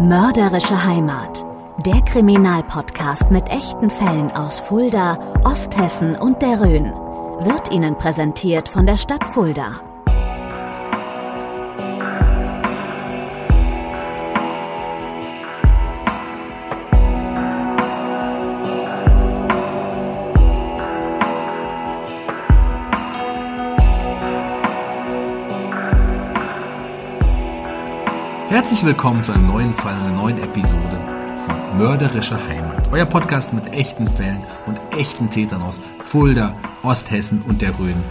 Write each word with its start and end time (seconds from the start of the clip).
Mörderische 0.00 0.82
Heimat. 0.82 1.44
Der 1.84 2.00
Kriminalpodcast 2.00 3.30
mit 3.30 3.46
echten 3.48 3.90
Fällen 3.90 4.30
aus 4.30 4.58
Fulda, 4.58 5.18
Osthessen 5.44 6.16
und 6.16 6.40
der 6.40 6.58
Rhön 6.58 6.84
wird 7.44 7.70
Ihnen 7.70 7.98
präsentiert 7.98 8.70
von 8.70 8.86
der 8.86 8.96
Stadt 8.96 9.22
Fulda. 9.34 9.89
Herzlich 28.50 28.82
willkommen 28.82 29.22
zu 29.22 29.30
einem 29.30 29.46
neuen 29.46 29.72
Fall, 29.72 29.94
einer 29.94 30.10
neuen 30.10 30.42
Episode 30.42 31.00
von 31.46 31.78
Mörderische 31.78 32.36
Heimat. 32.48 32.88
Euer 32.90 33.06
Podcast 33.06 33.52
mit 33.52 33.72
echten 33.72 34.08
Fällen 34.08 34.44
und 34.66 34.76
echten 34.90 35.30
Tätern 35.30 35.62
aus 35.62 35.78
Fulda, 36.00 36.56
Osthessen 36.82 37.42
und 37.42 37.62
der 37.62 37.78
Rhön. 37.78 38.02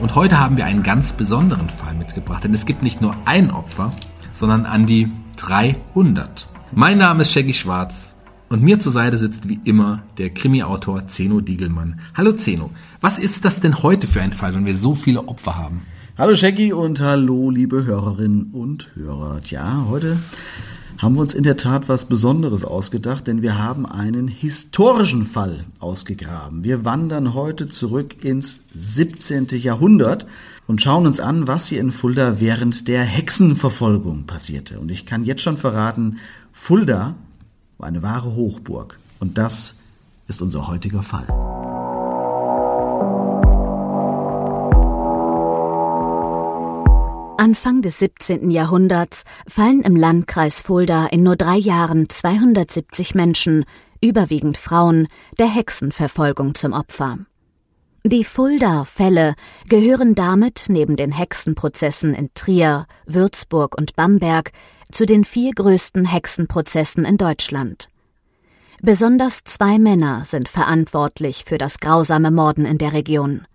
Und 0.00 0.14
heute 0.14 0.40
haben 0.40 0.56
wir 0.56 0.64
einen 0.64 0.82
ganz 0.82 1.12
besonderen 1.12 1.68
Fall 1.68 1.92
mitgebracht, 1.92 2.44
denn 2.44 2.54
es 2.54 2.64
gibt 2.64 2.82
nicht 2.82 3.02
nur 3.02 3.14
ein 3.26 3.50
Opfer, 3.50 3.90
sondern 4.32 4.64
an 4.64 4.86
die 4.86 5.12
300. 5.36 6.48
Mein 6.72 6.96
Name 6.96 7.20
ist 7.20 7.32
Shaggy 7.32 7.52
Schwarz 7.52 8.14
und 8.48 8.62
mir 8.62 8.80
zur 8.80 8.92
Seite 8.92 9.18
sitzt 9.18 9.50
wie 9.50 9.60
immer 9.64 10.02
der 10.16 10.30
Krimi-Autor 10.30 11.08
Zeno 11.08 11.42
Diegelmann. 11.42 12.00
Hallo 12.14 12.32
Zeno, 12.32 12.70
was 13.02 13.18
ist 13.18 13.44
das 13.44 13.60
denn 13.60 13.82
heute 13.82 14.06
für 14.06 14.22
ein 14.22 14.32
Fall, 14.32 14.54
wenn 14.54 14.64
wir 14.64 14.74
so 14.74 14.94
viele 14.94 15.28
Opfer 15.28 15.58
haben? 15.58 15.82
Hallo 16.16 16.36
Shaggy 16.36 16.72
und 16.72 17.00
hallo 17.00 17.50
liebe 17.50 17.86
Hörerinnen 17.86 18.52
und 18.52 18.94
Hörer. 18.94 19.40
Tja, 19.40 19.86
heute 19.88 20.20
haben 20.98 21.16
wir 21.16 21.20
uns 21.22 21.34
in 21.34 21.42
der 21.42 21.56
Tat 21.56 21.88
was 21.88 22.04
Besonderes 22.04 22.64
ausgedacht, 22.64 23.26
denn 23.26 23.42
wir 23.42 23.58
haben 23.58 23.84
einen 23.84 24.28
historischen 24.28 25.26
Fall 25.26 25.64
ausgegraben. 25.80 26.62
Wir 26.62 26.84
wandern 26.84 27.34
heute 27.34 27.68
zurück 27.68 28.24
ins 28.24 28.68
17. 28.74 29.48
Jahrhundert 29.54 30.24
und 30.68 30.80
schauen 30.80 31.04
uns 31.08 31.18
an, 31.18 31.48
was 31.48 31.66
hier 31.66 31.80
in 31.80 31.90
Fulda 31.90 32.38
während 32.38 32.86
der 32.86 33.02
Hexenverfolgung 33.02 34.26
passierte. 34.26 34.78
Und 34.78 34.92
ich 34.92 35.06
kann 35.06 35.24
jetzt 35.24 35.42
schon 35.42 35.56
verraten, 35.56 36.18
Fulda 36.52 37.16
war 37.76 37.88
eine 37.88 38.04
wahre 38.04 38.36
Hochburg. 38.36 39.00
Und 39.18 39.36
das 39.36 39.80
ist 40.28 40.42
unser 40.42 40.68
heutiger 40.68 41.02
Fall. 41.02 41.53
Anfang 47.36 47.82
des 47.82 47.98
17. 47.98 48.50
Jahrhunderts 48.50 49.24
fallen 49.48 49.82
im 49.82 49.96
Landkreis 49.96 50.60
Fulda 50.60 51.06
in 51.06 51.24
nur 51.24 51.34
drei 51.34 51.56
Jahren 51.56 52.08
270 52.08 53.14
Menschen, 53.14 53.64
überwiegend 54.00 54.56
Frauen, 54.56 55.08
der 55.38 55.48
Hexenverfolgung 55.48 56.54
zum 56.54 56.72
Opfer. 56.72 57.18
Die 58.04 58.22
Fulda-Fälle 58.22 59.34
gehören 59.68 60.14
damit 60.14 60.66
neben 60.68 60.94
den 60.94 61.10
Hexenprozessen 61.10 62.14
in 62.14 62.30
Trier, 62.34 62.86
Würzburg 63.06 63.76
und 63.76 63.96
Bamberg 63.96 64.52
zu 64.92 65.04
den 65.04 65.24
vier 65.24 65.52
größten 65.52 66.04
Hexenprozessen 66.04 67.04
in 67.04 67.16
Deutschland. 67.16 67.88
Besonders 68.80 69.42
zwei 69.44 69.78
Männer 69.78 70.24
sind 70.24 70.48
verantwortlich 70.48 71.44
für 71.46 71.58
das 71.58 71.80
grausame 71.80 72.30
Morden 72.30 72.64
in 72.64 72.78
der 72.78 72.92
Region. 72.92 73.46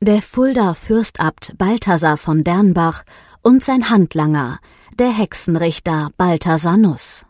Der 0.00 0.22
Fulda 0.22 0.74
Fürstabt 0.74 1.54
Balthasar 1.58 2.18
von 2.18 2.44
Dernbach 2.44 3.02
und 3.42 3.64
sein 3.64 3.90
Handlanger, 3.90 4.60
der 4.96 5.10
Hexenrichter 5.10 6.10
Balthasar 6.16 6.76
Nuss. 6.76 7.26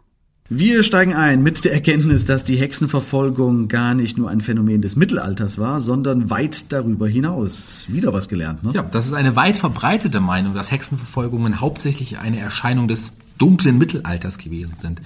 Wir 0.51 0.83
steigen 0.83 1.15
ein 1.15 1.43
mit 1.43 1.65
der 1.65 1.73
Erkenntnis, 1.73 2.27
dass 2.27 2.45
die 2.45 2.57
Hexenverfolgung 2.57 3.69
gar 3.69 3.95
nicht 3.95 4.19
nur 4.19 4.29
ein 4.29 4.43
Phänomen 4.43 4.83
des 4.83 4.97
Mittelalters 4.97 5.57
war, 5.57 5.81
sondern 5.81 6.29
weit 6.29 6.71
darüber 6.71 7.09
hinaus. 7.09 7.87
Wieder 7.89 8.13
was 8.13 8.29
gelernt, 8.29 8.63
ne? 8.63 8.73
Ja, 8.75 8.83
das 8.83 9.07
ist 9.07 9.15
eine 9.15 9.35
weit 9.35 9.57
verbreitete 9.57 10.21
Meinung, 10.21 10.53
dass 10.53 10.71
Hexenverfolgungen 10.71 11.63
hauptsächlich 11.63 12.19
eine 12.19 12.39
Erscheinung 12.39 12.87
des 12.87 13.13
dunklen 13.39 13.79
Mittelalters 13.79 14.37
gewesen 14.37 14.77
sind. 14.79 15.01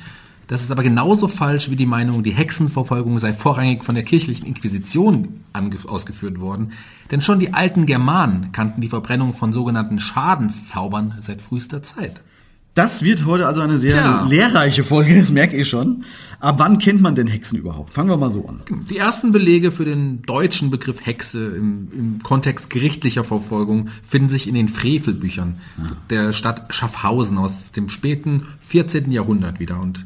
Das 0.52 0.60
ist 0.60 0.70
aber 0.70 0.82
genauso 0.82 1.28
falsch 1.28 1.70
wie 1.70 1.76
die 1.76 1.86
Meinung, 1.86 2.22
die 2.22 2.30
Hexenverfolgung 2.30 3.18
sei 3.18 3.32
vorrangig 3.32 3.84
von 3.84 3.94
der 3.94 4.04
kirchlichen 4.04 4.46
Inquisition 4.46 5.40
ausgeführt 5.86 6.40
worden. 6.40 6.72
Denn 7.10 7.22
schon 7.22 7.38
die 7.38 7.54
alten 7.54 7.86
Germanen 7.86 8.52
kannten 8.52 8.82
die 8.82 8.91
Verbrennung 8.91 9.32
von 9.32 9.54
sogenannten 9.54 9.98
Schadenszaubern 9.98 11.14
seit 11.22 11.41
frühester 11.41 11.82
Zeit. 11.82 12.20
Das 12.74 13.02
wird 13.02 13.24
heute 13.24 13.46
also 13.46 13.62
eine 13.62 13.78
sehr 13.78 13.92
Tja. 13.92 14.26
lehrreiche 14.28 14.84
Folge, 14.84 15.18
das 15.18 15.30
merke 15.30 15.56
ich 15.56 15.70
schon. 15.70 16.04
Aber 16.38 16.58
wann 16.64 16.78
kennt 16.78 17.00
man 17.00 17.14
denn 17.14 17.28
Hexen 17.28 17.58
überhaupt? 17.58 17.94
Fangen 17.94 18.10
wir 18.10 18.18
mal 18.18 18.30
so 18.30 18.46
an. 18.46 18.60
Die 18.91 18.98
ersten 18.98 19.32
Belege 19.32 19.72
für 19.72 19.86
den 19.86 20.20
deutschen 20.20 20.70
Begriff 20.70 21.06
Hexe 21.06 21.46
im, 21.56 21.88
im 21.92 22.22
Kontext 22.22 22.68
gerichtlicher 22.68 23.24
Verfolgung 23.24 23.88
finden 24.02 24.28
sich 24.28 24.48
in 24.48 24.54
den 24.54 24.68
Frevelbüchern 24.68 25.60
der 26.10 26.34
Stadt 26.34 26.74
Schaffhausen 26.74 27.38
aus 27.38 27.72
dem 27.72 27.88
späten 27.88 28.42
14. 28.60 29.10
Jahrhundert 29.12 29.58
wieder. 29.58 29.80
Und 29.80 30.04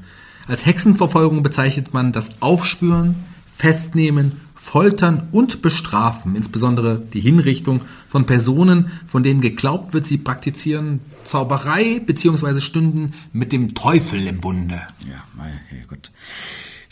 als 0.48 0.66
Hexenverfolgung 0.66 1.42
bezeichnet 1.42 1.92
man 1.92 2.12
das 2.12 2.40
Aufspüren, 2.40 3.16
Festnehmen, 3.46 4.40
Foltern 4.54 5.28
und 5.32 5.62
Bestrafen, 5.62 6.36
insbesondere 6.36 7.00
die 7.12 7.20
Hinrichtung 7.20 7.82
von 8.06 8.26
Personen, 8.26 8.90
von 9.06 9.22
denen 9.22 9.40
geglaubt 9.40 9.94
wird, 9.94 10.06
sie 10.06 10.18
praktizieren 10.18 11.00
Zauberei 11.24 12.00
bzw. 12.04 12.60
stünden 12.60 13.12
mit 13.32 13.52
dem 13.52 13.74
Teufel 13.74 14.26
im 14.26 14.40
Bunde. 14.40 14.82
Ja, 15.06 15.22
mein 15.36 15.52
Herrgott. 15.68 16.10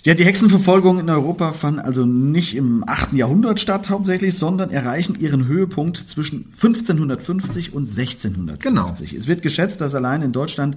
Ja, 0.04 0.12
die 0.12 0.24
Hexenverfolgung 0.24 0.98
in 0.98 1.08
Europa 1.08 1.52
fand 1.52 1.78
also 1.78 2.04
nicht 2.04 2.54
im 2.54 2.84
8. 2.86 3.14
Jahrhundert 3.14 3.58
statt 3.58 3.88
hauptsächlich, 3.88 4.36
sondern 4.36 4.68
erreichen 4.68 5.16
ihren 5.18 5.46
Höhepunkt 5.46 5.96
zwischen 5.96 6.44
1550 6.52 7.72
und 7.72 7.88
1650. 7.88 8.60
Genau. 8.62 8.92
Es 8.92 9.26
wird 9.26 9.40
geschätzt, 9.40 9.80
dass 9.80 9.94
allein 9.94 10.20
in 10.20 10.32
Deutschland 10.32 10.76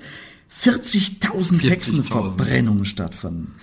40.000 0.52 1.62
40.000. 1.62 1.70
Hexenverbrennungen 1.70 2.86
stattfanden. 2.86 3.56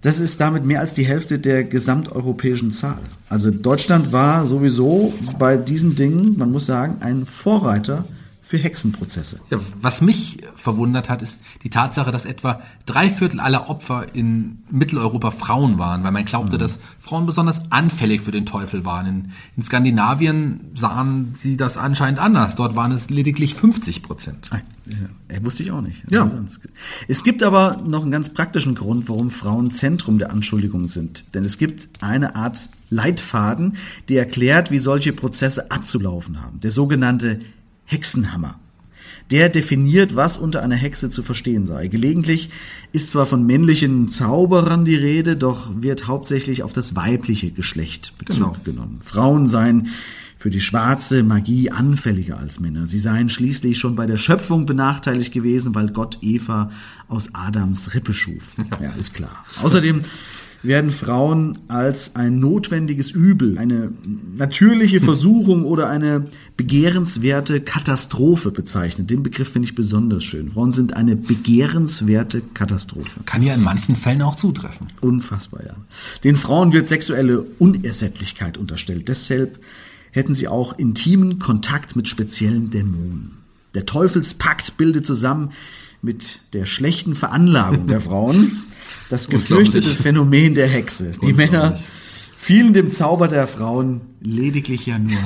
Das 0.00 0.18
ist 0.18 0.40
damit 0.40 0.64
mehr 0.64 0.80
als 0.80 0.94
die 0.94 1.04
Hälfte 1.04 1.38
der 1.38 1.62
gesamteuropäischen 1.62 2.72
Zahl. 2.72 2.98
Also 3.28 3.50
Deutschland 3.50 4.12
war 4.12 4.46
sowieso 4.46 5.14
bei 5.38 5.56
diesen 5.56 5.94
Dingen, 5.94 6.36
man 6.36 6.50
muss 6.50 6.66
sagen, 6.66 6.96
ein 7.00 7.24
Vorreiter 7.24 8.04
für 8.44 8.58
Hexenprozesse. 8.58 9.40
Ja, 9.50 9.60
was 9.80 10.00
mich 10.00 10.38
verwundert 10.56 11.08
hat, 11.08 11.22
ist 11.22 11.40
die 11.62 11.70
Tatsache, 11.70 12.10
dass 12.10 12.24
etwa 12.24 12.60
drei 12.86 13.08
Viertel 13.08 13.38
aller 13.38 13.70
Opfer 13.70 14.14
in 14.14 14.58
Mitteleuropa 14.68 15.30
Frauen 15.30 15.78
waren, 15.78 16.02
weil 16.02 16.10
man 16.10 16.24
glaubte, 16.24 16.56
mhm. 16.56 16.60
dass 16.60 16.80
Frauen 17.00 17.24
besonders 17.24 17.60
anfällig 17.70 18.20
für 18.20 18.32
den 18.32 18.44
Teufel 18.44 18.84
waren. 18.84 19.06
In, 19.06 19.32
in, 19.56 19.62
Skandinavien 19.62 20.72
sahen 20.74 21.34
sie 21.34 21.56
das 21.56 21.76
anscheinend 21.76 22.18
anders. 22.18 22.56
Dort 22.56 22.74
waren 22.74 22.90
es 22.90 23.10
lediglich 23.10 23.54
50 23.54 24.02
Prozent. 24.02 24.50
Ja, 25.30 25.44
wusste 25.44 25.62
ich 25.62 25.70
auch 25.70 25.80
nicht. 25.80 26.04
Ja. 26.10 26.28
Es 27.06 27.22
gibt 27.22 27.44
aber 27.44 27.80
noch 27.86 28.02
einen 28.02 28.10
ganz 28.10 28.34
praktischen 28.34 28.74
Grund, 28.74 29.08
warum 29.08 29.30
Frauen 29.30 29.70
Zentrum 29.70 30.18
der 30.18 30.32
Anschuldigung 30.32 30.88
sind. 30.88 31.32
Denn 31.34 31.44
es 31.44 31.58
gibt 31.58 32.02
eine 32.02 32.34
Art 32.34 32.68
Leitfaden, 32.90 33.76
die 34.08 34.16
erklärt, 34.16 34.70
wie 34.70 34.78
solche 34.78 35.12
Prozesse 35.12 35.70
abzulaufen 35.70 36.42
haben. 36.42 36.60
Der 36.60 36.70
sogenannte 36.70 37.40
Hexenhammer. 37.92 38.58
Der 39.30 39.48
definiert, 39.48 40.16
was 40.16 40.36
unter 40.36 40.62
einer 40.62 40.74
Hexe 40.74 41.08
zu 41.08 41.22
verstehen 41.22 41.64
sei. 41.64 41.88
Gelegentlich 41.88 42.50
ist 42.92 43.10
zwar 43.10 43.24
von 43.24 43.46
männlichen 43.46 44.08
Zauberern 44.08 44.84
die 44.84 44.96
Rede, 44.96 45.36
doch 45.36 45.68
wird 45.80 46.06
hauptsächlich 46.06 46.62
auf 46.62 46.72
das 46.72 46.96
weibliche 46.96 47.50
Geschlecht 47.50 48.14
Bezug 48.18 48.36
genau. 48.36 48.56
genommen. 48.64 48.98
Frauen 49.00 49.48
seien 49.48 49.88
für 50.36 50.50
die 50.50 50.60
schwarze 50.60 51.22
Magie 51.22 51.70
anfälliger 51.70 52.38
als 52.38 52.58
Männer. 52.58 52.86
Sie 52.86 52.98
seien 52.98 53.28
schließlich 53.28 53.78
schon 53.78 53.94
bei 53.94 54.06
der 54.06 54.16
Schöpfung 54.16 54.66
benachteiligt 54.66 55.32
gewesen, 55.32 55.74
weil 55.74 55.90
Gott 55.90 56.18
Eva 56.20 56.70
aus 57.08 57.30
Adams 57.32 57.94
Rippe 57.94 58.12
schuf. 58.12 58.56
Ja, 58.80 58.90
ist 58.98 59.14
klar. 59.14 59.44
Außerdem 59.62 60.02
werden 60.62 60.92
Frauen 60.92 61.58
als 61.68 62.14
ein 62.14 62.38
notwendiges 62.38 63.10
Übel, 63.10 63.58
eine 63.58 63.92
natürliche 64.36 65.00
Versuchung 65.00 65.64
oder 65.64 65.88
eine 65.88 66.26
begehrenswerte 66.56 67.60
Katastrophe 67.60 68.52
bezeichnet. 68.52 69.10
Den 69.10 69.22
Begriff 69.22 69.50
finde 69.50 69.66
ich 69.66 69.74
besonders 69.74 70.22
schön. 70.22 70.52
Frauen 70.52 70.72
sind 70.72 70.92
eine 70.92 71.16
begehrenswerte 71.16 72.42
Katastrophe. 72.54 73.20
Kann 73.26 73.42
ja 73.42 73.54
in 73.54 73.62
manchen 73.62 73.96
Fällen 73.96 74.22
auch 74.22 74.36
zutreffen. 74.36 74.86
Unfassbar, 75.00 75.64
ja. 75.64 75.74
Den 76.22 76.36
Frauen 76.36 76.72
wird 76.72 76.88
sexuelle 76.88 77.44
Unersättlichkeit 77.58 78.56
unterstellt. 78.56 79.08
Deshalb 79.08 79.58
hätten 80.12 80.34
sie 80.34 80.46
auch 80.46 80.78
intimen 80.78 81.40
Kontakt 81.40 81.96
mit 81.96 82.06
speziellen 82.06 82.70
Dämonen. 82.70 83.32
Der 83.74 83.86
Teufelspakt 83.86 84.76
bildet 84.76 85.06
zusammen 85.06 85.50
mit 86.02 86.40
der 86.52 86.66
schlechten 86.66 87.16
Veranlagung 87.16 87.86
der 87.86 88.00
Frauen 88.02 88.62
das 89.12 89.28
gefürchtete 89.28 89.88
Phänomen 89.88 90.54
der 90.54 90.66
Hexe. 90.66 91.12
Die 91.22 91.32
Männer 91.32 91.78
fielen 92.38 92.72
dem 92.72 92.90
Zauber 92.90 93.28
der 93.28 93.46
Frauen 93.46 94.00
lediglich 94.20 94.86
ja 94.86 94.98
nur 94.98 95.18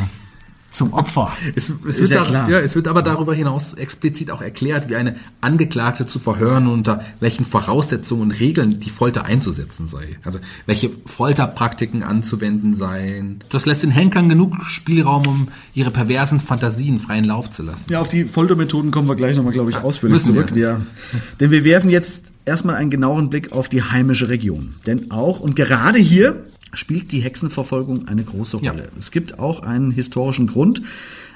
zum 0.71 0.93
Opfer. 0.93 1.33
Es, 1.55 1.71
es 1.88 2.00
wird 2.00 2.11
ja, 2.11 2.23
klar. 2.23 2.50
Ja, 2.50 2.59
es 2.59 2.75
wird 2.75 2.88
aber 2.88 3.03
darüber 3.03 3.33
hinaus 3.33 3.75
explizit 3.75 4.31
auch 4.31 4.43
erklärt, 4.43 4.91
wie 4.91 4.97
eine 4.97 5.17
Angeklagte 5.41 6.06
zu 6.06 6.19
verhören 6.19 6.67
und 6.67 6.73
unter 6.73 7.05
welchen 7.21 7.44
Voraussetzungen 7.44 8.23
und 8.23 8.33
Regeln 8.33 8.81
die 8.81 8.91
Folter 8.91 9.25
einzusetzen 9.25 9.87
sei. 9.88 10.19
Also 10.25 10.41
welche 10.67 10.91
Folterpraktiken 11.06 12.03
anzuwenden 12.03 12.75
seien. 12.75 13.38
Das 13.50 13.65
lässt 13.65 13.85
den 13.85 13.93
Henkern 13.93 14.29
genug 14.29 14.56
Spielraum, 14.65 15.27
um 15.27 15.49
ihre 15.75 15.91
perversen 15.91 16.41
Fantasien 16.41 16.99
freien 16.99 17.25
Lauf 17.25 17.50
zu 17.50 17.62
lassen. 17.62 17.87
Ja, 17.88 18.00
auf 18.00 18.09
die 18.09 18.25
Foltermethoden 18.25 18.91
kommen 18.91 19.09
wir 19.09 19.17
gleich 19.17 19.37
nochmal, 19.37 19.53
glaube 19.53 19.71
ich, 19.71 19.77
ausführlich 19.77 20.23
zurück. 20.23 20.55
Wir. 20.55 20.62
Ja. 20.62 20.81
Denn 21.41 21.50
wir 21.53 21.65
werfen 21.65 21.88
jetzt 21.88 22.25
erstmal 22.46 22.76
einen 22.76 22.90
genaueren 22.90 23.28
Blick 23.28 23.52
auf 23.52 23.69
die 23.69 23.82
heimische 23.82 24.31
Region. 24.31 24.76
Denn 24.87 25.10
auch 25.10 25.40
und 25.40 25.56
gerade 25.56 25.98
hier 25.98 26.46
spielt 26.72 27.12
die 27.12 27.20
Hexenverfolgung 27.20 28.08
eine 28.08 28.25
große 28.25 28.58
Rolle. 28.58 28.84
Ja. 28.84 28.90
Es 28.98 29.10
gibt 29.10 29.38
auch 29.38 29.62
einen 29.62 29.90
historischen 29.90 30.46
Grund, 30.46 30.82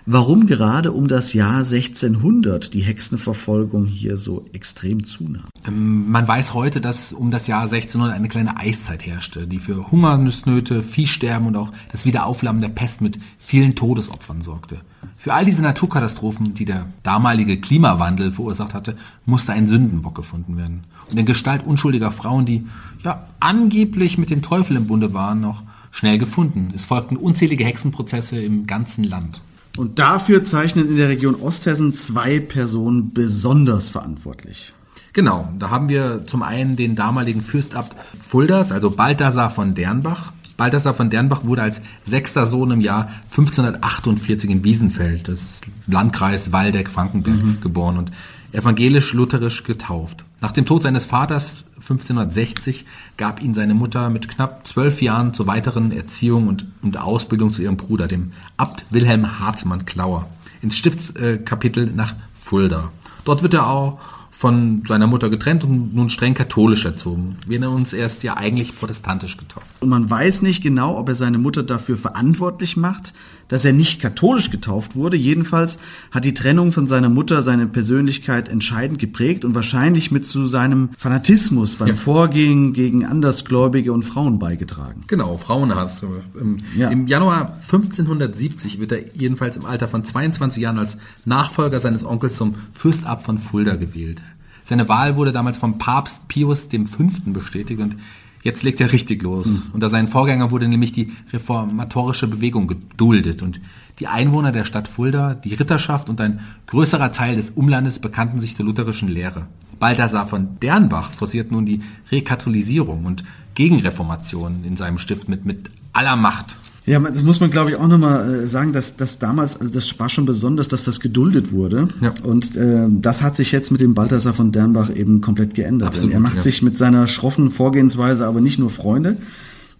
warum 0.06 0.46
gerade 0.46 0.92
um 0.92 1.08
das 1.08 1.32
Jahr 1.32 1.58
1600 1.58 2.74
die 2.74 2.80
Hexenverfolgung 2.80 3.86
hier 3.86 4.16
so 4.16 4.46
extrem 4.52 5.04
zunahm. 5.04 5.48
Ähm, 5.66 6.10
man 6.10 6.26
weiß 6.26 6.54
heute, 6.54 6.80
dass 6.80 7.12
um 7.12 7.30
das 7.30 7.46
Jahr 7.46 7.62
1600 7.62 8.14
eine 8.14 8.28
kleine 8.28 8.56
Eiszeit 8.56 9.06
herrschte, 9.06 9.46
die 9.46 9.58
für 9.58 9.90
Hungersnöte, 9.90 10.82
Viehsterben 10.82 11.48
und 11.48 11.56
auch 11.56 11.72
das 11.92 12.04
Wiederauflammen 12.04 12.60
der 12.62 12.68
Pest 12.68 13.00
mit 13.00 13.18
vielen 13.38 13.74
Todesopfern 13.74 14.42
sorgte. 14.42 14.80
Für 15.20 15.34
all 15.34 15.44
diese 15.44 15.61
Naturkatastrophen, 15.61 16.55
die 16.55 16.64
der 16.64 16.87
damalige 17.02 17.61
Klimawandel 17.61 18.32
verursacht 18.32 18.72
hatte, 18.72 18.96
musste 19.26 19.52
ein 19.52 19.67
Sündenbock 19.67 20.14
gefunden 20.14 20.56
werden. 20.56 20.84
Und 21.11 21.19
in 21.19 21.26
Gestalt 21.26 21.62
unschuldiger 21.67 22.11
Frauen, 22.11 22.46
die 22.46 22.67
ja 23.05 23.26
angeblich 23.38 24.17
mit 24.17 24.31
dem 24.31 24.40
Teufel 24.40 24.78
im 24.78 24.87
Bunde 24.87 25.12
waren, 25.12 25.43
noch 25.43 25.62
schnell 25.90 26.17
gefunden. 26.17 26.72
Es 26.75 26.87
folgten 26.87 27.19
unzählige 27.19 27.67
Hexenprozesse 27.67 28.40
im 28.40 28.67
ganzen 28.67 29.05
Land. 29.05 29.43
Und 29.76 29.99
dafür 29.99 30.43
zeichnen 30.43 30.88
in 30.88 30.96
der 30.96 31.11
Region 31.11 31.34
Osthessen 31.34 31.93
zwei 31.93 32.40
Personen 32.40 33.12
besonders 33.12 33.90
verantwortlich. 33.90 34.73
Genau, 35.12 35.52
da 35.58 35.69
haben 35.69 35.90
wir 35.90 36.26
zum 36.26 36.43
einen 36.43 36.76
den 36.76 36.94
damaligen 36.94 37.43
Fürstabt 37.43 37.94
Fulders, 38.26 38.73
also 38.73 38.90
Balthasar 38.90 39.50
von 39.50 39.75
Dernbach. 39.75 40.32
Balthasar 40.60 40.92
von 40.92 41.08
Dernbach 41.08 41.46
wurde 41.46 41.62
als 41.62 41.80
sechster 42.04 42.44
Sohn 42.44 42.70
im 42.70 42.82
Jahr 42.82 43.08
1548 43.30 44.50
in 44.50 44.62
Wiesenfeld, 44.62 45.26
das 45.26 45.40
ist 45.40 45.66
Landkreis 45.86 46.52
Waldeck-Frankenberg, 46.52 47.42
mhm. 47.42 47.60
geboren 47.62 47.96
und 47.96 48.10
evangelisch-lutherisch 48.52 49.64
getauft. 49.64 50.26
Nach 50.42 50.52
dem 50.52 50.66
Tod 50.66 50.82
seines 50.82 51.06
Vaters 51.06 51.64
1560 51.76 52.84
gab 53.16 53.40
ihn 53.40 53.54
seine 53.54 53.72
Mutter 53.72 54.10
mit 54.10 54.28
knapp 54.28 54.68
zwölf 54.68 55.00
Jahren 55.00 55.32
zur 55.32 55.46
weiteren 55.46 55.92
Erziehung 55.92 56.46
und, 56.46 56.66
und 56.82 56.98
Ausbildung 56.98 57.54
zu 57.54 57.62
ihrem 57.62 57.78
Bruder, 57.78 58.06
dem 58.06 58.32
Abt 58.58 58.84
Wilhelm 58.90 59.40
Hartmann 59.40 59.86
Klauer, 59.86 60.28
ins 60.60 60.76
Stiftskapitel 60.76 61.86
nach 61.86 62.12
Fulda. 62.34 62.92
Dort 63.24 63.42
wird 63.42 63.54
er 63.54 63.66
auch 63.66 63.98
von 64.40 64.82
seiner 64.88 65.06
Mutter 65.06 65.28
getrennt 65.28 65.64
und 65.64 65.94
nun 65.94 66.08
streng 66.08 66.32
katholisch 66.32 66.87
erzogen. 66.87 67.37
Wir 67.46 67.60
nennen 67.60 67.75
uns 67.75 67.92
erst 67.92 68.22
ja 68.22 68.38
eigentlich 68.38 68.75
protestantisch 68.75 69.37
getauft. 69.37 69.75
Und 69.81 69.90
man 69.90 70.08
weiß 70.08 70.40
nicht 70.40 70.62
genau, 70.62 70.96
ob 70.96 71.10
er 71.10 71.14
seine 71.14 71.37
Mutter 71.37 71.62
dafür 71.62 71.98
verantwortlich 71.98 72.78
macht, 72.78 73.12
dass 73.50 73.64
er 73.64 73.73
nicht 73.73 74.00
katholisch 74.00 74.50
getauft 74.50 74.97
wurde. 74.97 75.17
Jedenfalls 75.17 75.79
hat 76.11 76.25
die 76.25 76.35
Trennung 76.35 76.73
von 76.73 76.87
seiner 76.87 77.11
Mutter 77.11 77.43
seine 77.43 77.67
Persönlichkeit 77.67 78.49
entscheidend 78.49 78.99
geprägt 78.99 79.44
und 79.44 79.55
wahrscheinlich 79.55 80.11
mit 80.11 80.26
zu 80.26 80.47
seinem 80.47 80.91
Fanatismus 80.97 81.75
beim 81.75 81.88
ja. 81.88 81.94
Vorgehen 81.94 82.73
gegen 82.73 83.05
Andersgläubige 83.05 83.93
und 83.93 84.05
Frauen 84.05 84.38
beigetragen. 84.38 85.02
Genau, 85.08 85.37
Frauenhass. 85.37 86.02
Im, 86.41 86.58
ja. 86.76 86.88
Im 86.88 87.08
Januar 87.08 87.55
1570 87.55 88.81
wird 88.81 88.93
er 88.93 89.17
jedenfalls 89.17 89.56
im 89.56 89.67
Alter 89.67 89.88
von 89.88 90.05
22 90.05 90.62
Jahren 90.62 90.79
als 90.79 90.97
Nachfolger 91.25 91.81
seines 91.81 92.05
Onkels 92.05 92.37
zum 92.37 92.55
Fürstabt 92.73 93.25
von 93.25 93.38
Fulda 93.38 93.75
gewählt. 93.75 94.23
Seine 94.64 94.88
Wahl 94.88 95.17
wurde 95.17 95.32
damals 95.32 95.58
vom 95.58 95.79
Papst 95.79 96.29
Pius 96.29 96.69
V. 96.70 97.32
bestätigt 97.32 97.81
und 97.81 97.97
jetzt 98.42 98.62
legt 98.62 98.81
er 98.81 98.92
richtig 98.92 99.22
los. 99.22 99.46
Mhm. 99.46 99.62
Unter 99.72 99.88
seinen 99.88 100.08
Vorgänger 100.08 100.50
wurde 100.50 100.69
nämlich 100.69 100.92
die 100.92 101.12
reformatorische 101.32 102.28
Bewegung 102.28 102.66
geduldet 102.66 103.42
und 103.42 103.60
die 103.98 104.06
Einwohner 104.06 104.52
der 104.52 104.64
Stadt 104.64 104.88
Fulda, 104.88 105.34
die 105.34 105.54
Ritterschaft 105.54 106.08
und 106.08 106.20
ein 106.20 106.40
größerer 106.66 107.12
Teil 107.12 107.37
des 107.37 107.50
Umlandes 107.50 107.98
bekannten 107.98 108.40
sich 108.40 108.54
der 108.54 108.64
lutherischen 108.64 109.08
Lehre. 109.08 109.46
Balthasar 109.78 110.26
von 110.26 110.58
Dernbach 110.60 111.12
forciert 111.12 111.50
nun 111.50 111.66
die 111.66 111.80
Rekatholisierung 112.11 113.04
und 113.04 113.25
Gegenreformation 113.54 114.64
in 114.64 114.76
seinem 114.76 114.99
Stift 114.99 115.28
mit, 115.28 115.44
mit 115.44 115.70
aller 115.92 116.16
Macht. 116.16 116.56
Ja, 116.90 116.99
das 116.99 117.23
muss 117.23 117.38
man, 117.38 117.50
glaube 117.50 117.70
ich, 117.70 117.76
auch 117.76 117.87
nochmal 117.87 118.42
äh, 118.42 118.47
sagen, 118.49 118.73
dass 118.73 118.97
das 118.97 119.20
damals, 119.20 119.61
also 119.61 119.73
das 119.73 119.97
war 120.00 120.09
schon 120.09 120.26
besonders, 120.26 120.66
dass 120.66 120.82
das 120.82 120.99
geduldet 120.99 121.52
wurde. 121.52 121.87
Ja. 122.00 122.12
Und 122.25 122.56
äh, 122.56 122.88
das 122.88 123.23
hat 123.23 123.37
sich 123.37 123.52
jetzt 123.52 123.70
mit 123.70 123.80
dem 123.80 123.94
Balthasar 123.94 124.35
von 124.35 124.50
Dernbach 124.50 124.90
eben 124.90 125.20
komplett 125.20 125.54
geändert. 125.54 125.90
Absolut, 125.90 126.12
er 126.12 126.18
macht 126.18 126.37
ja. 126.37 126.42
sich 126.42 126.62
mit 126.62 126.76
seiner 126.76 127.06
schroffen 127.06 127.52
Vorgehensweise 127.52 128.26
aber 128.26 128.40
nicht 128.40 128.59
nur 128.59 128.70
Freunde, 128.70 129.18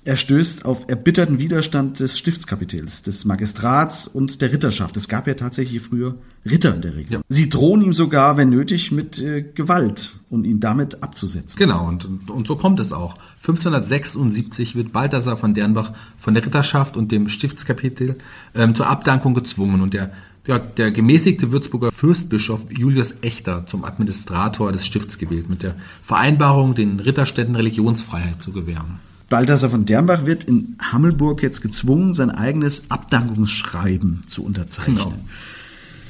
er 0.05 0.17
stößt 0.17 0.65
auf 0.65 0.87
erbitterten 0.89 1.39
Widerstand 1.39 2.01
des 2.01 2.19
Stiftskapitels, 2.19 3.03
des 3.03 3.25
Magistrats 3.27 4.07
und 4.07 4.41
der 4.41 4.51
Ritterschaft. 4.51 4.97
Es 4.97 5.09
gab 5.09 5.27
ja 5.27 5.35
tatsächlich 5.35 5.83
früher 5.83 6.17
Ritter 6.45 6.75
in 6.75 6.81
der 6.81 6.97
Region. 6.97 7.21
Ja. 7.21 7.27
Sie 7.29 7.51
drohen 7.51 7.83
ihm 7.83 7.93
sogar, 7.93 8.39
wenn 8.39 8.49
nötig, 8.49 8.93
mit 8.93 9.19
äh, 9.19 9.43
Gewalt 9.43 10.13
und 10.31 10.45
ihn 10.45 10.59
damit 10.59 11.03
abzusetzen. 11.03 11.59
Genau, 11.59 11.87
und, 11.87 12.07
und, 12.07 12.31
und 12.31 12.47
so 12.47 12.57
kommt 12.57 12.81
es 12.81 12.93
auch. 12.93 13.17
1576 13.41 14.75
wird 14.75 14.93
Balthasar 14.93 15.37
von 15.37 15.53
Dernbach 15.53 15.93
von 16.17 16.33
der 16.33 16.47
Ritterschaft 16.47 16.97
und 16.97 17.13
dem 17.13 17.29
Stiftskapitel 17.29 18.17
ähm, 18.55 18.75
zur 18.75 18.87
Abdankung 18.87 19.35
gezwungen 19.35 19.83
und 19.83 19.93
der 19.93 20.13
ja, 20.47 20.59
der 20.59 20.91
gemäßigte 20.91 21.53
Würzburger 21.53 21.93
Fürstbischof 21.93 22.67
Julius 22.71 23.15
Echter 23.21 23.67
zum 23.67 23.85
Administrator 23.85 24.73
des 24.73 24.87
Stifts 24.87 25.19
gewählt, 25.19 25.51
mit 25.51 25.63
der 25.63 25.75
Vereinbarung, 26.01 26.75
den 26.75 26.99
Ritterstädten 26.99 27.55
Religionsfreiheit 27.55 28.43
zu 28.43 28.51
gewähren. 28.51 29.01
Balthasar 29.31 29.71
von 29.71 29.87
Dernbach 29.87 30.27
wird 30.27 30.45
in 30.45 30.77
Hammelburg 30.81 31.43
jetzt 31.43 31.63
gezwungen, 31.63 32.13
sein 32.13 32.31
eigenes 32.31 32.91
Abdankungsschreiben 32.91 34.23
zu 34.27 34.45
unterzeichnen. 34.45 34.97
Genau. 34.97 35.15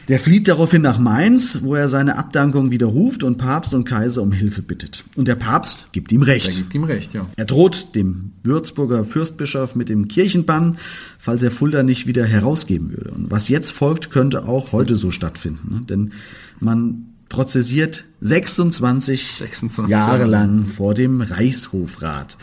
Der 0.09 0.19
flieht 0.19 0.49
daraufhin 0.49 0.83
nach 0.83 0.99
Mainz, 0.99 1.61
wo 1.62 1.77
er 1.77 1.89
seine 1.89 2.19
Abdankung 2.19 2.73
widerruft 2.73 3.23
und 3.23 3.39
Papst 3.39 3.75
und 3.75 3.85
Kaiser 3.85 4.23
um 4.23 4.33
Hilfe 4.33 4.62
bittet. 4.62 5.05
Und 5.15 5.29
der 5.29 5.37
Papst 5.37 5.93
gibt 5.93 6.11
ihm 6.11 6.23
Recht. 6.23 6.49
Er 6.49 6.55
gibt 6.55 6.75
ihm 6.75 6.83
recht, 6.83 7.15
ja. 7.15 7.27
Er 7.37 7.45
droht 7.45 7.95
dem 7.95 8.33
Würzburger 8.43 9.05
Fürstbischof 9.05 9.77
mit 9.77 9.89
dem 9.89 10.09
Kirchenbann, 10.09 10.79
falls 11.19 11.45
er 11.45 11.53
Fulda 11.53 11.85
nicht 11.85 12.09
wieder 12.09 12.25
herausgeben 12.25 12.91
würde. 12.91 13.11
Und 13.11 13.31
was 13.31 13.49
jetzt 13.49 13.71
folgt, 13.71 14.11
könnte 14.11 14.49
auch 14.49 14.73
heute 14.73 14.97
so 14.97 15.12
stattfinden. 15.12 15.75
Ne? 15.75 15.81
Denn 15.83 16.12
man 16.59 17.05
prozessiert 17.29 18.07
26, 18.21 19.35
26 19.35 19.91
Jahre 19.91 20.19
Jahre. 20.19 20.29
lang 20.29 20.67
vor 20.67 20.95
dem 20.95 21.21
Reichshofrat. 21.21 22.37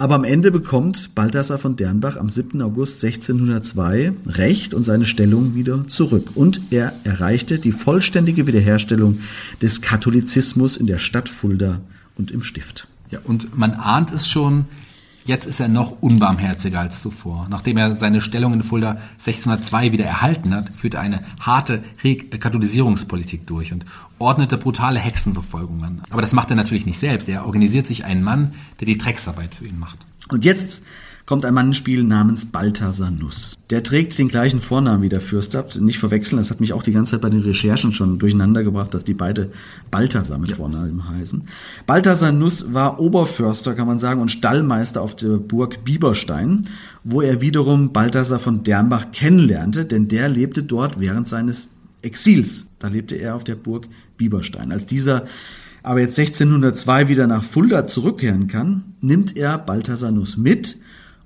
Aber 0.00 0.14
am 0.14 0.24
Ende 0.24 0.50
bekommt 0.50 1.14
Balthasar 1.14 1.58
von 1.58 1.76
Dernbach 1.76 2.16
am 2.16 2.30
7. 2.30 2.62
August 2.62 3.04
1602 3.04 4.14
Recht 4.28 4.72
und 4.72 4.82
seine 4.82 5.04
Stellung 5.04 5.54
wieder 5.54 5.86
zurück. 5.88 6.30
Und 6.34 6.62
er 6.70 6.94
erreichte 7.04 7.58
die 7.58 7.70
vollständige 7.70 8.46
Wiederherstellung 8.46 9.18
des 9.60 9.82
Katholizismus 9.82 10.78
in 10.78 10.86
der 10.86 10.96
Stadt 10.96 11.28
Fulda 11.28 11.82
und 12.16 12.30
im 12.30 12.42
Stift. 12.42 12.88
Ja, 13.10 13.18
und 13.24 13.58
man 13.58 13.72
ahnt 13.72 14.10
es 14.10 14.26
schon, 14.26 14.64
jetzt 15.24 15.46
ist 15.46 15.60
er 15.60 15.68
noch 15.68 16.02
unbarmherziger 16.02 16.80
als 16.80 17.02
zuvor. 17.02 17.46
Nachdem 17.48 17.76
er 17.76 17.94
seine 17.94 18.20
Stellung 18.20 18.52
in 18.52 18.62
Fulda 18.62 18.98
1602 19.18 19.92
wieder 19.92 20.04
erhalten 20.04 20.54
hat, 20.54 20.70
führte 20.70 20.98
er 20.98 21.02
eine 21.02 21.22
harte 21.38 21.82
Katholisierungspolitik 22.38 23.46
durch 23.46 23.72
und 23.72 23.84
ordnete 24.18 24.56
brutale 24.58 24.98
Hexenverfolgung 24.98 25.84
an. 25.84 26.02
Aber 26.10 26.22
das 26.22 26.32
macht 26.32 26.50
er 26.50 26.56
natürlich 26.56 26.86
nicht 26.86 26.98
selbst. 26.98 27.28
Er 27.28 27.46
organisiert 27.46 27.86
sich 27.86 28.04
einen 28.04 28.22
Mann, 28.22 28.52
der 28.80 28.86
die 28.86 28.98
Drecksarbeit 28.98 29.54
für 29.54 29.66
ihn 29.66 29.78
macht. 29.78 29.98
Und 30.28 30.44
jetzt 30.44 30.82
kommt 31.26 31.44
ein 31.44 31.54
Mann 31.54 31.68
ins 31.68 31.76
Spiel 31.76 32.04
namens 32.04 32.46
Balthasar 32.46 33.10
Nuss. 33.10 33.56
Der 33.70 33.82
trägt 33.82 34.18
den 34.18 34.28
gleichen 34.28 34.60
Vornamen 34.60 35.02
wie 35.02 35.08
der 35.08 35.20
Fürstabt. 35.20 35.80
Nicht 35.80 35.98
verwechseln, 35.98 36.38
das 36.38 36.50
hat 36.50 36.60
mich 36.60 36.72
auch 36.72 36.82
die 36.82 36.92
ganze 36.92 37.12
Zeit 37.12 37.20
bei 37.20 37.30
den 37.30 37.40
Recherchen 37.40 37.92
schon 37.92 38.18
durcheinander 38.18 38.64
gebracht, 38.64 38.94
dass 38.94 39.04
die 39.04 39.14
beide 39.14 39.50
Balthasar 39.90 40.38
mit 40.38 40.52
Vornamen 40.52 41.08
heißen. 41.08 41.44
Balthasar 41.86 42.32
Nuss 42.32 42.74
war 42.74 43.00
Oberförster, 43.00 43.74
kann 43.74 43.86
man 43.86 43.98
sagen, 43.98 44.20
und 44.20 44.30
Stallmeister 44.30 45.02
auf 45.02 45.16
der 45.16 45.38
Burg 45.38 45.84
Bieberstein, 45.84 46.66
wo 47.04 47.20
er 47.20 47.40
wiederum 47.40 47.92
Balthasar 47.92 48.38
von 48.38 48.62
Dernbach 48.62 49.12
kennenlernte, 49.12 49.84
denn 49.84 50.08
der 50.08 50.28
lebte 50.28 50.62
dort 50.62 51.00
während 51.00 51.28
seines 51.28 51.70
Exils. 52.02 52.66
Da 52.78 52.88
lebte 52.88 53.16
er 53.16 53.36
auf 53.36 53.44
der 53.44 53.54
Burg 53.56 53.86
Bieberstein. 54.16 54.72
Als 54.72 54.86
dieser 54.86 55.26
aber 55.82 56.00
jetzt 56.00 56.18
1602 56.18 57.08
wieder 57.08 57.26
nach 57.26 57.42
Fulda 57.42 57.86
zurückkehren 57.86 58.48
kann, 58.48 58.94
nimmt 59.00 59.36
er 59.36 59.58
Balthasar 59.58 60.10
Nuss 60.10 60.36
mit 60.36 60.76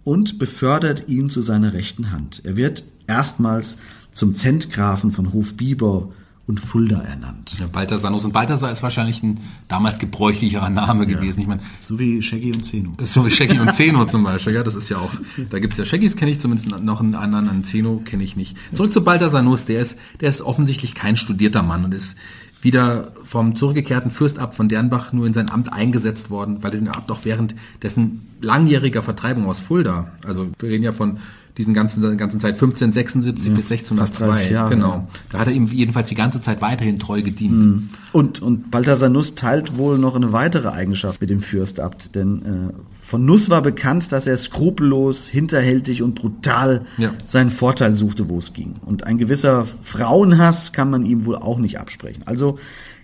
und 0.05 0.39
befördert 0.39 1.09
ihn 1.09 1.31
zu 1.31 1.43
seiner 1.43 1.73
rechten 1.73 2.11
Hand. 2.13 2.43
Er 2.45 2.57
wird 2.57 2.85
erstmals 3.07 3.79
zum 4.13 4.35
Zentgrafen 4.35 5.11
von 5.13 5.33
Hofbieber 5.33 6.09
und 6.47 6.61
Fulda 6.61 7.01
ernannt. 7.01 7.57
Ja, 7.59 7.67
Balthasar 7.69 8.11
Nuss. 8.11 8.25
Und 8.27 8.33
Balthasar 8.33 8.71
ist 8.71 8.83
wahrscheinlich 8.83 9.23
ein 9.23 9.41
damals 9.67 9.99
gebräuchlicherer 9.99 10.69
Name 10.69 11.07
gewesen. 11.07 11.41
Ich 11.41 11.47
meine, 11.47 11.63
So 11.81 11.99
wie 11.99 12.21
Shaggy 12.21 12.53
und 12.53 12.63
Zeno. 12.63 12.93
so 13.03 13.25
wie 13.25 13.31
Shaggy 13.31 13.59
und 13.59 13.75
Zeno 13.75 14.05
zum 14.07 14.25
Beispiel. 14.25 14.53
Ja, 14.53 14.63
das 14.63 14.75
ist 14.75 14.91
ja 14.91 14.99
auch, 14.99 15.11
da 15.49 15.59
gibt's 15.59 15.79
ja 15.79 15.87
Shaggys 15.87 16.17
kenne 16.17 16.31
ich 16.33 16.41
zumindest 16.41 16.69
noch 16.69 17.01
einen 17.01 17.15
anderen, 17.15 17.49
einen 17.49 17.65
Zeno 17.65 18.03
kenne 18.05 18.25
ich 18.25 18.37
nicht. 18.37 18.59
Zurück 18.75 18.93
zu 18.93 19.03
Balthasar 19.03 19.41
Nuss. 19.43 19.65
Der 19.65 19.81
ist, 19.81 19.99
der 20.21 20.29
ist 20.29 20.43
offensichtlich 20.43 20.95
kein 20.95 21.17
studierter 21.17 21.63
Mann 21.63 21.83
und 21.87 21.95
ist 21.95 22.19
wieder 22.65 23.13
vom 23.23 23.57
zurückgekehrten 23.57 24.11
Fürstabt 24.11 24.55
von 24.55 24.69
Dernbach 24.69 25.13
nur 25.13 25.27
in 25.27 25.35
sein 25.35 25.51
Amt 25.51 25.73
eingesetzt 25.73 26.31
worden, 26.31 26.63
weil 26.63 26.73
er 26.73 26.79
den 26.79 26.89
Abt 26.89 27.11
auch 27.11 27.21
während 27.25 27.55
dessen 27.83 28.23
langjähriger 28.41 29.03
Vertreibung 29.03 29.47
aus 29.47 29.61
Fulda, 29.61 30.13
also 30.27 30.49
wir 30.59 30.69
reden 30.69 30.85
ja 30.85 30.93
von 30.93 31.19
diesen 31.57 31.73
ganzen 31.73 32.17
ganzen 32.17 32.41
Zeit 32.41 32.55
1576 32.55 33.55
bis 33.55 33.69
fast 33.69 34.21
1602, 34.21 34.27
30 34.27 34.51
Jahre, 34.51 34.71
genau. 34.71 34.89
ja. 34.89 35.09
Da 35.31 35.39
hat 35.39 35.47
er 35.47 35.53
ihm 35.53 35.67
jedenfalls 35.69 36.09
die 36.09 36.17
ganze 36.17 36.41
Zeit 36.41 36.61
weiterhin 36.61 36.99
treu 36.99 37.23
gedient. 37.23 37.91
Und, 38.13 38.43
und 38.43 38.71
Balthasar 38.73 39.09
Nuss 39.09 39.37
teilt 39.37 39.77
wohl 39.77 39.99
noch 39.99 40.17
eine 40.17 40.33
weitere 40.33 40.69
Eigenschaft 40.69 41.21
mit 41.21 41.31
dem 41.31 41.41
Fürstabt, 41.41 42.17
denn 42.17 42.43
äh, 42.43 42.73
von 43.05 43.27
Nuss 43.27 43.51
war 43.51 43.61
bekannt, 43.61 44.13
dass 44.13 44.27
er 44.27 44.37
skrupellos, 44.39 45.29
hinterhältig 45.29 46.03
und 46.03 46.15
brutal 46.15 46.87
Ja. 46.97 47.13
seinen 47.27 47.51
Vorteil 47.51 47.93
suchte, 47.93 48.31
wo 48.31 48.39
es 48.39 48.55
ging. 48.55 48.77
Und 48.87 49.07
ein 49.07 49.19
gewisser 49.19 49.67
Frauenhass 49.67 50.73
kann 50.73 50.89
man 50.89 51.05
ihm 51.05 51.27
wohl 51.27 51.37
auch 51.37 51.59
nicht 51.59 51.79
absprechen. 51.79 52.23
Also 52.25 52.59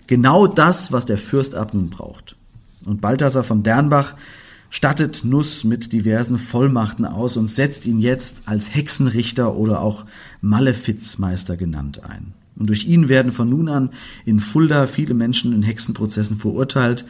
genau 0.07 0.47
das, 0.47 0.91
was 0.91 1.05
der 1.05 1.19
Fürstabt 1.19 1.75
nun 1.75 1.91
braucht. 1.91 2.35
Und 2.83 2.99
Balthasar 2.99 3.43
von 3.43 3.61
Dernbach 3.61 4.15
stattet 4.71 5.21
Nuss 5.23 5.63
mit 5.65 5.93
diversen 5.93 6.39
Vollmachten 6.39 7.05
aus 7.05 7.37
und 7.37 7.47
setzt 7.47 7.85
ihn 7.85 7.99
jetzt 7.99 8.43
als 8.47 8.73
Hexenrichter 8.73 9.55
oder 9.55 9.81
auch 9.81 10.05
Malefizmeister 10.41 11.57
genannt 11.57 12.01
ein. 12.03 12.33
Und 12.55 12.69
durch 12.69 12.85
ihn 12.87 13.07
werden 13.07 13.31
von 13.31 13.49
nun 13.49 13.69
an 13.69 13.91
in 14.25 14.39
Fulda 14.39 14.87
viele 14.87 15.13
Menschen 15.13 15.53
in 15.53 15.61
Hexenprozessen 15.61 16.37
verurteilt 16.37 17.05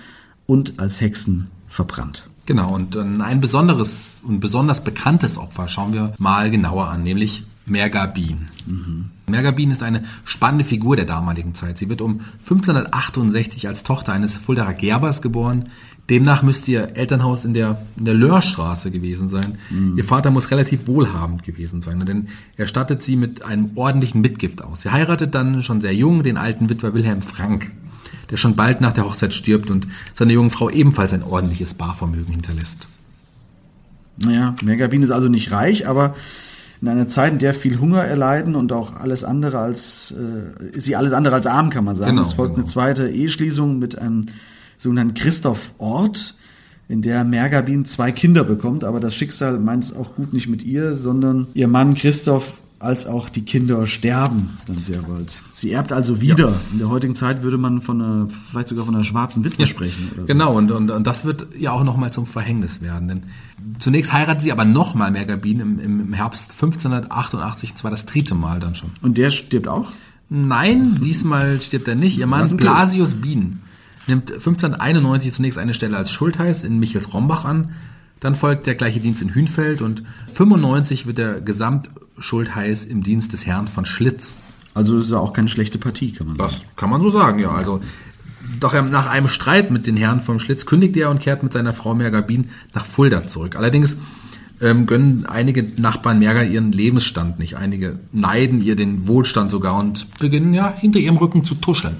und 0.45 0.73
als 0.77 0.99
Hexen 0.99 1.47
verbrannt. 1.67 2.27
Genau, 2.45 2.73
und 2.73 2.95
dann 2.95 3.21
ein 3.21 3.39
besonderes 3.39 4.21
und 4.23 4.39
besonders 4.39 4.83
bekanntes 4.83 5.37
Opfer 5.37 5.67
schauen 5.67 5.93
wir 5.93 6.13
mal 6.17 6.49
genauer 6.49 6.89
an, 6.89 7.03
nämlich 7.03 7.43
Mergabin. 7.65 8.47
Mergabin 9.27 9.71
ist 9.71 9.83
eine 9.83 10.03
spannende 10.25 10.65
Figur 10.65 10.95
der 10.95 11.05
damaligen 11.05 11.55
Zeit. 11.55 11.77
Sie 11.77 11.89
wird 11.89 12.01
um 12.01 12.21
1568 12.39 13.67
als 13.67 13.83
Tochter 13.83 14.13
eines 14.13 14.35
Fuldaer 14.35 14.73
Gerbers 14.73 15.21
geboren. 15.21 15.65
Demnach 16.09 16.41
müsste 16.41 16.71
ihr 16.71 16.97
Elternhaus 16.97 17.45
in 17.45 17.53
der, 17.53 17.83
in 17.95 18.05
der 18.05 18.15
Löhrstraße 18.15 18.91
gewesen 18.91 19.29
sein. 19.29 19.59
Ihr 19.95 20.03
Vater 20.03 20.31
muss 20.31 20.51
relativ 20.51 20.87
wohlhabend 20.87 21.43
gewesen 21.43 21.81
sein, 21.81 22.05
denn 22.05 22.27
er 22.57 22.67
stattet 22.67 23.01
sie 23.03 23.15
mit 23.15 23.45
einem 23.45 23.71
ordentlichen 23.75 24.19
Mitgift 24.19 24.61
aus. 24.63 24.81
Sie 24.81 24.89
heiratet 24.89 25.33
dann 25.35 25.63
schon 25.63 25.79
sehr 25.79 25.93
jung 25.93 26.23
den 26.23 26.37
alten 26.37 26.69
Witwer 26.69 26.93
Wilhelm 26.93 27.21
Frank, 27.21 27.71
der 28.31 28.37
schon 28.37 28.55
bald 28.55 28.81
nach 28.81 28.93
der 28.93 29.05
Hochzeit 29.05 29.33
stirbt 29.33 29.69
und 29.69 29.87
seiner 30.13 30.31
jungen 30.31 30.49
Frau 30.49 30.69
ebenfalls 30.69 31.13
ein 31.13 31.23
ordentliches 31.23 31.73
Barvermögen 31.73 32.31
hinterlässt. 32.33 32.87
Naja, 34.17 34.55
Mergabin 34.63 35.03
ist 35.03 35.11
also 35.11 35.27
nicht 35.27 35.51
reich, 35.51 35.87
aber 35.87 36.15
in 36.81 36.87
einer 36.87 37.07
Zeit, 37.07 37.33
in 37.33 37.39
der 37.39 37.53
viel 37.53 37.79
Hunger 37.79 38.03
erleiden 38.03 38.55
und 38.55 38.71
auch 38.71 38.95
alles 38.95 39.23
andere 39.23 39.59
als, 39.59 40.15
äh, 40.17 40.75
ist 40.75 40.85
sie 40.85 40.95
alles 40.95 41.13
andere 41.13 41.35
als 41.35 41.45
arm, 41.45 41.69
kann 41.69 41.83
man 41.83 41.93
sagen. 41.93 42.11
Genau, 42.11 42.23
es 42.23 42.33
folgt 42.33 42.55
genau. 42.55 42.63
eine 42.63 42.71
zweite 42.71 43.09
Eheschließung 43.09 43.77
mit 43.77 43.99
einem 43.99 44.27
sogenannten 44.77 45.13
Christoph 45.13 45.71
Ort, 45.77 46.35
in 46.87 47.01
der 47.01 47.23
Mergabin 47.23 47.85
zwei 47.85 48.11
Kinder 48.11 48.43
bekommt, 48.43 48.83
aber 48.83 48.99
das 48.99 49.15
Schicksal 49.15 49.59
meint 49.59 49.83
es 49.83 49.95
auch 49.95 50.15
gut 50.15 50.33
nicht 50.33 50.49
mit 50.49 50.63
ihr, 50.63 50.95
sondern 50.95 51.47
ihr 51.53 51.67
Mann 51.67 51.93
Christoph 51.95 52.60
als 52.81 53.05
auch 53.05 53.29
die 53.29 53.43
Kinder 53.43 53.85
sterben 53.87 54.57
dann 54.65 54.81
sehr 54.83 55.01
bald. 55.01 55.39
Sie 55.51 55.71
erbt 55.71 55.91
also 55.91 56.21
wieder. 56.21 56.53
In 56.71 56.79
der 56.79 56.89
heutigen 56.89 57.15
Zeit 57.15 57.43
würde 57.43 57.57
man 57.57 57.81
von 57.81 58.01
einer, 58.01 58.27
vielleicht 58.27 58.69
sogar 58.69 58.85
von 58.85 58.95
einer 58.95 59.03
schwarzen 59.03 59.43
Witwe 59.43 59.67
sprechen 59.67 60.09
oder 60.13 60.21
so. 60.21 60.27
Genau, 60.27 60.57
und, 60.57 60.71
und, 60.71 60.91
und 60.91 61.05
das 61.05 61.25
wird 61.25 61.47
ja 61.57 61.71
auch 61.71 61.83
nochmal 61.83 62.11
zum 62.11 62.25
Verhängnis 62.25 62.81
werden. 62.81 63.07
Denn 63.07 63.23
zunächst 63.79 64.13
heiratet 64.13 64.43
sie 64.43 64.51
aber 64.51 64.65
nochmal 64.65 65.11
Mergabin 65.11 65.59
im, 65.59 65.79
im, 65.79 65.99
im 66.01 66.13
Herbst 66.13 66.51
1588, 66.51 67.71
und 67.71 67.77
zwar 67.77 67.91
das 67.91 68.05
dritte 68.05 68.35
Mal 68.35 68.59
dann 68.59 68.75
schon. 68.75 68.91
Und 69.01 69.17
der 69.17 69.31
stirbt 69.31 69.67
auch? 69.67 69.91
Nein, 70.29 70.99
diesmal 71.01 71.59
stirbt 71.61 71.87
er 71.87 71.95
nicht. 71.95 72.17
Ihr 72.17 72.27
Mann? 72.27 72.55
Blasius 72.57 73.15
Bien 73.15 73.59
nimmt 74.07 74.31
1591 74.31 75.33
zunächst 75.33 75.59
eine 75.59 75.73
Stelle 75.73 75.97
als 75.97 76.11
Schultheiß 76.11 76.63
in 76.63 76.79
Michels-Rombach 76.79 77.45
an. 77.45 77.71
Dann 78.19 78.35
folgt 78.35 78.67
der 78.67 78.75
gleiche 78.75 78.99
Dienst 78.99 79.21
in 79.21 79.33
Hünfeld 79.33 79.81
und 79.81 80.03
95 80.33 81.07
wird 81.07 81.19
er 81.19 81.41
Gesamtschultheiß 82.21 82.85
im 82.85 83.03
Dienst 83.03 83.33
des 83.33 83.45
Herrn 83.45 83.67
von 83.67 83.85
Schlitz. 83.85 84.37
Also 84.73 84.99
ist 84.99 85.11
ja 85.11 85.17
auch 85.17 85.33
keine 85.33 85.49
schlechte 85.49 85.77
Partie, 85.77 86.13
kann 86.13 86.27
man 86.27 86.37
sagen. 86.37 86.49
Das 86.49 86.75
kann 86.75 86.89
man 86.89 87.01
so 87.01 87.09
sagen, 87.09 87.39
ja. 87.39 87.51
Also, 87.51 87.81
doch 88.59 88.73
nach 88.73 89.07
einem 89.07 89.27
Streit 89.27 89.71
mit 89.71 89.87
den 89.87 89.97
Herren 89.97 90.21
vom 90.21 90.39
Schlitz 90.39 90.65
kündigt 90.65 90.95
er 90.97 91.09
und 91.09 91.19
kehrt 91.19 91.43
mit 91.43 91.51
seiner 91.53 91.73
Frau 91.73 91.93
Mergabin 91.93 92.49
nach 92.73 92.85
Fulda 92.85 93.27
zurück. 93.27 93.55
Allerdings 93.55 93.97
ähm, 94.61 94.85
gönnen 94.85 95.25
einige 95.25 95.63
Nachbarn 95.81 96.19
Merger 96.19 96.45
ihren 96.45 96.71
Lebensstand 96.71 97.39
nicht. 97.39 97.57
Einige 97.57 97.99
neiden 98.11 98.61
ihr 98.61 98.75
den 98.75 99.07
Wohlstand 99.07 99.49
sogar 99.51 99.75
und 99.77 100.07
beginnen 100.19 100.53
ja 100.53 100.73
hinter 100.77 100.99
ihrem 100.99 101.17
Rücken 101.17 101.43
zu 101.43 101.55
tuscheln. 101.55 101.95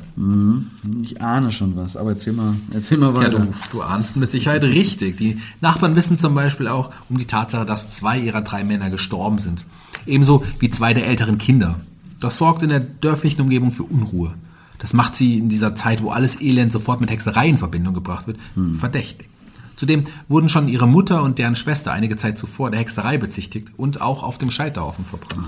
Ich 1.01 1.22
ahne 1.22 1.51
schon 1.51 1.75
was, 1.75 1.98
aber 1.98 2.12
erzähl 2.12 2.34
mal, 2.34 2.53
erzähl 2.72 2.98
mal 2.98 3.13
Ja, 3.13 3.15
weiter. 3.15 3.39
du, 3.39 3.53
du 3.72 3.82
ahnst 3.82 4.15
mit 4.15 4.30
Sicherheit 4.32 4.63
richtig. 4.63 5.18
Die 5.18 5.39
Nachbarn 5.60 5.96
wissen 5.96 6.18
zum 6.18 6.36
Beispiel 6.36 6.68
auch 6.68 6.91
um 7.10 7.18
die 7.18 7.25
Tatsache, 7.25 7.65
dass 7.65 7.96
zwei 7.96 8.20
ihrer 8.20 8.41
drei 8.41 8.63
Männer 8.63 8.89
gestorben 8.89 9.39
sind. 9.39 9.65
Ebenso 10.06 10.44
wie 10.60 10.70
zwei 10.70 10.94
der 10.94 11.08
älteren 11.08 11.38
Kinder. 11.38 11.80
Das 12.20 12.38
sorgt 12.38 12.62
in 12.63 12.70
der 12.70 12.80
dörflichen 12.80 13.41
Umgebung 13.41 13.72
für 13.72 13.84
Unruhe. 13.84 14.34
Das 14.77 14.94
macht 14.94 15.15
sie 15.15 15.38
in 15.38 15.50
dieser 15.50 15.75
Zeit, 15.75 16.01
wo 16.01 16.10
alles 16.12 16.41
Elend 16.41 16.72
sofort 16.72 17.01
mit 17.01 17.10
Hexerei 17.12 17.48
in 17.48 17.58
Verbindung 17.58 17.94
gebracht 17.94 18.25
wird, 18.27 18.38
verdächtig. 18.77 19.27
Zudem 19.75 20.04
wurden 20.28 20.50
schon 20.50 20.68
ihre 20.68 20.88
Mutter 20.88 21.24
und 21.24 21.40
deren 21.40 21.56
Schwester 21.56 21.92
einige 21.92 22.18
Zeit 22.18 22.38
zuvor 22.38 22.72
der 22.72 22.80
Hexerei 22.80 23.18
bezichtigt 23.18 23.70
und 23.78 24.01
auch 24.01 24.24
auf 24.24 24.38
dem 24.38 24.51
Scheiterhaufen 24.51 25.06
verbrannt. 25.06 25.48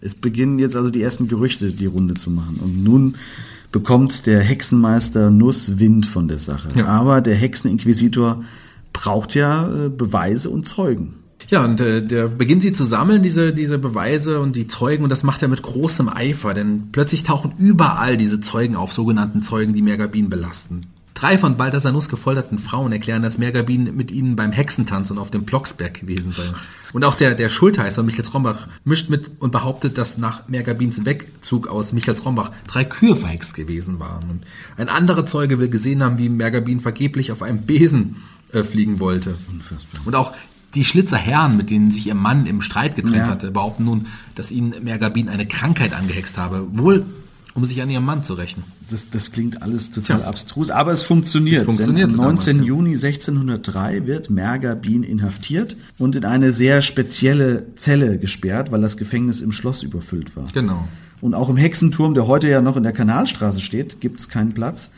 Es 0.00 0.14
beginnen 0.14 0.58
jetzt 0.58 0.76
also 0.76 0.90
die 0.90 1.02
ersten 1.02 1.28
Gerüchte 1.28 1.72
die 1.72 1.86
Runde 1.86 2.14
zu 2.14 2.30
machen. 2.30 2.60
Und 2.62 2.82
nun 2.82 3.16
bekommt 3.72 4.26
der 4.26 4.40
Hexenmeister 4.40 5.30
Nuss 5.30 5.78
Wind 5.78 6.06
von 6.06 6.28
der 6.28 6.38
Sache. 6.38 6.68
Ja. 6.74 6.86
Aber 6.86 7.20
der 7.20 7.34
Hexeninquisitor 7.34 8.44
braucht 8.92 9.34
ja 9.34 9.68
äh, 9.68 9.88
Beweise 9.88 10.50
und 10.50 10.66
Zeugen. 10.66 11.14
Ja, 11.48 11.64
und 11.64 11.80
äh, 11.80 12.06
der 12.06 12.28
beginnt 12.28 12.62
sie 12.62 12.72
zu 12.72 12.84
sammeln, 12.84 13.22
diese, 13.22 13.54
diese 13.54 13.78
Beweise 13.78 14.40
und 14.40 14.54
die 14.54 14.66
Zeugen, 14.66 15.04
und 15.04 15.10
das 15.10 15.22
macht 15.22 15.42
er 15.42 15.48
mit 15.48 15.62
großem 15.62 16.08
Eifer, 16.08 16.52
denn 16.52 16.88
plötzlich 16.92 17.22
tauchen 17.22 17.54
überall 17.58 18.16
diese 18.16 18.40
Zeugen 18.40 18.76
auf, 18.76 18.92
sogenannten 18.92 19.40
Zeugen, 19.40 19.72
die 19.72 19.82
Mergabin 19.82 20.28
belasten. 20.28 20.82
Drei 21.18 21.36
von 21.36 21.56
Balthasar 21.56 21.90
Nuss 21.90 22.08
gefolterten 22.08 22.60
Frauen 22.60 22.92
erklären, 22.92 23.22
dass 23.22 23.38
Mergabin 23.38 23.96
mit 23.96 24.12
ihnen 24.12 24.36
beim 24.36 24.52
Hexentanz 24.52 25.10
und 25.10 25.18
auf 25.18 25.32
dem 25.32 25.42
Blocksberg 25.42 25.94
gewesen 25.94 26.30
sei. 26.30 26.44
Und 26.92 27.04
auch 27.04 27.16
der, 27.16 27.34
der 27.34 27.48
Schultheißer 27.48 28.04
Michels 28.04 28.32
Rombach 28.32 28.68
mischt 28.84 29.10
mit 29.10 29.28
und 29.40 29.50
behauptet, 29.50 29.98
dass 29.98 30.16
nach 30.16 30.46
Mergabins 30.46 31.04
Wegzug 31.04 31.66
aus 31.66 31.92
Michels 31.92 32.24
Rombach 32.24 32.52
drei 32.68 32.84
Kühe 32.84 33.16
verhext 33.16 33.54
gewesen 33.54 33.98
waren. 33.98 34.30
Und 34.30 34.46
ein 34.76 34.88
anderer 34.88 35.26
Zeuge 35.26 35.58
will 35.58 35.68
gesehen 35.68 36.04
haben, 36.04 36.18
wie 36.18 36.28
Mergabin 36.28 36.78
vergeblich 36.78 37.32
auf 37.32 37.42
einem 37.42 37.62
Besen 37.62 38.22
äh, 38.52 38.62
fliegen 38.62 39.00
wollte. 39.00 39.36
Unfassbar. 39.50 40.00
Und 40.04 40.14
auch 40.14 40.32
die 40.74 40.84
Schlitzer 40.84 41.16
Herren, 41.16 41.56
mit 41.56 41.70
denen 41.70 41.90
sich 41.90 42.06
ihr 42.06 42.14
Mann 42.14 42.46
im 42.46 42.62
Streit 42.62 42.94
getrennt 42.94 43.16
ja. 43.16 43.26
hatte, 43.26 43.50
behaupten 43.50 43.84
nun, 43.86 44.06
dass 44.36 44.52
ihnen 44.52 44.72
Mergabin 44.84 45.28
eine 45.28 45.46
Krankheit 45.46 45.94
angehext 45.94 46.38
habe. 46.38 46.64
Wohl 46.70 47.04
um 47.54 47.64
sich 47.64 47.82
an 47.82 47.90
ihrem 47.90 48.04
Mann 48.04 48.22
zu 48.22 48.34
rächen. 48.34 48.62
Das, 48.90 49.10
das 49.10 49.32
klingt 49.32 49.62
alles 49.62 49.90
total 49.90 50.20
Tja. 50.20 50.28
abstrus, 50.28 50.70
aber 50.70 50.92
es 50.92 51.02
funktioniert. 51.02 51.60
Es 51.60 51.64
funktioniert 51.66 52.10
am 52.10 52.16
19. 52.16 52.56
Damals, 52.56 52.68
Juni 52.68 52.90
1603 52.94 54.06
wird 54.06 54.30
Mergabin 54.30 55.02
inhaftiert 55.02 55.76
und 55.98 56.16
in 56.16 56.24
eine 56.24 56.52
sehr 56.52 56.80
spezielle 56.80 57.66
Zelle 57.76 58.18
gesperrt, 58.18 58.72
weil 58.72 58.80
das 58.80 58.96
Gefängnis 58.96 59.42
im 59.42 59.52
Schloss 59.52 59.82
überfüllt 59.82 60.36
war. 60.36 60.48
Genau. 60.54 60.88
Und 61.20 61.34
auch 61.34 61.48
im 61.50 61.56
Hexenturm, 61.56 62.14
der 62.14 62.26
heute 62.26 62.48
ja 62.48 62.62
noch 62.62 62.76
in 62.76 62.82
der 62.82 62.92
Kanalstraße 62.92 63.60
steht, 63.60 64.00
gibt 64.00 64.20
es 64.20 64.28
keinen 64.28 64.54
Platz. 64.54 64.92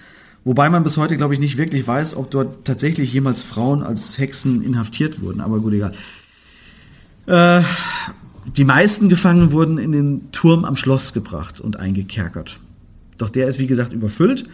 Wobei 0.45 0.71
man 0.71 0.85
bis 0.85 0.97
heute, 0.97 1.17
glaube 1.17 1.35
ich, 1.35 1.41
nicht 1.41 1.57
wirklich 1.57 1.87
weiß, 1.87 2.17
ob 2.17 2.31
dort 2.31 2.65
tatsächlich 2.65 3.13
jemals 3.13 3.43
Frauen 3.43 3.83
als 3.83 4.19
Hexen 4.19 4.63
inhaftiert 4.63 5.21
wurden. 5.21 5.41
Aber 5.41 5.59
gut, 5.61 5.75
egal. 5.75 5.93
Äh, 7.27 7.63
die 8.57 8.65
meisten 8.65 9.09
Gefangenen 9.09 9.53
wurden 9.53 9.79
in 9.79 9.93
den 9.93 10.33
Turm 10.33 10.65
am 10.65 10.77
Schloss 10.77 11.13
gebracht 11.13 11.61
und 11.61 11.79
eingekerkert. 11.79 12.59
Doch 13.21 13.31
der 13.31 13.49
ist, 13.49 13.59
wie 13.59 13.67
gesagt, 13.67 13.93
überfüllt. 13.93 14.47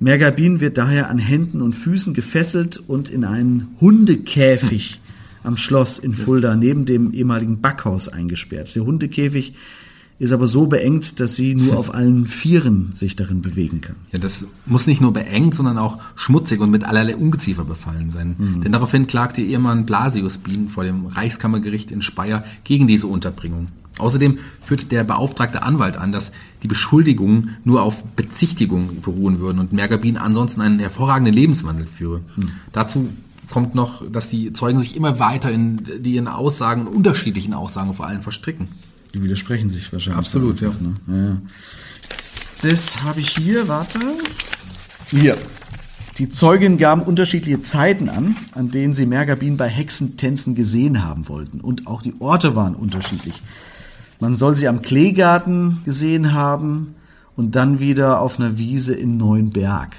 Mergabin 0.00 0.60
wird 0.60 0.78
daher 0.78 1.10
an 1.10 1.18
Händen 1.18 1.60
und 1.60 1.74
Füßen 1.74 2.14
gefesselt 2.14 2.76
und 2.76 3.10
in 3.10 3.24
einen 3.24 3.68
Hundekäfig 3.80 5.00
am 5.42 5.56
Schloss 5.56 5.98
in 5.98 6.12
Fulda 6.12 6.54
neben 6.56 6.84
dem 6.84 7.12
ehemaligen 7.12 7.60
Backhaus 7.60 8.08
eingesperrt. 8.08 8.74
Der 8.76 8.84
Hundekäfig 8.84 9.54
ist 10.20 10.32
aber 10.32 10.46
so 10.46 10.66
beengt, 10.66 11.20
dass 11.20 11.36
sie 11.36 11.54
nur 11.54 11.76
auf 11.78 11.94
allen 11.94 12.26
Vieren 12.26 12.90
sich 12.92 13.16
darin 13.16 13.42
bewegen 13.42 13.80
kann. 13.80 13.96
Ja, 14.12 14.18
das 14.18 14.44
muss 14.66 14.86
nicht 14.86 15.00
nur 15.00 15.12
beengt, 15.12 15.54
sondern 15.54 15.78
auch 15.78 15.98
schmutzig 16.16 16.60
und 16.60 16.70
mit 16.70 16.84
allerlei 16.84 17.16
Ungeziefer 17.16 17.64
befallen 17.64 18.10
sein. 18.10 18.34
Mhm. 18.36 18.62
Denn 18.62 18.72
daraufhin 18.72 19.06
klagte 19.06 19.40
ihr 19.40 19.58
Mann 19.58 19.86
Blasius 19.86 20.38
Bien 20.38 20.68
vor 20.68 20.84
dem 20.84 21.06
Reichskammergericht 21.06 21.90
in 21.90 22.02
Speyer 22.02 22.44
gegen 22.64 22.86
diese 22.86 23.06
Unterbringung. 23.06 23.68
Außerdem 23.98 24.38
führte 24.60 24.86
der 24.86 25.04
beauftragte 25.04 25.62
Anwalt 25.62 25.96
an, 25.96 26.12
dass 26.12 26.32
die 26.62 26.68
Beschuldigungen 26.68 27.56
nur 27.64 27.82
auf 27.82 28.04
Bezichtigung 28.04 29.00
beruhen 29.00 29.40
würden 29.40 29.58
und 29.58 29.72
Mergabin 29.72 30.16
ansonsten 30.16 30.60
einen 30.60 30.78
hervorragenden 30.78 31.34
Lebenswandel 31.34 31.86
führe. 31.86 32.20
Mhm. 32.36 32.50
Dazu 32.72 33.08
kommt 33.48 33.74
noch, 33.74 34.02
dass 34.10 34.28
die 34.28 34.52
Zeugen 34.52 34.78
sich 34.80 34.96
immer 34.96 35.18
weiter 35.18 35.50
in 35.50 35.76
die 36.02 36.14
ihren 36.14 36.28
Aussagen, 36.28 36.86
unterschiedlichen 36.86 37.54
Aussagen 37.54 37.94
vor 37.94 38.06
allem 38.06 38.22
verstricken. 38.22 38.68
Die 39.14 39.22
widersprechen 39.22 39.68
sich 39.68 39.92
wahrscheinlich. 39.92 40.18
Absolut, 40.18 40.60
ja. 40.60 40.68
Ne? 40.80 40.94
ja. 41.08 41.36
Das 42.62 43.02
habe 43.02 43.20
ich 43.20 43.30
hier, 43.30 43.68
warte. 43.68 44.00
Hier. 45.10 45.36
Die 46.18 46.28
Zeugen 46.28 46.78
gaben 46.78 47.02
unterschiedliche 47.02 47.62
Zeiten 47.62 48.08
an, 48.08 48.36
an 48.52 48.70
denen 48.72 48.92
sie 48.92 49.06
Mergabin 49.06 49.56
bei 49.56 49.68
Hexentänzen 49.68 50.56
gesehen 50.56 51.04
haben 51.04 51.28
wollten. 51.28 51.60
Und 51.60 51.86
auch 51.86 52.02
die 52.02 52.14
Orte 52.18 52.56
waren 52.56 52.74
unterschiedlich. 52.74 53.40
Man 54.20 54.34
soll 54.34 54.56
sie 54.56 54.68
am 54.68 54.82
Kleegarten 54.82 55.82
gesehen 55.84 56.32
haben, 56.32 56.96
und 57.38 57.54
dann 57.54 57.78
wieder 57.78 58.20
auf 58.20 58.40
einer 58.40 58.58
Wiese 58.58 58.94
in 58.94 59.16
Neuenberg. 59.16 59.94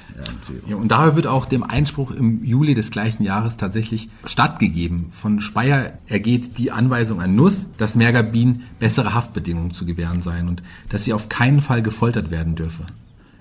Ja, 0.68 0.76
und 0.76 0.92
daher 0.92 1.16
wird 1.16 1.26
auch 1.26 1.46
dem 1.46 1.64
Einspruch 1.64 2.12
im 2.12 2.44
Juli 2.44 2.76
des 2.76 2.92
gleichen 2.92 3.24
Jahres 3.24 3.56
tatsächlich 3.56 4.10
stattgegeben. 4.26 5.08
Von 5.12 5.40
Speyer 5.40 5.94
ergeht 6.08 6.58
die 6.58 6.72
Anweisung 6.72 7.22
an 7.22 7.36
Nuss, 7.36 7.68
dass 7.78 7.96
Mergabin 7.96 8.64
bessere 8.80 9.14
Haftbedingungen 9.14 9.72
zu 9.72 9.86
gewähren 9.86 10.22
seien 10.22 10.50
und 10.50 10.64
dass 10.90 11.06
sie 11.06 11.14
auf 11.14 11.30
keinen 11.30 11.62
Fall 11.62 11.82
gefoltert 11.82 12.30
werden 12.30 12.56
dürfe. 12.56 12.84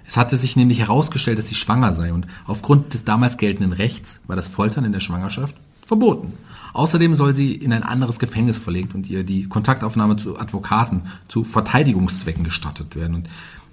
Es 0.06 0.16
hatte 0.16 0.36
sich 0.36 0.54
nämlich 0.54 0.78
herausgestellt, 0.78 1.40
dass 1.40 1.48
sie 1.48 1.56
schwanger 1.56 1.92
sei 1.92 2.12
und 2.12 2.28
aufgrund 2.46 2.94
des 2.94 3.02
damals 3.02 3.36
geltenden 3.36 3.72
Rechts 3.72 4.20
war 4.28 4.36
das 4.36 4.46
Foltern 4.46 4.84
in 4.84 4.92
der 4.92 5.00
Schwangerschaft 5.00 5.56
verboten. 5.88 6.34
Außerdem 6.74 7.14
soll 7.16 7.34
sie 7.34 7.54
in 7.54 7.72
ein 7.72 7.82
anderes 7.82 8.20
Gefängnis 8.20 8.58
verlegt 8.58 8.94
und 8.94 9.08
ihr 9.10 9.24
die 9.24 9.48
Kontaktaufnahme 9.48 10.16
zu 10.16 10.38
Advokaten 10.38 11.02
zu 11.26 11.42
Verteidigungszwecken 11.42 12.44
gestattet 12.44 12.94
werden. 12.94 13.16
Und 13.16 13.28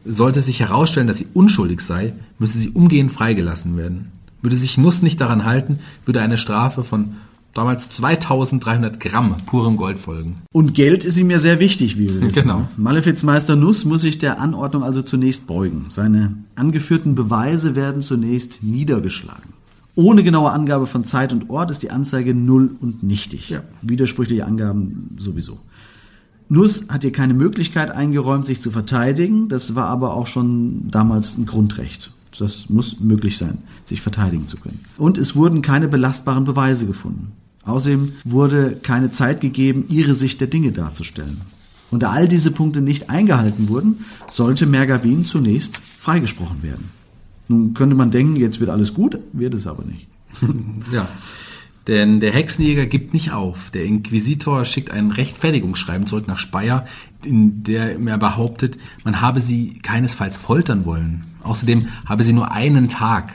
sollte 0.06 0.42
sich 0.42 0.60
herausstellen, 0.60 1.08
dass 1.08 1.18
sie 1.18 1.28
unschuldig 1.34 1.82
sei, 1.82 2.14
müsse 2.40 2.58
sie 2.58 2.70
umgehend 2.70 3.12
freigelassen 3.12 3.78
werden. 3.78 4.12
Würde 4.42 4.56
sich 4.56 4.78
Nuss 4.78 5.02
nicht 5.02 5.20
daran 5.20 5.46
halten, 5.46 5.80
würde 6.06 6.22
eine 6.22 6.38
Strafe 6.38 6.84
von 6.84 7.16
damals 7.54 7.90
2300 7.90 9.00
Gramm 9.00 9.38
purem 9.46 9.78
Gold 9.78 9.98
folgen. 9.98 10.42
Und 10.52 10.76
Geld 10.76 11.04
ist 11.04 11.18
ihm 11.18 11.32
ja 11.32 11.40
sehr 11.40 11.60
wichtig, 11.60 11.98
wie 11.98 12.14
wir 12.14 12.22
wissen. 12.22 12.44
Genau. 12.44 12.68
Malefizmeister 12.78 13.56
Nuss 13.56 13.86
muss 13.86 14.02
sich 14.02 14.20
der 14.20 14.40
Anordnung 14.40 14.84
also 14.84 15.02
zunächst 15.02 15.48
beugen. 15.48 15.88
Seine 15.90 16.36
angeführten 16.56 17.16
Beweise 17.16 17.76
werden 17.76 18.02
zunächst 18.02 18.62
niedergeschlagen. 18.62 19.54
Ohne 19.96 20.24
genaue 20.24 20.52
Angabe 20.52 20.88
von 20.88 21.06
Zeit 21.06 21.32
und 21.32 21.50
Ort 21.50 21.72
ist 21.72 21.82
die 21.82 21.92
Anzeige 21.92 22.36
null 22.36 22.76
und 22.80 23.02
nichtig. 23.02 23.50
Ja. 23.50 23.64
Widersprüchliche 23.82 24.46
Angaben 24.46 25.16
sowieso. 25.18 25.60
Nuss 26.50 26.86
hat 26.90 27.04
ihr 27.04 27.12
keine 27.12 27.34
Möglichkeit 27.34 27.90
eingeräumt, 27.90 28.46
sich 28.46 28.62
zu 28.62 28.72
verteidigen. 28.72 29.48
Das 29.48 29.74
war 29.74 29.88
aber 29.88 30.14
auch 30.14 30.28
schon 30.28 30.92
damals 30.92 31.38
ein 31.38 31.46
Grundrecht. 31.46 32.12
Das 32.38 32.70
muss 32.70 33.00
möglich 33.00 33.38
sein, 33.38 33.60
sich 33.86 34.02
verteidigen 34.02 34.46
zu 34.46 34.58
können. 34.58 34.84
Und 34.98 35.18
es 35.18 35.36
wurden 35.36 35.62
keine 35.62 35.88
belastbaren 35.88 36.44
Beweise 36.44 36.86
gefunden. 36.86 37.32
Außerdem 37.64 38.12
wurde 38.26 38.76
keine 38.76 39.10
Zeit 39.10 39.42
gegeben, 39.42 39.86
ihre 39.90 40.14
Sicht 40.14 40.40
der 40.42 40.48
Dinge 40.48 40.72
darzustellen. 40.72 41.42
Und 41.90 42.04
da 42.04 42.12
all 42.12 42.28
diese 42.28 42.52
Punkte 42.52 42.82
nicht 42.82 43.10
eingehalten 43.10 43.70
wurden, 43.70 44.06
sollte 44.30 44.66
Mergabin 44.66 45.24
zunächst 45.24 45.80
freigesprochen 45.98 46.62
werden. 46.62 46.90
Nun 47.48 47.74
könnte 47.74 47.96
man 47.96 48.12
denken, 48.12 48.36
jetzt 48.36 48.60
wird 48.60 48.70
alles 48.70 48.94
gut, 48.94 49.20
wird 49.34 49.54
es 49.54 49.68
aber 49.68 49.84
nicht. 49.84 50.08
ja. 50.92 51.08
Denn 51.88 52.20
der 52.20 52.32
Hexenjäger 52.32 52.88
gibt 52.88 53.14
nicht 53.14 53.32
auf. 53.32 53.70
Der 53.70 53.86
Inquisitor 53.86 54.66
schickt 54.66 54.90
ein 54.90 55.12
Rechtfertigungsschreiben 55.12 56.08
zurück 56.08 56.28
nach 56.28 56.40
Speyer, 56.40 56.88
in 57.24 57.64
dem 57.64 58.08
er 58.08 58.18
behauptet, 58.18 58.78
man 59.04 59.22
habe 59.22 59.40
sie 59.40 59.80
keinesfalls 59.84 60.36
foltern 60.36 60.86
wollen. 60.86 61.26
Außerdem 61.44 61.88
habe 62.06 62.24
sie 62.24 62.34
nur 62.34 62.52
einen 62.52 62.90
Tag 62.90 63.34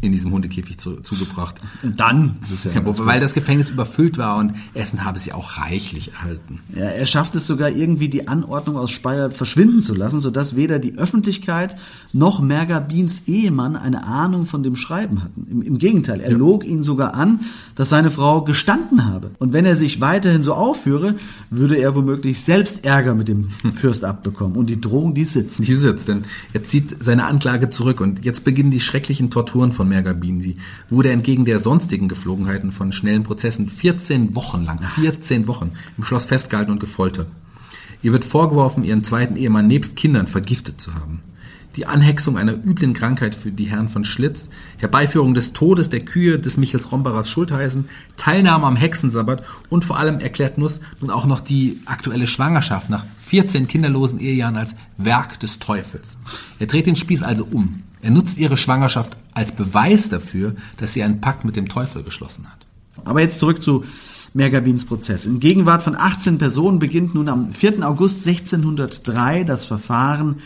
in 0.00 0.12
diesem 0.12 0.30
Hundekäfig 0.30 0.78
zu, 0.78 1.00
zugebracht. 1.00 1.56
Und 1.82 1.98
dann? 1.98 2.36
Ja 2.64 2.70
ja, 2.70 3.06
weil 3.06 3.20
das 3.20 3.34
Gefängnis 3.34 3.70
überfüllt 3.70 4.16
war 4.16 4.36
und 4.36 4.54
Essen 4.74 5.04
habe 5.04 5.18
sie 5.18 5.32
auch 5.32 5.58
reichlich 5.58 6.12
erhalten. 6.12 6.60
Ja, 6.74 6.84
er 6.84 7.06
schafft 7.06 7.34
es 7.34 7.48
sogar 7.48 7.70
irgendwie, 7.70 8.08
die 8.08 8.28
Anordnung 8.28 8.76
aus 8.76 8.92
Speyer 8.92 9.32
verschwinden 9.32 9.82
zu 9.82 9.94
lassen, 9.94 10.20
sodass 10.20 10.54
weder 10.54 10.78
die 10.78 10.96
Öffentlichkeit 10.96 11.76
noch 12.12 12.40
Mergabins 12.40 13.26
Ehemann 13.26 13.74
eine 13.74 14.04
Ahnung 14.04 14.46
von 14.46 14.62
dem 14.62 14.76
Schreiben 14.76 15.22
hatten. 15.22 15.46
Im, 15.50 15.62
im 15.62 15.78
Gegenteil, 15.78 16.20
er 16.20 16.30
ja. 16.30 16.36
log 16.36 16.64
ihn 16.64 16.84
sogar 16.84 17.14
an, 17.14 17.40
dass 17.74 17.88
seine 17.88 18.12
Frau 18.12 18.42
gestanden 18.42 19.04
habe. 19.04 19.32
Und 19.38 19.52
wenn 19.52 19.64
er 19.64 19.74
sich 19.74 20.00
weiterhin 20.00 20.42
so 20.42 20.54
aufführe, 20.54 21.16
würde 21.50 21.76
er 21.76 21.96
womöglich 21.96 22.40
selbst 22.40 22.84
Ärger 22.84 23.16
mit 23.16 23.26
dem 23.26 23.50
Fürst 23.74 24.04
abbekommen. 24.04 24.56
Und 24.56 24.70
die 24.70 24.80
Drohung, 24.80 25.14
die 25.14 25.24
sitzt. 25.24 25.58
Die 25.58 25.74
sitzt, 25.74 26.06
denn 26.06 26.24
er 26.52 26.62
zieht 26.62 27.02
seine 27.02 27.24
Anklage 27.24 27.70
zurück 27.70 28.00
und 28.00 28.24
jetzt 28.24 28.44
beginnen 28.44 28.70
die 28.70 28.80
schrecklichen 28.80 29.30
Torturen 29.30 29.72
von 29.72 29.87
Mergabin. 29.88 30.40
Sie 30.40 30.56
wurde 30.90 31.10
entgegen 31.10 31.44
der 31.44 31.60
sonstigen 31.60 32.08
Geflogenheiten 32.08 32.72
von 32.72 32.92
schnellen 32.92 33.22
Prozessen 33.22 33.68
14 33.68 34.34
Wochen 34.34 34.64
lang, 34.64 34.80
14 34.80 35.48
Wochen 35.48 35.72
im 35.96 36.04
Schloss 36.04 36.26
festgehalten 36.26 36.72
und 36.72 36.80
gefoltert. 36.80 37.28
Ihr 38.02 38.12
wird 38.12 38.24
vorgeworfen, 38.24 38.84
ihren 38.84 39.02
zweiten 39.02 39.36
Ehemann 39.36 39.66
nebst 39.66 39.96
Kindern 39.96 40.28
vergiftet 40.28 40.80
zu 40.80 40.94
haben. 40.94 41.20
Die 41.76 41.86
Anhexung 41.86 42.36
einer 42.36 42.54
üblen 42.54 42.92
Krankheit 42.92 43.36
für 43.36 43.52
die 43.52 43.66
Herren 43.66 43.88
von 43.88 44.04
Schlitz, 44.04 44.48
Herbeiführung 44.78 45.34
des 45.34 45.52
Todes 45.52 45.90
der 45.90 46.00
Kühe 46.00 46.38
des 46.38 46.56
Michels 46.56 46.90
Rombarats 46.90 47.30
Schultheißen, 47.30 47.88
Teilnahme 48.16 48.66
am 48.66 48.74
Hexensabbat 48.74 49.44
und 49.68 49.84
vor 49.84 49.96
allem 49.96 50.18
erklärt 50.18 50.58
Nuss 50.58 50.80
nun 51.00 51.10
auch 51.10 51.26
noch 51.26 51.40
die 51.40 51.80
aktuelle 51.84 52.26
Schwangerschaft 52.26 52.90
nach 52.90 53.04
14 53.20 53.68
kinderlosen 53.68 54.18
Ehejahren 54.18 54.56
als 54.56 54.74
Werk 54.96 55.38
des 55.38 55.60
Teufels. 55.60 56.16
Er 56.58 56.66
dreht 56.66 56.86
den 56.86 56.96
Spieß 56.96 57.22
also 57.22 57.46
um. 57.48 57.84
Er 58.02 58.10
nutzt 58.10 58.38
ihre 58.38 58.56
Schwangerschaft 58.56 59.16
als 59.34 59.52
Beweis 59.52 60.08
dafür, 60.08 60.54
dass 60.76 60.92
sie 60.92 61.02
einen 61.02 61.20
Pakt 61.20 61.44
mit 61.44 61.56
dem 61.56 61.68
Teufel 61.68 62.02
geschlossen 62.02 62.46
hat. 62.46 62.66
Aber 63.04 63.20
jetzt 63.20 63.40
zurück 63.40 63.62
zu 63.62 63.84
Mergabins 64.34 64.84
Prozess. 64.84 65.26
In 65.26 65.40
Gegenwart 65.40 65.82
von 65.82 65.96
18 65.96 66.38
Personen 66.38 66.78
beginnt 66.78 67.14
nun 67.14 67.28
am 67.28 67.52
4. 67.52 67.86
August 67.86 68.26
1603 68.26 69.44
das 69.44 69.64
Verfahren, 69.64 70.36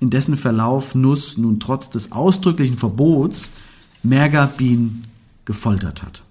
in 0.00 0.10
dessen 0.10 0.36
Verlauf 0.36 0.94
Nuss 0.94 1.38
nun 1.38 1.60
trotz 1.60 1.88
des 1.88 2.12
ausdrücklichen 2.12 2.76
Verbots 2.76 3.52
Mergabin 4.02 5.04
gefoltert 5.44 6.02
hat. 6.02 6.22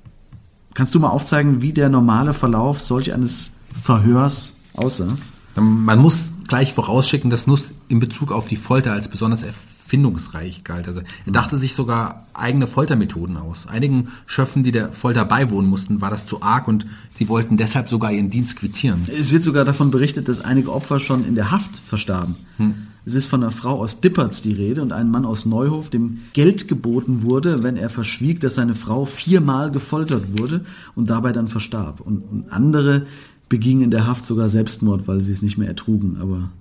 Kannst 0.73 0.93
du 0.95 0.99
mal 0.99 1.09
aufzeigen, 1.09 1.61
wie 1.61 1.73
der 1.73 1.89
normale 1.89 2.33
Verlauf 2.33 2.81
solch 2.81 3.13
eines 3.13 3.53
Verhörs 3.73 4.53
aussah? 4.73 5.17
Man 5.55 5.99
muss 5.99 6.31
gleich 6.47 6.73
vorausschicken, 6.73 7.29
dass 7.29 7.47
Nuss 7.47 7.73
in 7.87 7.99
Bezug 7.99 8.31
auf 8.31 8.47
die 8.47 8.55
Folter 8.55 8.93
als 8.93 9.09
besonders 9.09 9.43
erfindungsreich 9.91 10.63
galt. 10.63 10.87
Also 10.87 11.01
er 11.25 11.31
dachte 11.33 11.57
sich 11.57 11.73
sogar 11.73 12.25
eigene 12.33 12.67
Foltermethoden 12.67 13.35
aus. 13.35 13.67
Einigen 13.67 14.07
Schöffen, 14.25 14.63
die 14.63 14.71
der 14.71 14.93
Folter 14.93 15.25
beiwohnen 15.25 15.69
mussten, 15.69 15.99
war 15.99 16.09
das 16.09 16.25
zu 16.25 16.41
arg 16.41 16.69
und 16.69 16.85
sie 17.17 17.27
wollten 17.27 17.57
deshalb 17.57 17.89
sogar 17.89 18.13
ihren 18.13 18.29
Dienst 18.29 18.55
quittieren. 18.55 19.01
Es 19.07 19.33
wird 19.33 19.43
sogar 19.43 19.65
davon 19.65 19.91
berichtet, 19.91 20.29
dass 20.29 20.39
einige 20.39 20.71
Opfer 20.71 20.99
schon 20.99 21.25
in 21.25 21.35
der 21.35 21.51
Haft 21.51 21.77
verstarben. 21.85 22.35
Hm. 22.57 22.75
Es 23.03 23.15
ist 23.15 23.27
von 23.27 23.43
einer 23.43 23.51
Frau 23.51 23.81
aus 23.81 23.99
Dippertz 23.99 24.41
die 24.41 24.53
Rede 24.53 24.81
und 24.81 24.93
einem 24.93 25.11
Mann 25.11 25.25
aus 25.25 25.45
Neuhof, 25.45 25.89
dem 25.89 26.19
Geld 26.33 26.69
geboten 26.69 27.23
wurde, 27.23 27.63
wenn 27.63 27.75
er 27.75 27.89
verschwieg, 27.89 28.39
dass 28.39 28.55
seine 28.55 28.75
Frau 28.75 29.05
viermal 29.05 29.71
gefoltert 29.71 30.39
wurde 30.39 30.63
und 30.95 31.09
dabei 31.09 31.33
dann 31.33 31.47
verstarb. 31.49 31.99
Und 31.99 32.45
andere 32.49 33.07
begingen 33.49 33.81
in 33.81 33.91
der 33.91 34.07
Haft 34.07 34.25
sogar 34.25 34.47
Selbstmord, 34.47 35.07
weil 35.07 35.19
sie 35.19 35.33
es 35.33 35.41
nicht 35.41 35.57
mehr 35.57 35.67
ertrugen. 35.67 36.17
Aber 36.21 36.51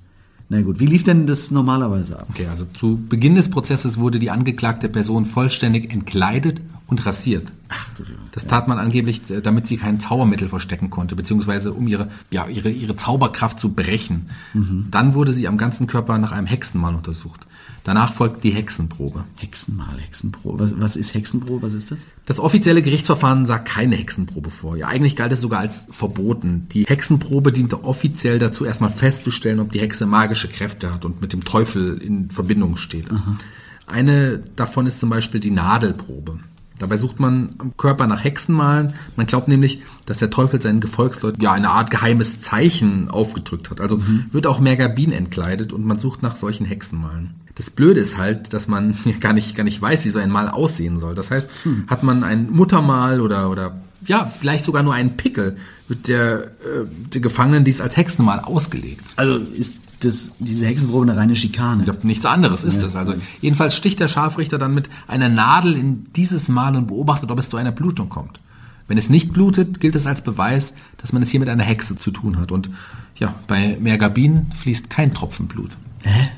na 0.53 0.63
gut, 0.63 0.81
wie 0.81 0.87
lief 0.87 1.05
denn 1.05 1.29
das 1.29 1.53
normalerweise 1.53 2.19
ab? 2.19 2.27
Okay, 2.31 2.49
also 2.49 2.65
zu 2.65 3.01
Beginn 3.09 3.37
des 3.37 3.51
Prozesses 3.51 3.99
wurde 3.99 4.19
die 4.19 4.33
angeklagte 4.33 4.89
Person 4.89 5.25
vollständig 5.25 5.93
entkleidet 5.93 6.61
und 6.89 7.07
rasiert. 7.07 7.53
Ach 7.69 7.93
du 7.95 8.03
Das 8.33 8.49
tat 8.49 8.67
man 8.67 8.79
angeblich, 8.79 9.31
äh, 9.31 9.43
damit 9.43 9.69
sie 9.69 9.77
kein 9.77 10.01
Zaubermittel 10.01 10.49
verstecken 10.49 10.91
konnte, 10.91 11.15
beziehungsweise 11.15 11.73
um 11.73 11.87
ihre, 11.87 12.09
ja, 12.33 12.49
ihre, 12.49 12.69
ihre 12.69 12.97
Zauberkraft 12.97 13.61
zu 13.61 13.75
brechen. 13.75 14.29
Mhm. 14.53 14.89
Dann 14.91 15.15
wurde 15.15 15.33
sie 15.33 15.47
am 15.47 15.57
ganzen 15.57 15.87
Körper 15.87 16.19
nach 16.19 16.33
einem 16.33 16.49
Hexenmal 16.49 16.97
untersucht. 16.97 17.47
Danach 17.85 18.13
folgt 18.13 18.45
die 18.45 18.51
Hexenprobe. 18.51 19.25
Hexenmal, 19.37 19.99
Hexenprobe. 19.99 20.59
Was, 20.59 20.79
was 20.79 20.97
ist 20.97 21.15
Hexenprobe? 21.15 21.63
Was 21.63 21.75
ist 21.75 21.91
das? 21.91 22.09
Das 22.27 22.39
offizielle 22.39 22.83
Gerichtsverfahren 22.83 23.47
sah 23.47 23.59
keine 23.59 23.97
Hexenprobe 23.97 24.51
vor. 24.51 24.77
Ja, 24.77 24.89
eigentlich 24.89 25.17
galt 25.17 25.33
es 25.33 25.41
sogar 25.41 25.61
als 25.61 25.87
verboten. 25.91 26.67
Die 26.73 26.85
Hexenprobe 26.85 27.53
diente 27.53 27.85
offiziell 27.85 28.39
dazu, 28.39 28.65
erstmal 28.65 28.91
festzustellen, 28.91 29.61
ob 29.61 29.73
die 29.73 29.81
Hexe 29.81 30.07
magische 30.07 30.49
Kräfte 30.49 30.93
hat 30.93 31.05
und 31.05 31.21
mit 31.23 31.33
dem 31.33 31.45
Teufel 31.45 31.99
in 31.99 32.31
Verbindung 32.31 32.77
steht. 32.77 33.11
Aha. 33.11 33.39
Eine 33.87 34.39
davon 34.57 34.87
ist 34.87 35.01
zum 35.01 35.11
Beispiel 35.11 35.41
die 35.41 35.51
Nadelprobe. 35.51 36.39
Dabei 36.79 36.97
sucht 36.97 37.21
man 37.21 37.57
am 37.59 37.77
Körper 37.77 38.07
nach 38.07 38.25
Hexenmalen. 38.25 38.95
Man 39.15 39.27
glaubt 39.27 39.49
nämlich, 39.49 39.83
dass 40.07 40.19
der 40.19 40.31
Teufel 40.31 40.63
seinen 40.63 40.81
Gefolgsleuten 40.81 41.43
ja 41.43 41.53
eine 41.53 41.71
Art 41.71 41.91
geheimes 41.91 42.41
Zeichen 42.41 43.11
aufgedrückt 43.11 43.71
hat. 43.71 43.83
Also 43.83 43.99
mhm. 43.99 44.27
wird 44.31 44.47
auch 44.47 44.61
Mergabin 44.61 45.13
entkleidet 45.13 45.75
und 45.75 45.85
man 45.85 45.99
sucht 45.99 46.23
nach 46.23 46.37
solchen 46.37 46.65
Hexenmalen. 46.65 47.35
Das 47.55 47.71
Blöde 47.71 48.01
ist 48.01 48.17
halt, 48.17 48.53
dass 48.53 48.69
man 48.69 48.95
gar 49.21 49.33
nicht, 49.33 49.57
gar 49.57 49.65
nicht 49.65 49.81
weiß, 49.81 50.05
wie 50.05 50.11
so 50.11 50.19
ein 50.19 50.31
Mal 50.31 50.49
aussehen 50.49 50.99
soll. 50.99 51.15
Das 51.15 51.31
heißt, 51.31 51.51
hm. 51.65 51.85
hat 51.89 52.03
man 52.03 52.25
ein 52.25 52.51
Muttermal 52.51 53.21
oder, 53.21 53.51
oder 53.51 53.81
ja, 54.07 54.27
vielleicht 54.27 54.65
sogar 54.65 54.83
nur 54.83 54.95
einen 54.95 55.17
Pickel, 55.17 55.57
wird 55.89 56.09
der, 56.09 56.45
äh, 56.45 56.87
der 57.13 57.21
Gefangenen 57.21 57.65
dies 57.65 57.81
als 57.81 57.97
Hexenmal 57.97 58.41
ausgelegt. 58.41 59.05
Also 59.17 59.39
ist 59.39 59.75
das, 60.01 60.35
diese 60.39 60.67
Hexenprobe 60.67 61.11
eine 61.11 61.17
reine 61.21 61.37
Schikane. 61.37 61.83
Ich 61.83 61.85
glaube, 61.85 62.07
nichts 62.07 62.25
anderes 62.25 62.65
ist 62.65 62.77
ja. 62.77 62.83
das. 62.83 62.97
Also 62.97 63.15
jedenfalls 63.41 63.77
sticht 63.77 64.01
der 64.01 64.09
Scharfrichter 64.09 64.59
dann 64.59 64.73
mit 64.75 64.89
einer 65.07 65.29
Nadel 65.29 65.77
in 65.77 66.07
dieses 66.17 66.49
Mal 66.49 66.75
und 66.77 66.87
beobachtet, 66.87 67.31
ob 67.31 67.39
es 67.39 67.51
zu 67.51 67.57
einer 67.57 67.73
Blutung 67.73 68.09
kommt. 68.09 68.41
Wenn 68.89 68.99
es 68.99 69.09
nicht 69.09 69.33
blutet, 69.33 69.81
gilt 69.81 69.95
es 69.95 70.07
als 70.07 70.23
Beweis, 70.23 70.75
dass 70.97 71.13
man 71.13 71.23
es 71.23 71.31
hier 71.31 71.39
mit 71.39 71.49
einer 71.49 71.63
Hexe 71.63 71.97
zu 71.97 72.11
tun 72.11 72.39
hat. 72.39 72.51
Und 72.51 72.71
ja, 73.17 73.35
bei 73.47 73.77
Mergabin 73.81 74.47
fließt 74.53 74.91
kein 74.91 75.13
Tropfen 75.15 75.47
Blut. 75.47 75.77
Hä? 76.03 76.29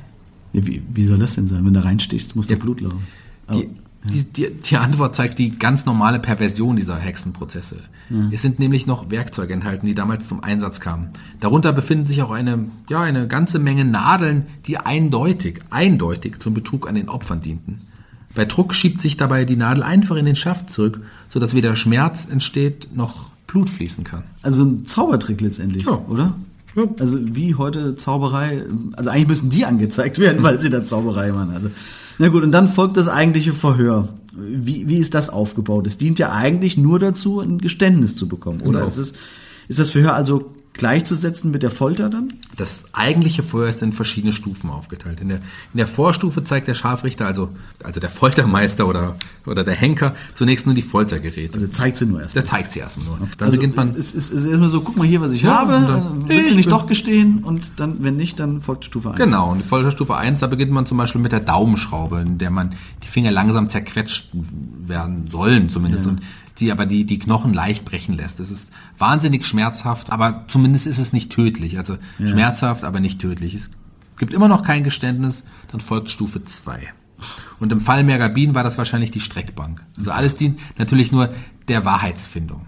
Wie, 0.53 0.83
wie 0.93 1.05
soll 1.05 1.19
das 1.19 1.35
denn 1.35 1.49
sein? 1.49 1.65
Wenn 1.65 1.75
du 1.75 1.85
reinstichst, 1.85 2.37
muss 2.37 2.49
ja, 2.49 2.57
Blut 2.57 2.81
laufen. 2.81 3.07
Die, 3.51 3.69
die, 4.05 4.25
die, 4.25 4.51
die, 4.51 4.77
Antwort 4.77 5.15
zeigt 5.15 5.39
die 5.39 5.57
ganz 5.59 5.87
normale 5.87 6.19
Perversion 6.19 6.77
dieser 6.77 6.97
Hexenprozesse. 6.97 7.77
Ja. 8.11 8.31
Es 8.33 8.43
sind 8.43 8.59
nämlich 8.59 8.87
noch 8.87 9.11
Werkzeuge 9.11 9.55
enthalten, 9.55 9.87
die 9.87 9.95
damals 9.95 10.27
zum 10.27 10.43
Einsatz 10.43 10.81
kamen. 10.81 11.11
Darunter 11.41 11.73
befinden 11.73 12.07
sich 12.07 12.21
auch 12.23 12.33
eine, 12.33 12.67
ja, 12.89 13.01
eine 13.01 13.29
ganze 13.29 13.59
Menge 13.59 13.85
Nadeln, 13.85 14.47
die 14.67 14.79
eindeutig, 14.79 15.61
eindeutig 15.71 16.41
zum 16.41 16.53
Betrug 16.53 16.89
an 16.89 16.97
den 16.97 17.09
Opfern 17.09 17.43
dienten. 17.43 17.83
Bei 18.35 18.45
Druck 18.45 18.75
schiebt 18.75 19.01
sich 19.01 19.17
dabei 19.17 19.45
die 19.45 19.57
Nadel 19.57 19.83
einfach 19.83 20.17
in 20.17 20.25
den 20.25 20.37
Schaft 20.37 20.71
zurück, 20.71 21.01
sodass 21.29 21.55
weder 21.55 21.77
Schmerz 21.77 22.27
entsteht 22.31 22.89
noch 22.95 23.31
Blut 23.47 23.69
fließen 23.69 24.05
kann. 24.05 24.25
Also 24.43 24.65
ein 24.65 24.87
Zaubertrick 24.87 25.41
letztendlich, 25.41 25.85
ja. 25.85 25.93
oder? 26.09 26.35
Ja. 26.75 26.85
Also 26.99 27.19
wie 27.21 27.55
heute 27.55 27.95
Zauberei, 27.95 28.65
also 28.95 29.11
eigentlich 29.11 29.29
müssen 29.29 29.51
die 29.51 29.65
angezeigt 29.65 30.19
werden, 30.19 30.43
weil 30.43 30.59
sie 30.59 30.71
da 30.71 30.85
Zauberei 30.85 31.33
machen. 31.33 31.53
Also 31.55 31.71
na 32.19 32.29
gut, 32.29 32.43
und 32.43 32.53
dann 32.53 32.69
folgt 32.69 32.97
das 32.97 33.09
eigentliche 33.09 33.53
Verhör. 33.53 34.09
Wie, 34.35 34.89
wie 34.89 34.99
ist 34.99 35.15
das 35.15 35.29
aufgebaut? 35.29 35.87
Es 35.87 35.99
dient 35.99 36.19
ja 36.19 36.33
eigentlich 36.33 36.77
nur 36.77 36.99
dazu, 36.99 37.41
ein 37.41 37.59
Geständnis 37.59 38.17
zu 38.17 38.29
bekommen, 38.29 38.61
oder? 38.63 38.81
Genau. 38.81 38.87
Ist, 38.87 38.99
es, 38.99 39.13
ist 39.69 39.79
das 39.79 39.91
Verhör 39.91 40.15
also 40.15 40.53
gleichzusetzen 40.75 41.51
mit 41.51 41.63
der 41.63 41.71
Folter 41.71 42.09
dann? 42.09 42.29
Das 42.57 42.85
eigentliche 42.93 43.43
Feuer 43.43 43.69
ist 43.69 43.83
in 43.83 43.93
verschiedene 43.93 44.33
Stufen 44.33 44.71
aufgeteilt. 44.71 45.21
In 45.21 45.29
der, 45.29 45.39
in 45.39 45.77
der 45.77 45.87
Vorstufe 45.87 46.45
zeigt 46.45 46.69
der 46.69 46.75
Scharfrichter, 46.75 47.27
also, 47.27 47.51
also 47.83 48.01
der 48.01 48.11
Foltermeister 48.11 48.89
oder, 48.89 49.17
oder 49.47 49.65
der 49.65 49.75
Henker, 49.75 50.15
zunächst 50.35 50.67
nur 50.67 50.75
die 50.75 50.83
Foltergeräte. 50.83 51.55
Also 51.55 51.67
zeigt 51.67 51.99
sie 51.99 52.07
nur 52.07 52.23
erst. 52.23 52.35
Der 52.35 52.45
zeigt 52.45 52.73
sie 52.73 52.81
erstmal 52.81 53.07
nur. 53.07 53.19
Dann 53.19 53.47
also 53.47 53.57
beginnt 53.57 53.77
man. 53.77 53.91
Es 53.91 54.15
ist, 54.15 54.15
ist, 54.15 54.31
ist 54.31 54.45
erstmal 54.47 54.69
so, 54.69 54.81
guck 54.81 54.97
mal 54.97 55.07
hier, 55.07 55.21
was 55.21 55.33
ich 55.33 55.43
ja, 55.43 55.59
habe. 55.59 55.73
Dann 55.73 56.29
willst 56.29 56.51
du 56.51 56.55
nicht 56.55 56.73
doch 56.73 56.87
gestehen 56.87 57.45
und 57.45 57.73
dann, 57.77 58.03
wenn 58.03 58.17
nicht, 58.17 58.41
dann 58.41 58.61
folgt 58.61 58.85
Stufe 58.85 59.11
1. 59.11 59.19
Genau, 59.19 59.53
und 59.53 59.59
die 59.59 59.69
Folterstufe 59.69 60.17
1, 60.17 60.41
da 60.41 60.47
beginnt 60.47 60.73
man 60.73 60.87
zum 60.87 60.99
Beispiel 60.99 61.21
mit 61.21 61.33
der 61.33 61.41
Daumenschraube, 61.41 62.21
in 62.21 62.39
der 62.39 62.51
man 62.51 62.75
die 63.03 63.09
Finger 63.09 63.31
langsam 63.31 63.69
zerquetscht 63.69 64.31
werden 64.33 65.29
sollen, 65.29 65.69
zumindest. 65.69 66.05
Ja. 66.05 66.11
Und 66.11 66.21
die 66.59 66.73
aber 66.73 66.87
die, 66.87 67.05
die 67.05 67.19
Knochen 67.19 67.53
leicht 67.53 67.85
brechen 67.85 68.17
lässt. 68.17 68.41
Es 68.41 68.51
ist 68.51 68.71
wahnsinnig 68.99 69.47
schmerzhaft, 69.47 70.11
aber 70.11 70.45
zumindest 70.63 70.87
ist 70.87 70.99
es 70.99 71.13
nicht 71.13 71.31
tödlich. 71.31 71.77
Also 71.77 71.99
ja. 72.21 72.29
schmerzhaft, 72.29 72.85
aber 72.85 73.01
nicht 73.01 73.21
tödlich. 73.21 73.57
Es 73.57 73.71
gibt 74.17 74.33
immer 74.33 74.47
noch 74.47 74.63
kein 74.63 74.85
Geständnis, 74.85 75.43
dann 75.73 75.81
folgt 75.81 76.09
Stufe 76.09 76.45
2. 76.45 76.93
Und 77.59 77.73
im 77.73 77.81
Fall 77.81 78.05
Mergabin 78.05 78.55
war 78.55 78.63
das 78.63 78.79
wahrscheinlich 78.79 79.11
die 79.11 79.19
Streckbank. 79.19 79.85
Also 79.99 80.13
alles 80.13 80.37
dient 80.37 80.61
natürlich 80.79 81.11
nur 81.11 81.31
der 81.67 81.85
Wahrheitsfindung. 81.85 82.67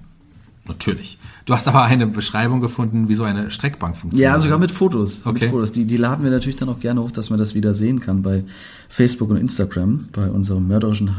Natürlich. 0.66 1.18
Du 1.44 1.54
hast 1.54 1.68
aber 1.68 1.84
eine 1.84 2.08
Beschreibung 2.08 2.60
gefunden, 2.60 3.08
wie 3.08 3.14
so 3.14 3.22
eine 3.22 3.52
Streckbank 3.52 3.96
funktioniert. 3.96 4.32
Ja, 4.32 4.40
sogar 4.40 4.58
mit 4.58 4.72
Fotos. 4.72 5.24
Okay. 5.24 5.44
Mit 5.44 5.50
Fotos. 5.50 5.70
Die, 5.70 5.84
die 5.84 5.96
laden 5.96 6.24
wir 6.24 6.32
natürlich 6.32 6.56
dann 6.56 6.68
auch 6.68 6.80
gerne 6.80 7.00
hoch, 7.00 7.12
dass 7.12 7.30
man 7.30 7.38
das 7.38 7.54
wieder 7.54 7.74
sehen 7.74 8.00
kann 8.00 8.22
bei 8.22 8.42
Facebook 8.88 9.30
und 9.30 9.36
Instagram, 9.36 10.08
bei 10.10 10.28
unserem 10.28 10.66
mörderischen 10.66 11.18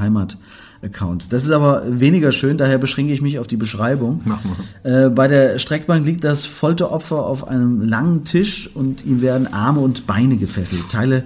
Heimat-Account. 0.86 1.34
Das 1.34 1.44
ist 1.44 1.52
aber 1.52 1.84
weniger 1.88 2.32
schön, 2.32 2.58
daher 2.58 2.78
beschränke 2.78 3.14
ich 3.14 3.22
mich 3.22 3.40
auf 3.40 3.48
die 3.48 3.58
Beschreibung. 3.58 4.22
Mach 4.26 4.44
mal. 4.44 4.56
Äh, 4.84 5.10
bei 5.10 5.28
der 5.28 5.60
Streckbank 5.60 6.06
liegt 6.06 6.24
das 6.24 6.46
Folteropfer 6.46 7.26
auf 7.26 7.48
einem 7.48 7.82
langen 7.82 8.24
Tisch 8.24 8.70
und 8.74 9.06
ihm 9.06 9.22
werden 9.22 9.52
Arme 9.52 9.80
und 9.82 10.08
Beine 10.08 10.38
gefesselt. 10.38 10.90
Teile 10.90 11.24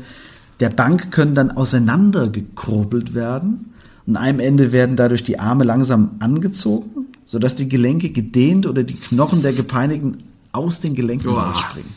der 0.59 0.69
Bank 0.69 1.11
können 1.11 1.35
dann 1.35 1.51
auseinandergekurbelt 1.51 3.13
werden. 3.13 3.73
An 4.07 4.17
einem 4.17 4.39
Ende 4.39 4.71
werden 4.71 4.95
dadurch 4.95 5.23
die 5.23 5.39
Arme 5.39 5.63
langsam 5.63 6.11
angezogen 6.19 7.05
sodass 7.29 7.55
die 7.55 7.69
Gelenke 7.69 8.09
gedehnt 8.09 8.65
oder 8.65 8.81
die 8.81 8.95
Knochen 8.95 9.43
der 9.43 9.53
Gepeinigten 9.53 10.23
aus 10.51 10.79
den 10.79 10.95
Gelenken 10.95 11.29
Boah. 11.29 11.43
rausspringen. 11.43 11.91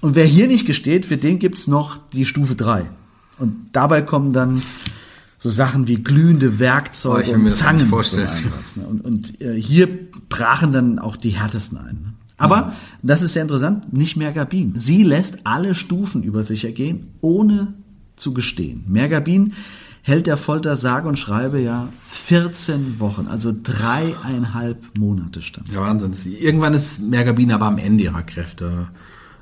Und 0.00 0.16
wer 0.16 0.24
hier 0.24 0.48
nicht 0.48 0.66
gesteht, 0.66 1.06
für 1.06 1.16
den 1.16 1.38
gibt's 1.38 1.68
noch 1.68 1.98
die 2.12 2.24
Stufe 2.24 2.56
3. 2.56 2.90
Und 3.38 3.68
dabei 3.70 4.02
kommen 4.02 4.32
dann 4.32 4.62
so 5.38 5.50
Sachen 5.50 5.86
wie 5.86 5.96
glühende 5.96 6.58
Werkzeuge 6.58 7.32
und 7.32 7.48
Zangen 7.48 7.88
zum 7.88 8.18
Einsatz. 8.18 8.76
Ne? 8.76 8.84
Und, 8.86 9.04
und 9.04 9.40
äh, 9.40 9.54
hier 9.54 9.88
brachen 10.28 10.72
dann 10.72 10.98
auch 10.98 11.16
die 11.16 11.30
härtesten 11.30 11.78
ein. 11.78 11.94
Ne? 12.02 12.14
Aber, 12.36 12.66
mhm. 12.66 12.72
das 13.02 13.22
ist 13.22 13.32
sehr 13.32 13.42
interessant, 13.42 13.92
nicht 13.92 14.16
Mergabin. 14.16 14.74
Sie 14.76 15.02
lässt 15.02 15.46
alle 15.46 15.74
Stufen 15.74 16.22
über 16.22 16.44
sich 16.44 16.64
ergehen, 16.64 17.08
ohne 17.20 17.74
zu 18.16 18.34
gestehen. 18.34 18.84
Mergabin 18.88 19.54
hält 20.02 20.26
der 20.26 20.36
Folter 20.36 20.74
sage 20.74 21.08
und 21.08 21.18
schreibe 21.18 21.60
ja 21.60 21.88
14 22.00 22.98
Wochen, 22.98 23.26
also 23.26 23.52
dreieinhalb 23.62 24.98
Monate 24.98 25.42
stand. 25.42 25.70
Ja, 25.70 25.80
Wahnsinn. 25.80 26.12
Irgendwann 26.40 26.74
ist 26.74 27.00
Mergabine 27.00 27.54
aber 27.54 27.66
am 27.66 27.78
Ende 27.78 28.04
ihrer 28.04 28.22
Kräfte. 28.22 28.88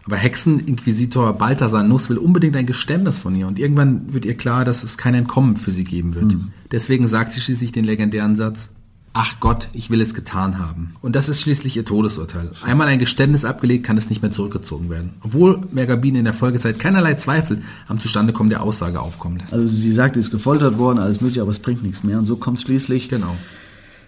Aber 0.07 0.17
Hexeninquisitor 0.17 1.33
Balthasar 1.33 1.83
Nuss 1.83 2.09
will 2.09 2.19
unbedingt 2.19 2.57
ein 2.57 2.67
Geständnis 2.67 3.19
von 3.19 3.35
ihr 3.35 3.47
und 3.49 3.59
irgendwann 3.59 4.13
wird 4.15 4.25
ihr 4.25 4.37
klar, 4.37 4.65
dass 4.65 4.85
es 4.85 4.97
kein 4.97 5.15
Entkommen 5.15 5.57
für 5.57 5.73
sie 5.73 5.85
geben 5.85 6.15
wird. 6.15 6.27
Mhm. 6.27 6.53
Deswegen 6.71 7.09
sagt 7.09 7.33
sie 7.33 7.41
schließlich 7.41 7.73
den 7.73 7.85
legendären 7.85 8.37
Satz, 8.37 8.71
ach 9.13 9.41
Gott, 9.41 9.69
ich 9.73 9.91
will 9.91 10.01
es 10.01 10.15
getan 10.15 10.59
haben. 10.59 10.95
Und 11.01 11.17
das 11.17 11.29
ist 11.29 11.41
schließlich 11.41 11.77
ihr 11.77 11.85
Todesurteil. 11.85 12.51
Einmal 12.63 12.87
ein 12.87 12.99
Geständnis 12.99 13.45
abgelegt, 13.45 13.85
kann 13.85 13.97
es 13.97 14.11
nicht 14.11 14.23
mehr 14.23 14.31
zurückgezogen 14.31 14.91
werden. 14.91 15.15
Obwohl 15.23 15.61
Mergabine 15.73 16.19
in 16.19 16.25
der 16.25 16.35
Folgezeit 16.35 16.79
keinerlei 16.79 17.15
Zweifel 17.15 17.63
am 17.89 17.99
Zustandekommen 17.99 18.51
der 18.51 18.63
Aussage 18.63 19.01
aufkommen 19.01 19.39
lässt. 19.39 19.55
Also 19.55 19.67
sie 19.67 19.93
sagt, 19.93 20.15
sie 20.15 20.21
ist 20.21 20.31
gefoltert 20.31 20.79
worden, 20.79 20.99
alles 20.99 21.21
mögliche, 21.21 21.43
aber 21.43 21.51
es 21.51 21.59
bringt 21.59 21.83
nichts 21.83 22.05
mehr. 22.05 22.19
Und 22.19 22.27
so 22.27 22.37
kommt 22.37 22.61
schließlich 22.61 23.09
genau. 23.09 23.35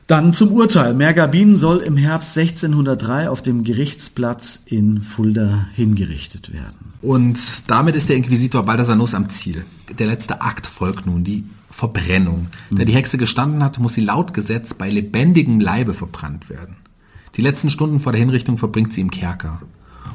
Dann 0.09 0.33
zum 0.33 0.53
Urteil. 0.53 0.95
Mergabin 0.95 1.55
soll 1.55 1.81
im 1.81 1.99
Herbst 1.99 2.37
1603 2.39 3.29
auf 3.29 3.43
dem 3.43 3.63
Gerichtsplatz 3.63 4.63
in 4.65 5.03
Fulda 5.03 5.69
hingerichtet 5.75 6.51
werden. 6.51 6.95
Und 7.03 7.39
damit 7.67 7.95
ist 7.95 8.09
der 8.09 8.17
Inquisitor 8.17 8.63
Balthasar 8.63 8.97
Nuss 8.97 9.13
am 9.13 9.29
Ziel. 9.29 9.67
Der 9.99 10.07
letzte 10.07 10.41
Akt 10.41 10.67
folgt 10.67 11.05
nun, 11.05 11.25
die 11.25 11.45
Verbrennung. 11.71 12.47
Da 12.71 12.87
die 12.87 12.95
Hexe 12.95 13.19
gestanden 13.19 13.63
hat, 13.63 13.79
muss 13.81 13.93
sie 13.93 14.01
laut 14.01 14.33
Gesetz 14.33 14.73
bei 14.73 14.89
lebendigem 14.89 15.61
Leibe 15.61 15.93
verbrannt 15.93 16.49
werden. 16.49 16.77
Die 17.37 17.43
letzten 17.43 17.69
Stunden 17.69 18.01
vor 18.01 18.13
der 18.13 18.21
Hinrichtung 18.21 18.57
verbringt 18.57 18.95
sie 18.95 19.03
im 19.03 19.11
Kerker. 19.11 19.61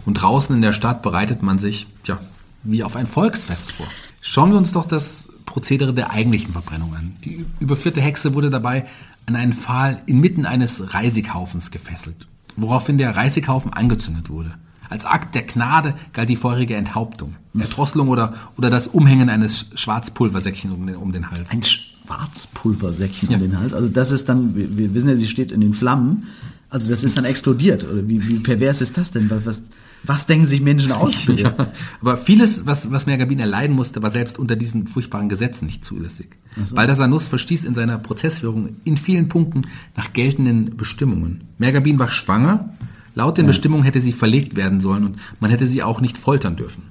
Und 0.07 0.15
draußen 0.15 0.55
in 0.55 0.63
der 0.63 0.73
Stadt 0.73 1.03
bereitet 1.03 1.43
man 1.43 1.59
sich, 1.59 1.85
tja, 2.03 2.19
wie 2.63 2.83
auf 2.83 2.95
ein 2.95 3.05
Volksfest 3.05 3.71
vor. 3.71 3.85
Schauen 4.21 4.49
wir 4.49 4.57
uns 4.57 4.71
doch 4.71 4.87
das 4.87 5.27
Prozedere 5.45 5.93
der 5.93 6.09
eigentlichen 6.09 6.51
Verbrennung 6.51 6.95
an. 6.95 7.13
Die 7.23 7.45
überführte 7.59 8.01
Hexe 8.01 8.33
wurde 8.33 8.49
dabei 8.49 8.87
an 9.25 9.35
einen 9.35 9.53
Pfahl 9.53 10.01
inmitten 10.05 10.45
eines 10.45 10.93
Reisighaufens 10.93 11.71
gefesselt, 11.71 12.27
woraufhin 12.55 12.97
der 12.97 13.15
Reisighaufen 13.15 13.73
angezündet 13.73 14.29
wurde. 14.29 14.55
Als 14.89 15.05
Akt 15.05 15.33
der 15.33 15.43
Gnade 15.43 15.95
galt 16.11 16.29
die 16.29 16.35
vorherige 16.35 16.75
Enthauptung, 16.75 17.35
Erdrosselung 17.57 18.09
oder, 18.09 18.35
oder 18.57 18.69
das 18.69 18.87
Umhängen 18.87 19.29
eines 19.29 19.67
Schwarzpulversäckchen 19.75 20.71
um 20.71 20.85
den, 20.85 20.95
um 20.97 21.11
den 21.11 21.31
Hals. 21.31 21.49
Ein 21.49 21.63
Schwarzpulversäckchen 21.63 23.29
ja. 23.29 23.37
um 23.37 23.41
den 23.41 23.59
Hals? 23.59 23.73
Also 23.73 23.89
das 23.89 24.11
ist 24.11 24.29
dann, 24.29 24.55
wir, 24.55 24.77
wir 24.77 24.93
wissen 24.93 25.09
ja, 25.09 25.15
sie 25.15 25.27
steht 25.27 25.51
in 25.51 25.61
den 25.61 25.73
Flammen, 25.73 26.27
also 26.69 26.89
das 26.89 27.03
ist 27.03 27.17
dann 27.17 27.25
explodiert. 27.25 27.83
Oder 27.83 28.07
wie, 28.07 28.27
wie 28.27 28.39
pervers 28.39 28.81
ist 28.81 28.97
das 28.97 29.11
denn? 29.11 29.29
Was, 29.29 29.45
was, 29.45 29.61
was 30.03 30.25
denken 30.25 30.45
sich 30.45 30.61
Menschen 30.61 30.91
aus? 30.91 31.27
Ja, 31.37 31.53
aber 32.01 32.17
vieles, 32.17 32.65
was, 32.65 32.91
was 32.91 33.05
Mergabin 33.05 33.39
erleiden 33.39 33.75
musste, 33.75 34.03
war 34.03 34.11
selbst 34.11 34.37
unter 34.37 34.55
diesen 34.55 34.85
furchtbaren 34.85 35.29
Gesetzen 35.29 35.65
nicht 35.65 35.83
zulässig. 35.83 36.29
So. 36.63 36.75
Baldassar 36.75 37.07
Nuss 37.07 37.27
verstieß 37.27 37.65
in 37.65 37.73
seiner 37.73 37.97
Prozessführung 37.97 38.77
in 38.83 38.97
vielen 38.97 39.29
Punkten 39.29 39.67
nach 39.95 40.13
geltenden 40.13 40.77
Bestimmungen. 40.77 41.45
Mergabin 41.57 41.99
war 41.99 42.09
schwanger. 42.09 42.69
Laut 43.15 43.37
den 43.37 43.45
ja. 43.45 43.47
Bestimmungen 43.47 43.83
hätte 43.83 44.01
sie 44.01 44.11
verlegt 44.11 44.55
werden 44.55 44.79
sollen 44.79 45.05
und 45.05 45.15
man 45.39 45.51
hätte 45.51 45.67
sie 45.67 45.83
auch 45.83 46.01
nicht 46.01 46.17
foltern 46.17 46.55
dürfen. 46.55 46.83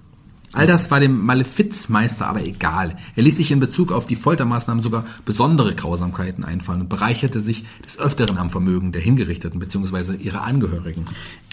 All 0.55 0.67
das 0.67 0.91
war 0.91 1.01
dem 1.01 1.25
Malefizmeister 1.25 2.27
aber 2.27 2.45
egal. 2.45 2.97
Er 3.17 3.23
ließ 3.23 3.37
sich 3.37 3.51
in 3.51 3.61
Bezug 3.61 3.91
auf 3.91 4.07
die 4.07 4.17
Foltermaßnahmen 4.17 4.83
sogar 4.83 5.07
besondere 5.25 5.75
Grausamkeiten 5.75 6.45
einfallen 6.45 6.83
und 6.83 6.89
bereicherte 6.89 7.41
sich 7.41 7.65
des 7.85 7.99
Öfteren 7.99 8.37
am 8.37 8.51
Vermögen 8.51 8.93
der 8.93 9.01
Hingerichteten 9.01 9.59
bzw. 9.59 10.17
ihrer 10.17 10.43
Angehörigen. 10.43 11.05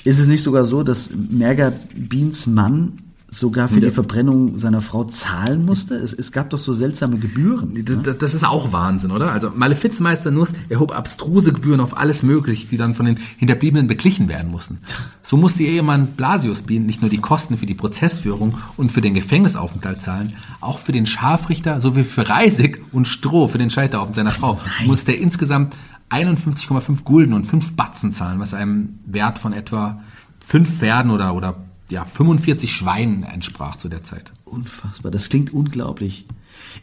Ist 0.04 0.20
es 0.20 0.28
nicht 0.28 0.44
sogar 0.44 0.66
so, 0.66 0.84
dass 0.84 1.14
Merger 1.16 1.72
Beans 1.96 2.46
Mann 2.46 3.09
sogar 3.32 3.70
für 3.70 3.82
die 3.82 3.92
Verbrennung 3.92 4.58
seiner 4.58 4.82
Frau 4.82 5.04
zahlen 5.04 5.66
musste? 5.66 5.96
Es, 5.96 6.14
es 6.14 6.32
gab 6.32 6.50
doch 6.50 6.58
so 6.58 6.74
seltsame 6.74 7.18
Gebühren. 7.18 7.86
Das, 8.04 8.18
das 8.18 8.34
ist 8.34 8.46
auch 8.46 8.72
Wahnsinn, 8.72 9.12
oder? 9.12 9.32
Also 9.32 9.52
Malefizmeister 9.56 10.32
Nuss 10.32 10.54
erhob 10.70 10.96
abstruse 10.96 11.54
Gebühren 11.54 11.80
auf 11.80 11.98
alles 11.98 12.24
Mögliche, 12.24 12.68
die 12.68 12.78
dann 12.78 12.96
von 12.96 13.06
den 13.06 13.20
Hinterbliebenen 13.38 13.88
beglichen 13.88 14.28
werden 14.30 14.52
mussten. 14.52 14.80
So 15.24 15.38
musste 15.38 15.64
ihr 15.64 15.70
Ehemann 15.70 16.08
Blasius 16.08 16.62
Bien 16.62 16.86
nicht 16.86 17.02
nur 17.02 17.10
die 17.10 17.20
Kosten 17.20 17.58
für 17.58 17.66
die 17.66 17.76
Prozessführung 17.76 18.58
und 18.78 18.92
für 18.92 19.02
den 19.02 19.14
Gefängnisaufenthalt 19.14 20.02
zahlen, 20.02 20.34
auch 20.62 20.80
für 20.80 20.92
den 20.92 21.06
Scharfrichter 21.06 21.82
sowie 21.82 22.04
für 22.04 22.28
Reisig 22.28 22.82
und 22.92 23.08
Stroh 23.08 23.48
für 23.48 23.58
den 23.58 23.70
Scheiterhaufen 23.70 24.14
seiner 24.14 24.32
Frau 24.32 24.54
Nein. 24.80 24.88
musste 24.88 25.12
er 25.12 25.20
insgesamt 25.20 25.78
51,5 26.10 27.04
Gulden 27.04 27.34
und 27.34 27.46
5 27.46 27.76
Batzen 27.76 28.12
zahlen, 28.12 28.40
was 28.40 28.54
einem 28.54 29.00
Wert 29.06 29.40
von 29.40 29.54
etwa 29.54 30.02
5 30.46 30.80
Pferden 30.80 31.12
oder, 31.12 31.36
oder 31.36 31.56
ja, 31.92 32.06
45 32.06 32.72
Schweinen 32.72 33.24
entsprach 33.24 33.76
zu 33.76 33.90
der 33.90 34.04
Zeit. 34.04 34.32
Unfassbar, 34.46 35.12
das 35.12 35.30
klingt 35.30 35.54
unglaublich. 35.54 36.28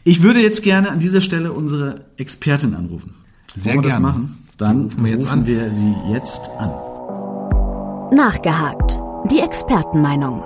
Ich 0.03 0.23
würde 0.23 0.41
jetzt 0.41 0.63
gerne 0.63 0.89
an 0.91 0.99
dieser 0.99 1.21
Stelle 1.21 1.53
unsere 1.53 2.05
Expertin 2.17 2.73
anrufen. 2.73 3.13
Sehr 3.55 3.73
Wollen 3.75 3.83
wir 3.83 3.89
gerne. 3.89 4.05
das 4.05 4.13
machen? 4.13 4.45
Dann 4.57 4.83
rufen, 4.83 5.05
wir, 5.05 5.17
rufen 5.17 5.45
wir 5.45 5.73
sie 5.73 5.95
jetzt 6.11 6.49
an. 6.57 6.71
Nachgehakt. 8.11 8.99
Die 9.31 9.39
Expertenmeinung. 9.39 10.43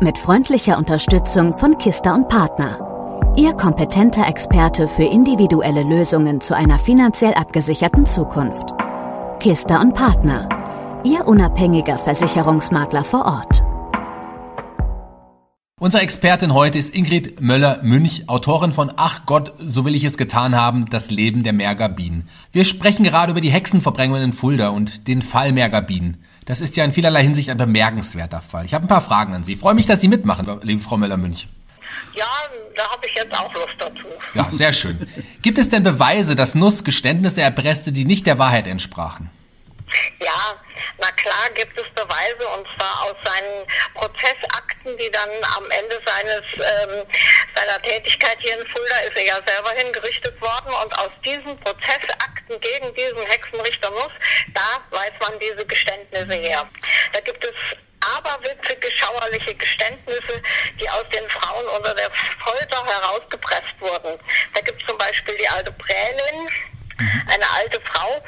Mit 0.00 0.18
freundlicher 0.18 0.78
Unterstützung 0.78 1.56
von 1.56 1.78
Kista 1.78 2.14
und 2.14 2.28
Partner. 2.28 2.88
Ihr 3.36 3.54
kompetenter 3.54 4.28
Experte 4.28 4.88
für 4.88 5.04
individuelle 5.04 5.84
Lösungen 5.84 6.40
zu 6.40 6.54
einer 6.54 6.78
finanziell 6.78 7.32
abgesicherten 7.34 8.04
Zukunft. 8.04 8.74
Kista 9.40 9.80
und 9.80 9.94
Partner. 9.94 10.48
Ihr 11.04 11.26
unabhängiger 11.26 11.98
Versicherungsmakler 11.98 13.04
vor 13.04 13.24
Ort. 13.24 13.64
Unsere 15.82 16.04
Expertin 16.04 16.54
heute 16.54 16.78
ist 16.78 16.94
Ingrid 16.94 17.40
Möller-Münch, 17.40 18.28
Autorin 18.28 18.70
von 18.72 18.92
Ach 18.98 19.26
Gott, 19.26 19.52
so 19.58 19.84
will 19.84 19.96
ich 19.96 20.04
es 20.04 20.16
getan 20.16 20.54
haben, 20.54 20.88
das 20.88 21.10
Leben 21.10 21.42
der 21.42 21.52
Mergabinen. 21.52 22.28
Wir 22.52 22.64
sprechen 22.64 23.02
gerade 23.02 23.32
über 23.32 23.40
die 23.40 23.50
Hexenverbrennungen 23.50 24.22
in 24.22 24.32
Fulda 24.32 24.68
und 24.68 25.08
den 25.08 25.22
Fall 25.22 25.50
Mergabinen. 25.50 26.22
Das 26.44 26.60
ist 26.60 26.76
ja 26.76 26.84
in 26.84 26.92
vielerlei 26.92 27.24
Hinsicht 27.24 27.50
ein 27.50 27.56
bemerkenswerter 27.56 28.40
Fall. 28.40 28.64
Ich 28.64 28.74
habe 28.74 28.84
ein 28.84 28.88
paar 28.88 29.00
Fragen 29.00 29.34
an 29.34 29.42
Sie. 29.42 29.54
Ich 29.54 29.58
freue 29.58 29.74
mich, 29.74 29.86
dass 29.86 30.00
Sie 30.00 30.06
mitmachen, 30.06 30.46
liebe 30.62 30.80
Frau 30.80 30.98
Möller-Münch. 30.98 31.48
Ja, 32.14 32.26
da 32.76 32.88
habe 32.88 33.04
ich 33.04 33.14
jetzt 33.16 33.36
auch 33.36 33.52
Lust 33.52 33.74
dazu. 33.76 34.06
Ja, 34.34 34.48
sehr 34.52 34.72
schön. 34.72 35.04
Gibt 35.42 35.58
es 35.58 35.68
denn 35.68 35.82
Beweise, 35.82 36.36
dass 36.36 36.54
Nuss 36.54 36.84
Geständnisse 36.84 37.42
erpresste, 37.42 37.90
die 37.90 38.04
nicht 38.04 38.28
der 38.28 38.38
Wahrheit 38.38 38.68
entsprachen? 38.68 39.30
Ja, 40.20 40.61
na 40.98 41.10
klar 41.12 41.50
gibt 41.54 41.78
es 41.80 41.88
Beweise 41.94 42.48
und 42.56 42.66
zwar 42.76 43.04
aus 43.04 43.16
seinen 43.24 43.66
Prozessakten, 43.94 44.96
die 44.98 45.10
dann 45.10 45.30
am 45.56 45.70
Ende 45.70 46.00
seines 46.04 46.42
ähm, 46.56 47.06
seiner 47.54 47.82
Tätigkeit 47.82 48.38
hier 48.40 48.58
in 48.58 48.66
Fulda 48.66 48.96
ist 48.98 49.16
er 49.16 49.24
ja 49.24 49.38
selber 49.46 49.70
hingerichtet 49.70 50.40
worden 50.40 50.72
und 50.82 50.98
aus 50.98 51.10
diesen 51.24 51.58
Prozessakten 51.60 52.60
gegen 52.60 52.94
diesen 52.94 53.24
Hexenrichter 53.26 53.90
Nuss, 53.90 54.12
da 54.54 54.80
weiß 54.90 55.12
man 55.20 55.38
diese 55.38 55.64
Geständnisse 55.66 56.34
her. 56.34 56.68
Da 57.12 57.20
gibt 57.20 57.44
es 57.44 57.54
aberwitzige, 58.16 58.90
schauerliche 58.90 59.54
Geständnisse, 59.54 60.42
die 60.80 60.88
aus 60.90 61.04
den 61.12 61.28
Frauen 61.30 61.66
unter 61.76 61.94
der 61.94 62.10
Folter 62.10 62.84
herausgepresst 62.84 63.74
wurden. 63.80 64.18
Da 64.54 64.60
gibt 64.60 64.80
es 64.80 64.88
zum 64.88 64.98
Beispiel 64.98 65.36
die 65.36 65.48
alte 65.48 65.72
Prälin. 65.72 66.48
Eine 66.98 67.44
alte 67.56 67.80
Frau, 67.80 68.22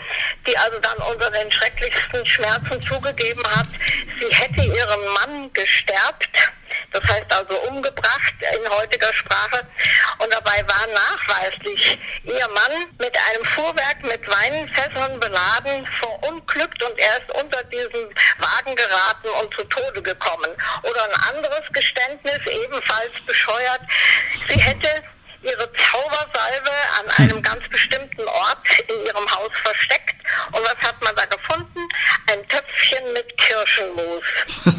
die 0.46 0.56
also 0.56 0.78
dann 0.80 0.96
unter 0.98 1.30
den 1.30 1.50
schrecklichsten 1.50 2.24
Schmerzen 2.26 2.80
zugegeben 2.82 3.42
hat, 3.56 3.66
sie 4.18 4.34
hätte 4.34 4.62
ihren 4.62 5.04
Mann 5.14 5.52
gestärkt, 5.52 6.52
das 6.92 7.02
heißt 7.04 7.32
also 7.32 7.56
umgebracht 7.68 8.34
in 8.40 8.70
heutiger 8.70 9.12
Sprache. 9.12 9.66
Und 10.18 10.32
dabei 10.32 10.64
war 10.66 10.86
nachweislich 10.92 11.98
ihr 12.24 12.48
Mann 12.48 12.86
mit 12.98 13.16
einem 13.30 13.44
Fuhrwerk 13.44 14.02
mit 14.02 14.26
Weinfässern 14.28 15.20
beladen 15.20 15.86
verunglückt 15.86 16.82
und 16.82 16.98
er 16.98 17.18
ist 17.18 17.42
unter 17.42 17.62
diesen 17.64 18.08
Wagen 18.38 18.74
geraten 18.76 19.28
und 19.40 19.54
zu 19.54 19.64
Tode 19.64 20.02
gekommen. 20.02 20.50
Oder 20.82 21.04
ein 21.04 21.36
anderes 21.36 21.62
Geständnis, 21.72 22.40
ebenfalls 22.46 23.12
bescheuert, 23.26 23.80
sie 24.48 24.60
hätte 24.60 24.88
ihre 25.44 25.70
Zaubersalbe 25.72 26.70
an 27.00 27.24
einem 27.24 27.42
ganz 27.42 27.68
bestimmten 27.68 28.22
Ort 28.22 28.66
in 28.88 29.06
ihrem 29.06 29.30
Haus 29.30 29.50
versteckt. 29.52 30.14
Und 30.52 30.62
was 30.62 30.88
hat 30.88 31.02
man 31.02 31.14
da 31.16 31.24
gefunden? 31.26 31.80
Ein 32.30 32.48
Töpfchen 32.48 33.12
mit 33.12 33.36
Kirschenmus. 33.36 34.24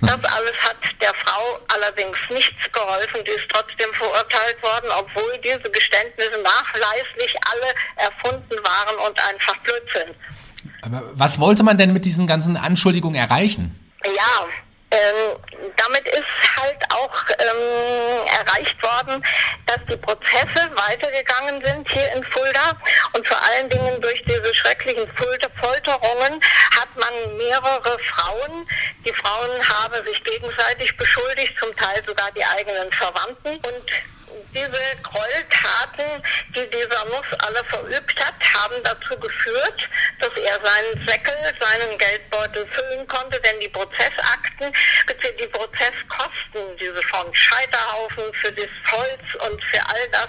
Das 0.00 0.32
alles 0.32 0.52
hat 0.62 0.76
der 1.00 1.14
Frau 1.14 1.58
allerdings 1.74 2.16
nichts 2.30 2.70
geholfen. 2.72 3.24
Die 3.24 3.30
ist 3.30 3.48
trotzdem 3.48 3.92
verurteilt 3.94 4.62
worden, 4.62 4.90
obwohl 4.98 5.38
diese 5.38 5.70
Geständnisse 5.70 6.42
nachweislich 6.42 7.34
alle 7.50 7.74
erfunden 7.96 8.56
waren 8.62 8.96
und 9.06 9.28
einfach 9.28 9.56
Blödsinn. 9.58 10.14
Aber 10.82 11.02
was 11.14 11.40
wollte 11.40 11.62
man 11.62 11.78
denn 11.78 11.92
mit 11.92 12.04
diesen 12.04 12.26
ganzen 12.26 12.56
Anschuldigungen 12.56 13.18
erreichen? 13.18 13.92
Ja, 14.04 14.46
ähm, 14.90 15.36
damit 15.76 16.06
ist 16.06 16.60
halt 16.60 16.78
auch 16.90 17.24
ähm, 17.30 18.26
erreicht 18.26 18.82
worden, 18.82 19.22
dass 19.66 19.78
die 19.88 19.93
Prozesse 20.04 20.70
weitergegangen 20.76 21.64
sind 21.64 21.88
hier 21.90 22.12
in 22.12 22.22
Fulda. 22.24 22.78
Und 23.12 23.26
vor 23.26 23.38
allen 23.42 23.68
Dingen 23.70 24.00
durch 24.00 24.22
diese 24.24 24.54
schrecklichen 24.54 25.06
Folterungen 25.16 26.40
hat 26.78 26.88
man 26.96 27.36
mehrere 27.36 27.98
Frauen, 27.98 28.66
die 29.04 29.12
Frauen 29.12 29.50
haben 29.68 30.04
sich 30.06 30.22
gegenseitig 30.22 30.96
beschuldigt, 30.96 31.58
zum 31.58 31.74
Teil 31.76 32.02
sogar 32.06 32.30
die 32.32 32.44
eigenen 32.44 32.90
Verwandten. 32.92 33.56
Und 33.56 34.13
diese 34.84 35.02
Gräueltaten, 35.02 36.22
die 36.54 36.68
dieser 36.70 37.04
Nuss 37.06 37.28
alle 37.46 37.64
verübt 37.64 38.18
hat, 38.24 38.34
haben 38.54 38.74
dazu 38.82 39.18
geführt, 39.18 39.88
dass 40.20 40.30
er 40.30 40.58
seinen 40.62 41.06
Säckel, 41.06 41.34
seinen 41.60 41.98
Geldbeutel 41.98 42.66
füllen 42.70 43.06
konnte, 43.06 43.40
denn 43.40 43.60
die 43.60 43.68
Prozessakten, 43.68 44.72
die 45.40 45.46
Prozesskosten, 45.48 46.62
diese 46.80 47.02
von 47.08 47.32
Scheiterhaufen 47.32 48.24
für 48.32 48.52
das 48.52 48.70
Holz 48.92 49.50
und 49.50 49.62
für 49.62 49.80
all 49.80 50.08
das, 50.12 50.28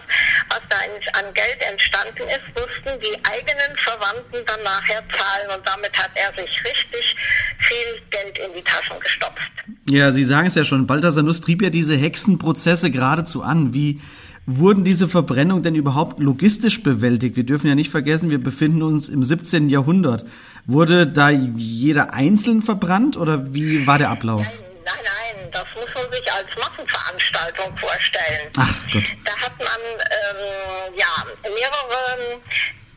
was 0.49 0.61
da 0.69 0.75
an 1.19 1.33
Geld 1.33 1.61
entstanden 1.61 2.27
ist, 2.29 2.47
mussten 2.55 2.99
die 3.01 3.15
eigenen 3.25 3.75
Verwandten 3.77 4.45
dann 4.45 4.63
nachher 4.63 5.03
zahlen 5.09 5.57
und 5.57 5.67
damit 5.67 5.97
hat 5.97 6.11
er 6.15 6.31
sich 6.41 6.63
richtig 6.63 7.15
viel 7.59 8.01
Geld 8.09 8.37
in 8.37 8.53
die 8.55 8.63
Taschen 8.63 8.99
gestopft. 8.99 9.51
Ja, 9.89 10.11
Sie 10.11 10.23
sagen 10.23 10.47
es 10.47 10.55
ja 10.55 10.65
schon, 10.65 10.87
Balthasar 10.87 11.23
Nuss 11.23 11.41
trieb 11.41 11.61
ja 11.61 11.69
diese 11.69 11.95
Hexenprozesse 11.95 12.91
geradezu 12.91 13.43
an. 13.43 13.73
Wie 13.73 14.01
wurden 14.45 14.83
diese 14.83 15.07
Verbrennungen 15.07 15.63
denn 15.63 15.75
überhaupt 15.75 16.19
logistisch 16.19 16.83
bewältigt? 16.83 17.35
Wir 17.35 17.45
dürfen 17.45 17.67
ja 17.67 17.75
nicht 17.75 17.89
vergessen, 17.89 18.29
wir 18.29 18.41
befinden 18.41 18.83
uns 18.83 19.09
im 19.09 19.23
17. 19.23 19.69
Jahrhundert. 19.69 20.25
Wurde 20.65 21.07
da 21.07 21.29
jeder 21.29 22.13
einzeln 22.13 22.61
verbrannt 22.61 23.17
oder 23.17 23.53
wie 23.53 23.87
war 23.87 23.97
der 23.97 24.09
Ablauf? 24.09 24.41
Nein, 24.41 24.93
nein, 25.03 25.49
das 25.51 25.65
muss 25.75 25.93
man 25.93 26.11
sich 26.11 26.31
als 26.31 26.47
Massenveranstaltung 26.59 27.77
vorstellen. 27.77 28.49
Ach 28.57 28.75
Gott. 28.93 29.03
Da 29.25 29.31
hat 29.31 29.57
man 29.57 29.81
ähm, 29.99 30.93
ja 30.97 31.25
mehrere 31.43 32.41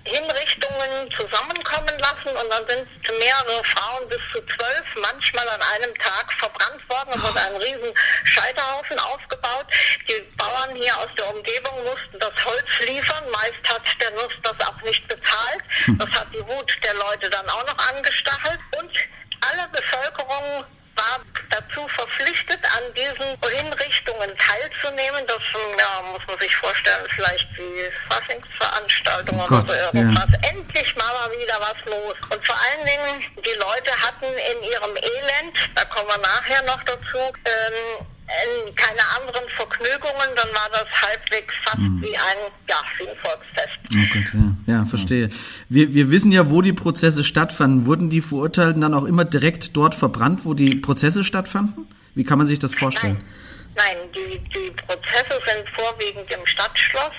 Hinrichtungen 0.09 1.11
zusammenkommen 1.11 1.99
lassen 1.99 2.33
und 2.33 2.49
dann 2.51 2.67
sind 2.67 2.89
mehrere 3.19 3.63
Frauen 3.65 4.09
bis 4.09 4.21
zu 4.33 4.41
zwölf 4.47 4.85
manchmal 4.97 5.47
an 5.49 5.61
einem 5.75 5.95
Tag 5.97 6.33
verbrannt 6.33 6.83
worden 6.89 7.13
und 7.13 7.23
wurde 7.23 7.41
ein 7.41 7.57
riesen 7.57 7.93
Scheiterhaufen 8.25 8.99
aufgebaut. 8.99 9.67
Die 10.09 10.21
Bauern 10.37 10.75
hier 10.77 10.97
aus 10.99 11.09
der 11.17 11.29
Umgebung 11.35 11.85
mussten 11.85 12.19
das 12.19 12.45
Holz 12.45 12.81
liefern. 12.87 13.25
Meist 13.31 13.63
hat 13.69 13.85
der 14.01 14.11
Nuss 14.13 14.35
das 14.43 14.67
auch 14.67 14.81
nicht 14.83 15.07
bezahlt. 15.09 15.63
Das 15.99 16.11
hat 16.21 16.29
die 16.33 16.47
Wut 16.47 16.79
der 16.83 16.95
Leute 16.95 17.29
dann 17.29 17.49
auch 17.49 17.67
noch 17.67 17.89
angestachelt 17.95 18.61
und 18.81 18.91
alle 19.41 19.69
Bevölkerung 19.69 20.65
war 20.99 21.21
dazu 21.51 21.87
verpflichtet, 21.89 22.59
an 22.77 22.85
diesen 22.95 23.39
Hinrichtungen 23.41 24.31
teilzunehmen. 24.37 25.25
Das 25.27 25.43
ja, 25.55 26.03
muss 26.13 26.27
man 26.27 26.39
sich 26.39 26.55
vorstellen, 26.57 27.07
vielleicht 27.09 27.49
wie 27.57 27.91
Faschingsveranstaltungen 28.11 29.41
Oh 29.43 29.55
oder 29.55 29.67
so 29.67 29.75
irgendwas. 29.97 30.29
Endlich 30.43 30.97
mal 30.97 31.13
war 31.15 31.31
wieder 31.33 31.59
was 31.61 31.79
los. 31.87 32.15
Und 32.31 32.47
vor 32.47 32.57
allen 32.57 32.87
Dingen, 32.87 33.43
die 33.45 33.59
Leute 33.59 33.93
hatten 34.03 34.27
in 34.27 34.63
ihrem 34.63 34.97
Elend, 34.97 35.57
da 35.75 35.85
kommen 35.87 36.09
wir 36.09 36.19
nachher 36.19 36.63
noch 36.63 36.83
dazu, 36.85 37.19
ähm, 37.45 38.07
äh, 38.07 38.18
keine 38.75 39.01
anderen 39.17 39.49
Vergnügungen, 39.49 40.29
dann 40.37 40.49
war 40.49 40.69
das 40.73 40.87
halbwegs 41.03 41.55
fast 41.65 41.79
wie 41.79 42.17
ein, 42.17 42.53
ja, 42.69 42.77
wie 42.99 43.09
ein 43.09 43.17
Volksfest. 43.23 43.79
Oh 43.95 44.15
Gott, 44.15 44.35
ja, 44.67 44.75
ja 44.75 44.85
verstehe. 44.85 45.29
Wir, 45.69 45.95
wir 45.95 46.11
wissen 46.11 46.33
ja, 46.33 46.51
wo 46.51 46.63
die 46.63 46.73
Prozesse 46.73 47.25
stattfanden. 47.25 47.87
Wurden 47.87 48.11
die 48.11 48.21
Verurteilten 48.21 48.81
dann 48.81 48.95
auch 48.95 49.05
immer 49.05 49.25
direkt 49.25 49.77
dort 49.77 49.95
verbrannt, 49.95 50.45
wo 50.45 50.55
die 50.55 50.77
Prozesse 50.77 51.25
stattfanden? 51.25 51.87
Wie 52.15 52.25
kann 52.25 52.39
man 52.39 52.47
sich 52.47 52.59
das 52.59 52.75
vorstellen? 52.75 53.15
Nein, 53.15 53.25
die, 54.15 54.39
die 54.39 54.71
Prozesse 54.73 55.41
sind 55.47 55.69
vorwiegend 55.71 56.31
im 56.33 56.45
Stadtschloss, 56.47 57.13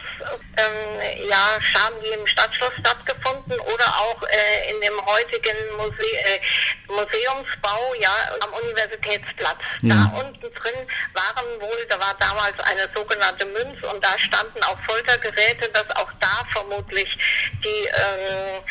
ähm, 0.57 1.27
ja, 1.29 1.57
haben 1.79 1.95
die 2.03 2.09
im 2.09 2.27
Stadtschloss 2.27 2.71
stattgefunden 2.79 3.59
oder 3.59 3.85
auch 3.85 4.21
äh, 4.23 4.71
in 4.71 4.81
dem 4.81 5.05
heutigen 5.05 5.55
Muse 5.77 6.03
äh, 6.03 6.39
Museumsbau, 6.87 7.93
ja, 7.99 8.13
am 8.41 8.53
Universitätsplatz. 8.53 9.57
Ja. 9.81 9.95
Da 9.95 10.19
unten 10.21 10.53
drin 10.53 10.87
waren 11.13 11.61
wohl, 11.61 11.85
da 11.87 11.99
war 11.99 12.15
damals 12.19 12.59
eine 12.59 12.89
sogenannte 12.93 13.45
Münz 13.45 13.81
und 13.83 14.03
da 14.03 14.17
standen 14.19 14.61
auch 14.63 14.77
Foltergeräte, 14.85 15.69
dass 15.69 15.89
auch 15.95 16.11
da 16.19 16.45
vermutlich 16.51 17.17
die 17.63 17.85
ähm, 17.87 18.63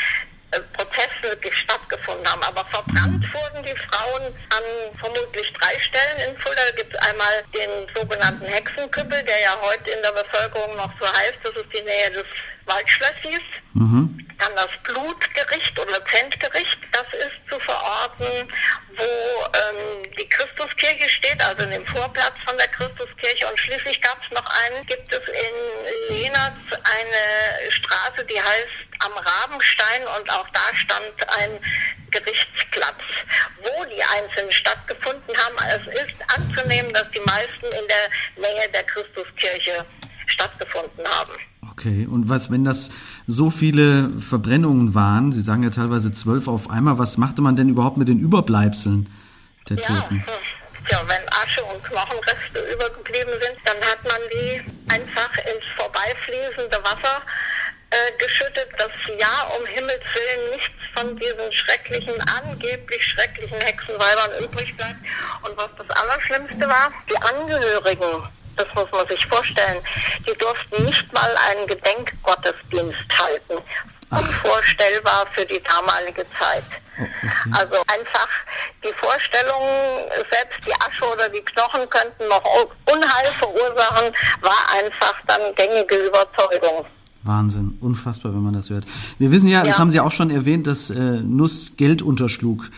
äh, 0.51 0.61
Prozesse 0.77 1.37
ge- 1.41 1.53
stattgefunden 1.53 2.18
haben. 2.31 2.43
Aber 2.43 2.65
verbrannt 2.71 3.25
wurden 3.33 3.63
die 3.65 3.77
Frauen 3.77 4.23
an 4.51 4.65
vermutlich 4.99 5.53
drei 5.55 5.79
Stellen 5.81 6.31
in 6.31 6.39
Fulda. 6.39 6.61
Da 6.71 6.77
gibt 6.77 6.95
es 6.95 7.01
einmal 7.01 7.45
den 7.55 7.71
sogenannten 7.95 8.47
Hexenküppel, 8.47 9.23
der 9.25 9.41
ja 9.41 9.57
heute 9.63 9.91
in 9.91 10.03
der 10.03 10.13
Bevölkerung 10.13 10.77
noch 10.77 10.93
so 11.01 11.07
heißt. 11.07 11.39
Das 11.45 11.53
ist 11.53 11.73
die 11.73 11.83
Nähe 11.83 12.11
des 12.13 12.27
Waldschlössis. 12.67 13.45
Dann 14.39 14.55
das 14.55 14.69
Blutgericht 14.85 15.79
oder 15.79 16.05
Zentgericht, 16.07 16.79
das 16.93 17.07
ist 17.13 17.37
zu 17.51 17.59
verorten, 17.61 18.53
wo 18.97 19.03
ähm, 19.03 20.11
die 20.19 20.29
Christuskirche 20.29 21.09
steht, 21.09 21.43
also 21.43 21.65
in 21.65 21.71
dem 21.71 21.87
Vorplatz 21.87 22.35
von 22.47 22.57
der 22.57 22.69
Christuskirche. 22.69 23.47
Und 23.49 23.59
schließlich 23.59 24.01
gab 24.01 24.19
es 24.23 24.31
noch 24.31 24.47
einen, 24.65 24.87
gibt 24.87 25.13
es 25.13 25.29
in 25.29 26.17
Lenatz 26.17 26.55
eine 26.71 27.71
Straße, 27.71 28.25
die 28.25 28.41
heißt 28.41 28.89
am 29.01 29.13
Rabenstein 29.13 30.03
und 30.19 30.31
auch 30.31 30.49
da 30.51 30.75
stand 30.75 31.39
ein 31.39 31.61
Gerichtsplatz, 32.11 33.03
wo 33.63 33.85
die 33.85 34.03
einzelnen 34.03 34.53
stattgefunden 34.53 35.37
haben. 35.37 35.57
Es 35.69 36.03
ist 36.03 36.17
anzunehmen, 36.35 36.93
dass 36.93 37.11
die 37.11 37.21
meisten 37.21 37.67
in 37.67 37.89
der 37.89 38.51
Nähe 38.51 38.69
der 38.71 38.85
Christuskirche 38.85 39.85
stattgefunden 40.27 41.07
haben. 41.09 41.33
Okay, 41.79 42.09
und 42.11 42.29
was, 42.29 42.51
wenn 42.51 42.65
das 42.65 42.91
so 43.29 43.51
viele 43.51 44.11
Verbrennungen 44.19 44.97
waren, 44.97 45.31
Sie 45.31 45.43
sagen 45.43 45.63
ja 45.63 45.71
teilweise 45.71 46.13
zwölf 46.13 46.49
auf 46.49 46.71
einmal, 46.71 46.99
was 46.99 47.19
machte 47.19 47.41
man 47.41 47.55
denn 47.55 47.69
überhaupt 47.69 47.97
mit 47.99 48.09
den 48.09 48.19
Überbleibseln 48.19 49.09
der 49.69 49.77
Ja, 49.77 49.87
Toten? 49.87 50.25
ja, 50.91 50.99
wenn 51.07 51.23
Asche 51.29 51.63
und 51.63 51.81
Knochenreste 51.85 52.59
übergeblieben 52.75 53.31
sind, 53.41 53.55
dann 53.65 53.77
hat 53.89 54.03
man 54.03 54.19
die 54.33 54.61
einfach 54.93 55.31
ins 55.39 55.65
vorbeifließende 55.77 56.79
Wasser 56.83 57.23
äh, 57.91 57.97
geschüttet, 58.19 58.67
dass 58.77 58.91
ja 59.17 59.47
um 59.57 59.65
Himmels 59.67 60.03
Willen 60.15 60.51
nichts 60.57 60.75
von 60.97 61.17
diesen 61.17 61.53
schrecklichen, 61.53 62.15
angeblich 62.43 63.05
schrecklichen 63.05 63.61
Hexenweibern 63.61 64.31
übrig 64.43 64.77
bleibt. 64.77 64.99
Und 65.43 65.57
was 65.57 65.69
das 65.79 65.97
Allerschlimmste 65.97 66.69
war, 66.69 66.91
die 67.09 67.17
Angehörigen, 67.23 68.29
das 68.59 68.67
muss 68.75 68.91
man 68.93 69.07
sich 69.09 69.25
vorstellen, 69.27 69.79
die 70.21 70.37
durften 70.39 70.85
nicht 70.85 71.13
mal 71.13 71.31
einen 71.51 71.67
Gedenkgottesdienst 71.67 73.07
halten. 73.19 73.63
Unvorstellbar 74.11 75.27
für 75.33 75.45
die 75.45 75.61
damalige 75.63 76.25
Zeit. 76.39 76.65
Also 77.53 77.75
einfach 77.87 78.29
die 78.83 78.93
Vorstellung, 78.97 79.63
selbst 80.31 80.59
die 80.67 80.73
Asche 80.75 81.05
oder 81.13 81.29
die 81.29 81.41
Knochen 81.41 81.89
könnten 81.91 82.27
noch 82.29 82.43
Unheil 82.87 83.27
verursachen, 83.39 84.13
war 84.41 84.83
einfach 84.83 85.15
dann 85.27 85.41
gängige 85.55 85.97
Überzeugung. 86.07 86.87
Wahnsinn, 87.23 87.77
unfassbar, 87.81 88.33
wenn 88.33 88.43
man 88.43 88.55
das 88.55 88.71
hört. 88.71 88.85
Wir 89.19 89.31
wissen 89.31 89.49
ja, 89.49 89.61
das 89.63 89.75
Ja. 89.75 89.79
haben 89.79 89.91
Sie 89.91 90.01
auch 90.01 90.13
schon 90.13 90.31
erwähnt, 90.31 90.67
dass 90.67 90.89
äh, 90.91 90.95
Nuss 90.95 91.73
Geld 91.77 92.01
unterschlug. 92.01 92.71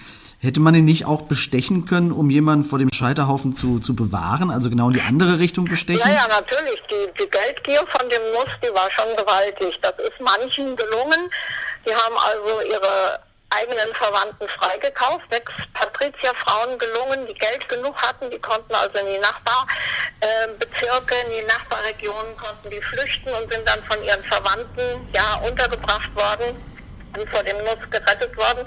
Hätte 0.43 0.61
man 0.61 0.75
ihn 0.75 0.87
nicht 0.87 1.05
auch 1.05 1.23
bestechen 1.23 1.85
können, 1.85 2.13
um 2.13 2.31
jemanden 2.31 2.65
vor 2.65 2.79
dem 2.79 2.91
Scheiterhaufen 2.91 3.55
zu, 3.55 3.79
zu 3.79 3.95
bewahren, 3.95 4.51
also 4.51 4.71
genau 4.71 4.87
in 4.89 4.95
die 4.95 5.03
andere 5.03 5.39
Richtung 5.39 5.67
bestechen? 5.67 6.01
Ja, 6.01 6.15
ja, 6.15 6.27
natürlich. 6.29 6.81
Die, 6.91 7.23
die 7.23 7.29
Geldgier 7.29 7.85
von 7.87 8.09
dem 8.09 8.23
Nuss, 8.33 8.49
die 8.65 8.73
war 8.73 8.91
schon 8.91 9.15
gewaltig. 9.19 9.79
Das 9.83 9.93
ist 9.99 10.19
manchen 10.19 10.75
gelungen. 10.77 11.29
Die 11.87 11.93
haben 11.95 12.17
also 12.17 12.63
ihre 12.63 13.21
eigenen 13.51 13.93
Verwandten 13.93 14.49
freigekauft. 14.49 15.27
Sechs 15.31 15.53
Patrizierfrauen 15.75 16.79
gelungen, 16.79 17.27
die 17.29 17.35
Geld 17.35 17.69
genug 17.69 17.95
hatten. 18.01 18.31
Die 18.31 18.39
konnten 18.39 18.75
also 18.75 18.99
in 18.99 19.13
die 19.13 19.21
Nachbarbezirke, 19.21 21.17
in 21.27 21.33
die 21.37 21.45
Nachbarregionen 21.53 22.35
konnten 22.41 22.71
die 22.71 22.81
flüchten 22.81 23.29
und 23.29 23.53
sind 23.53 23.69
dann 23.69 23.85
von 23.85 24.03
ihren 24.03 24.25
Verwandten 24.25 25.07
ja 25.13 25.35
untergebracht 25.45 26.17
worden 26.17 26.57
vor 27.31 27.43
dem 27.43 27.59
Nuss 27.59 27.79
gerettet 27.91 28.37
worden. 28.37 28.65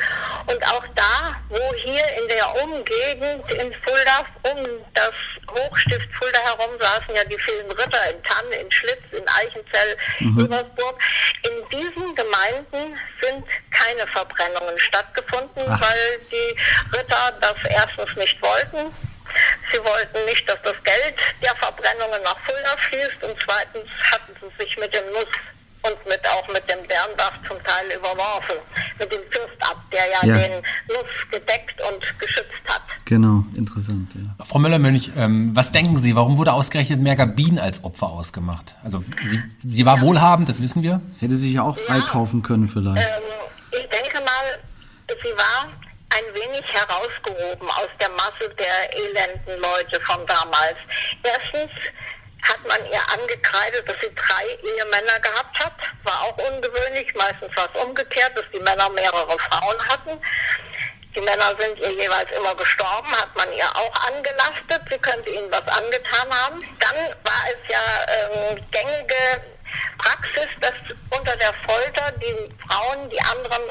Und 0.47 0.63
auch 0.67 0.86
da, 0.95 1.36
wo 1.49 1.73
hier 1.75 2.03
in 2.21 2.27
der 2.27 2.63
Umgegend 2.63 3.51
in 3.51 3.73
Fulda, 3.82 4.25
um 4.43 4.67
das 4.93 5.13
Hochstift 5.49 6.10
Fulda 6.15 6.39
herum 6.39 6.71
saßen 6.79 7.15
ja 7.15 7.23
die 7.25 7.38
vielen 7.38 7.71
Ritter 7.71 8.10
in 8.10 8.21
Tann, 8.23 8.51
in 8.51 8.71
Schlitz, 8.71 9.01
in 9.12 9.23
Eichenzell, 9.27 9.97
Übersburg. 10.19 11.01
In 11.43 11.69
diesen 11.69 12.15
Gemeinden 12.15 12.97
sind 13.21 13.45
keine 13.71 14.08
Verbrennungen 14.08 14.77
stattgefunden, 14.79 15.63
Ach. 15.67 15.82
weil 15.82 16.19
die 16.32 16.97
Ritter 16.97 17.34
das 17.41 17.56
erstens 17.69 18.15
nicht 18.15 18.41
wollten. 18.41 18.93
Sie 19.71 19.84
wollten 19.84 20.25
nicht, 20.25 20.47
dass 20.47 20.62
das 20.63 20.75
Geld 20.84 21.15
der 21.41 21.56
Verbrennungen 21.56 22.21
nach 22.23 22.38
Fulda 22.39 22.77
fließt 22.77 23.23
und 23.23 23.36
zweitens 23.43 23.89
hatten 24.12 24.36
sie 24.39 24.63
sich 24.63 24.77
mit 24.77 24.93
dem 24.93 25.06
Nuss 25.12 25.27
und 25.86 26.06
mit 26.08 26.22
auch 26.30 26.48
mit 26.48 26.63
dem 26.69 26.86
Bernbach 26.88 27.34
zum 27.48 27.58
Teil 27.63 27.86
überworfen. 27.98 28.56
Mit 29.00 29.12
dem 29.12 29.22
Fürstabt, 29.30 29.93
der 29.93 30.06
ja, 30.10 30.26
Ja. 30.26 30.38
den 30.48 30.62
Nuss 30.88 31.30
gedeckt 31.32 31.76
und 31.91 32.19
geschützt 32.19 32.50
hat. 32.67 32.82
Genau, 33.06 33.43
interessant, 33.56 34.10
ja. 34.15 34.46
Frau 34.46 34.60
Müller-Mönch, 34.60 35.12
ähm, 35.17 35.52
was 35.54 35.72
denken 35.72 35.98
Sie, 35.98 36.15
warum 36.15 36.38
wurde 36.38 36.54
ausgerechnet 36.54 37.00
Mergabin 37.02 37.60
als 37.60 37.84
Opfer 37.84 38.08
ausgemacht? 38.08 38.76
Also 38.84 39.04
sie, 39.30 39.43
sie 39.63 39.86
war 39.86 40.00
wohlhabend, 40.02 40.48
das 40.48 40.62
wissen 40.62 40.84
wir. 40.84 41.02
Hätte 41.19 41.36
sich 41.36 41.54
ja 41.54 41.63
auch 41.63 41.78
freikaufen 41.78 42.41
können 42.43 42.69
vielleicht. 42.69 43.06
Ähm, 43.06 43.24
ich 43.72 43.89
denke 43.89 44.19
mal, 44.24 44.60
sie 45.10 45.32
war 45.36 45.67
ein 46.15 46.34
wenig 46.34 46.63
herausgehoben 46.72 47.67
aus 47.69 47.89
der 48.00 48.10
Masse 48.12 48.54
der 48.58 48.98
elenden 48.98 49.62
Leute 49.62 50.00
von 50.06 50.17
damals. 50.28 50.78
Erstens 51.24 51.72
hat 52.43 52.67
man 52.67 52.79
ihr 52.91 53.01
angekreidet, 53.12 53.88
dass 53.88 53.95
sie 54.01 54.13
drei 54.15 54.45
Ehemänner 54.62 55.19
gehabt 55.19 55.60
hat. 55.60 55.73
War 56.03 56.21
auch 56.23 56.38
ungewöhnlich. 56.38 57.13
Meistens 57.15 57.56
war 57.56 57.69
es 57.73 57.82
umgekehrt, 57.82 58.38
dass 58.38 58.45
die 58.53 58.60
Männer 58.60 58.89
mehrere 58.89 59.38
Frauen 59.39 59.88
hatten. 59.88 60.21
Die 61.15 61.21
Männer 61.21 61.56
sind 61.60 61.77
ihr 61.79 61.91
jeweils 61.91 62.32
immer 62.32 62.56
gestorben, 62.56 63.12
hat 63.12 63.36
man 63.36 63.51
ihr 63.53 63.69
auch 63.75 63.93
angelastet. 64.08 64.82
Sie 64.89 64.97
könnte 64.97 65.29
ihnen 65.29 65.51
was 65.51 65.67
angetan 65.67 66.27
haben. 66.32 66.63
Dann 66.79 66.95
war 67.23 67.43
es 67.47 67.71
ja 67.71 67.79
ähm, 68.08 68.65
gängige 68.71 69.43
Praxis, 69.99 70.47
dass 70.60 70.73
unter 71.12 71.36
der 71.38 71.53
Folter 71.67 72.12
die 72.13 72.49
Frauen 72.67 73.10
die 73.10 73.21
anderen 73.21 73.62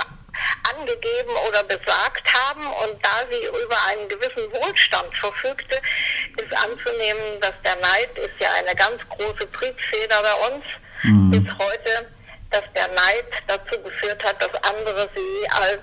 angegeben 0.75 1.33
oder 1.49 1.63
besagt 1.65 2.27
haben. 2.33 2.67
Und 2.67 2.99
da 3.03 3.25
sie 3.31 3.45
über 3.47 3.77
einen 3.91 4.09
gewissen 4.09 4.51
Wohlstand 4.53 5.15
verfügte, 5.15 5.77
ist 6.37 6.53
anzunehmen, 6.57 7.41
dass 7.41 7.55
der 7.65 7.77
Neid 7.77 8.11
ist 8.19 8.37
ja 8.41 8.49
eine 8.59 8.75
ganz 8.75 9.01
große 9.09 9.51
Triebfeder 9.53 10.23
bei 10.23 10.55
uns 10.55 10.65
mhm. 11.03 11.31
bis 11.31 11.53
heute, 11.59 12.09
dass 12.51 12.65
der 12.75 12.89
Neid 12.89 13.31
dazu 13.47 13.81
geführt 13.83 14.23
hat, 14.25 14.41
dass 14.41 14.55
andere 14.63 15.09
sie 15.15 15.51
als 15.51 15.83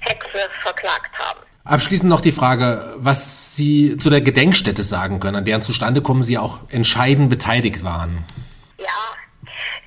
Hexe 0.00 0.48
verklagt 0.62 1.18
haben. 1.18 1.40
Abschließend 1.64 2.08
noch 2.08 2.20
die 2.20 2.32
Frage, 2.32 2.94
was 2.96 3.54
Sie 3.54 3.98
zu 3.98 4.08
der 4.08 4.22
Gedenkstätte 4.22 4.82
sagen 4.82 5.20
können, 5.20 5.36
an 5.36 5.44
deren 5.44 5.62
Zustandekommen 5.62 6.22
Sie 6.22 6.38
auch 6.38 6.60
entscheidend 6.70 7.28
beteiligt 7.28 7.84
waren. 7.84 8.24
Ja, 8.78 8.86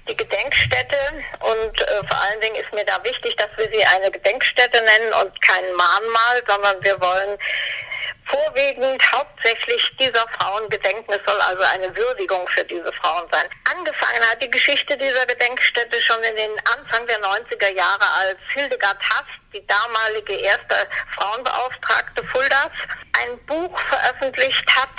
die 0.08 0.16
Gedenkstätte 0.18 0.98
und 1.40 1.82
äh, 1.82 2.08
vor 2.08 2.22
allen 2.22 2.42
Dingen 2.42 2.56
ist 2.56 2.74
mir 2.74 2.86
da 2.86 3.02
wichtig, 3.04 3.36
dass 3.38 3.50
wir 3.58 3.70
sie 3.72 3.86
eine 3.86 4.12
Gedenkstätte 4.12 4.82
nennen 4.82 5.14
und 5.22 5.42
kein 5.42 5.74
Mahnmal, 5.74 6.44
sondern 6.48 6.84
wir 6.84 7.00
wollen 7.00 7.38
vorwiegend 8.26 9.02
hauptsächlich 9.12 9.92
dieser 10.00 10.26
Frauen 10.40 10.70
gedenken. 10.70 11.12
Es 11.12 11.20
soll 11.26 11.40
also 11.42 11.64
eine 11.64 11.96
Würdigung 11.96 12.48
für 12.48 12.64
diese 12.66 12.92
Frauen 12.94 13.28
sein. 13.32 13.46
Angefangen 13.76 14.22
hat 14.30 14.42
die 14.42 14.50
Geschichte 14.50 14.98
dieser 14.98 15.26
Gedenkstätte 15.26 16.02
schon 16.02 16.22
in 16.24 16.36
den 16.36 16.52
Anfang 16.78 17.06
der 17.08 17.22
90er 17.22 17.74
Jahre, 17.74 18.06
als 18.20 18.40
Hildegard 18.54 18.98
Hass, 19.10 19.26
die 19.54 19.66
damalige 19.68 20.34
erste 20.34 20.88
Frauenbeauftragte 21.18 22.24
Fuldas, 22.26 22.72
ein 23.22 23.38
Buch 23.46 23.78
veröffentlicht 23.80 24.66
hat, 24.76 24.90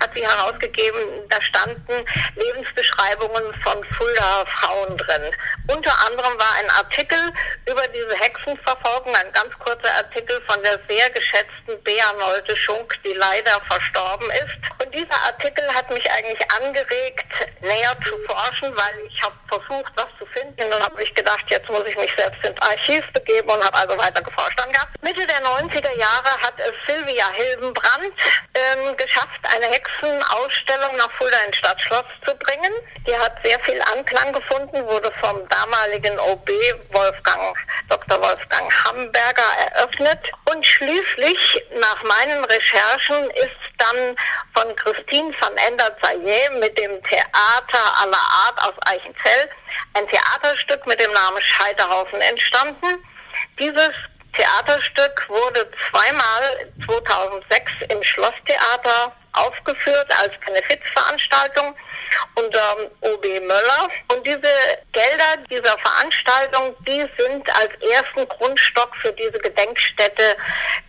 hat 0.00 0.10
sie 0.14 0.26
herausgegeben, 0.26 1.00
da 1.28 1.40
standen 1.40 2.04
Lebensbeschreibungen 2.34 3.54
von 3.62 3.84
Fulda 3.84 4.44
Frauen 4.46 4.96
drin. 4.96 5.22
Unter 5.68 5.92
anderem 6.06 6.38
war 6.38 6.54
ein 6.58 6.70
Artikel 6.70 7.18
über 7.66 7.86
diese 7.88 8.14
Hexenverfolgung, 8.16 9.14
ein 9.14 9.32
ganz 9.32 9.52
kurzer 9.58 9.92
Artikel 9.96 10.40
von 10.48 10.62
der 10.62 10.78
sehr 10.88 11.10
geschätzten 11.10 11.82
Bea 11.82 12.12
Nolte 12.18 12.56
Schunk, 12.56 12.98
die 13.04 13.12
leider 13.12 13.60
verstorben 13.68 14.30
ist. 14.30 14.56
Und 14.84 14.94
dieser 14.94 15.20
Artikel 15.26 15.66
hat 15.74 15.90
mich 15.90 16.10
eigentlich 16.10 16.50
angeregt, 16.52 17.26
näher 17.60 17.96
zu 18.04 18.16
forschen, 18.28 18.76
weil 18.76 19.06
ich 19.08 19.22
habe 19.22 19.34
versucht, 19.48 19.92
was 19.96 20.06
zu 20.18 20.26
finden. 20.26 20.64
Und 20.64 20.70
dann 20.70 20.82
habe 20.82 21.02
ich 21.02 21.14
gedacht, 21.14 21.44
jetzt 21.48 21.68
muss 21.68 21.84
ich 21.86 21.96
mich 21.96 22.12
selbst 22.16 22.44
ins 22.44 22.60
Archiv 22.60 23.04
begeben 23.12 23.50
und 23.50 23.64
habe 23.64 23.76
also 23.76 23.98
weiter 23.98 24.22
geforscht. 24.22 24.58
Dann 24.58 24.72
gab 24.72 24.88
Mitte 25.02 25.26
der 25.26 25.42
90er 25.42 25.96
Jahre 25.98 26.30
hat 26.42 26.54
es 26.58 26.72
Sylvia 26.86 27.30
Hildenbrand 27.32 28.12
ähm, 28.54 28.96
geschafft, 28.96 29.40
eine 29.54 29.70
Hexenausstellung 29.76 30.96
nach 30.96 31.10
Fulda 31.12 31.36
ins 31.46 31.56
Stadtschloss 31.58 32.04
zu 32.24 32.34
bringen. 32.36 32.72
Die 33.06 33.16
hat 33.16 33.36
sehr 33.44 33.58
viel 33.60 33.80
Anklang 33.94 34.32
gefunden, 34.32 34.84
wurde 34.86 35.12
vom 35.20 35.46
damaligen 35.48 36.18
OB 36.18 36.48
Wolfgang, 36.92 37.56
Dr. 37.90 38.20
Wolfgang 38.20 38.72
Hamburger 38.84 39.50
eröffnet. 39.74 40.18
Und 40.50 40.64
schließlich, 40.64 41.62
nach 41.78 42.02
meinen 42.04 42.44
Recherchen, 42.46 43.30
ist 43.32 43.50
dann 43.78 44.16
von 44.54 44.74
Christine 44.76 45.34
van 45.40 45.56
Ender-Zayer 45.56 46.50
mit 46.58 46.78
dem 46.78 47.02
Theater 47.04 48.00
aller 48.00 48.16
Art 48.46 48.62
aus 48.62 48.74
Eichenzell 48.86 49.50
ein 49.92 50.08
Theaterstück 50.08 50.86
mit 50.86 51.00
dem 51.00 51.12
Namen 51.12 51.40
Scheiterhaufen 51.42 52.20
entstanden. 52.22 53.04
Dieses 53.58 53.92
Theaterstück 54.32 55.28
wurde 55.28 55.70
zweimal 55.90 56.70
2006 56.86 57.72
im 57.90 58.02
Schlosstheater 58.02 59.12
aufgeführt 59.36 60.10
als 60.20 60.32
Benefizveranstaltung 60.44 61.74
unter 62.34 62.76
OB 63.00 63.24
Möller. 63.40 63.88
Und 64.12 64.26
diese 64.26 64.52
Gelder 64.92 65.36
dieser 65.50 65.76
Veranstaltung, 65.78 66.74
die 66.86 67.04
sind 67.18 67.48
als 67.56 67.72
ersten 67.92 68.28
Grundstock 68.28 68.94
für 68.96 69.12
diese 69.12 69.38
Gedenkstätte 69.38 70.36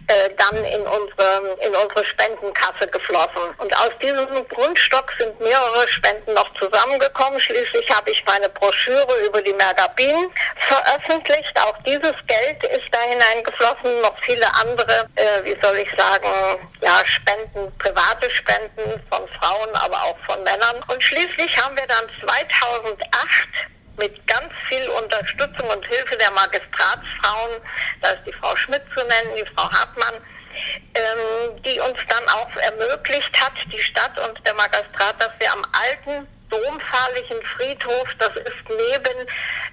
äh, 0.07 0.29
dann 0.37 0.63
in 0.63 0.81
unsere, 0.81 1.57
in 1.61 1.75
unsere 1.75 2.05
Spendenkasse 2.05 2.87
geflossen. 2.87 3.43
Und 3.57 3.75
aus 3.77 3.91
diesem 4.01 4.47
Grundstock 4.47 5.13
sind 5.19 5.39
mehrere 5.39 5.87
Spenden 5.87 6.33
noch 6.33 6.49
zusammengekommen. 6.55 7.39
Schließlich 7.39 7.89
habe 7.93 8.11
ich 8.11 8.23
meine 8.25 8.47
Broschüre 8.49 9.25
über 9.25 9.41
die 9.41 9.53
Mergabin 9.53 10.29
veröffentlicht. 10.55 11.53
Auch 11.59 11.77
dieses 11.85 12.13
Geld 12.27 12.63
ist 12.63 12.87
da 12.91 13.01
hineingeflossen. 13.01 14.01
Noch 14.01 14.15
viele 14.21 14.47
andere, 14.55 15.09
äh, 15.15 15.43
wie 15.43 15.57
soll 15.61 15.77
ich 15.77 15.89
sagen, 15.97 16.27
ja, 16.81 17.01
Spenden, 17.05 17.77
private 17.77 18.29
Spenden 18.31 19.03
von 19.11 19.27
Frauen, 19.39 19.75
aber 19.75 19.97
auch 20.03 20.17
von 20.25 20.41
Männern. 20.43 20.77
Und 20.87 21.03
schließlich 21.07 21.57
haben 21.63 21.75
wir 21.75 21.87
dann 21.87 22.05
2008 22.21 23.47
mit 23.97 24.27
ganz 24.27 24.51
viel 24.67 24.87
Unterstützung 24.89 25.67
und 25.69 25.85
Hilfe 25.87 26.17
der 26.17 26.31
Magistratsfrauen, 26.31 27.57
da 28.01 28.09
ist 28.09 28.23
die 28.27 28.33
Frau 28.33 28.55
Schmidt 28.55 28.83
zu 28.93 29.01
nennen, 29.01 29.35
die 29.39 29.49
Frau 29.55 29.69
Hartmann, 29.71 30.15
ähm, 30.93 31.61
die 31.63 31.79
uns 31.79 31.97
dann 32.09 32.23
auch 32.29 32.49
ermöglicht 32.57 33.33
hat, 33.41 33.53
die 33.71 33.79
Stadt 33.79 34.13
und 34.27 34.45
der 34.45 34.53
Magistrat, 34.53 35.15
dass 35.19 35.31
wir 35.39 35.51
am 35.51 35.63
alten 35.71 36.27
domfahrlichen 36.49 37.37
Friedhof, 37.43 38.07
das 38.19 38.31
ist 38.35 38.63
neben 38.69 39.27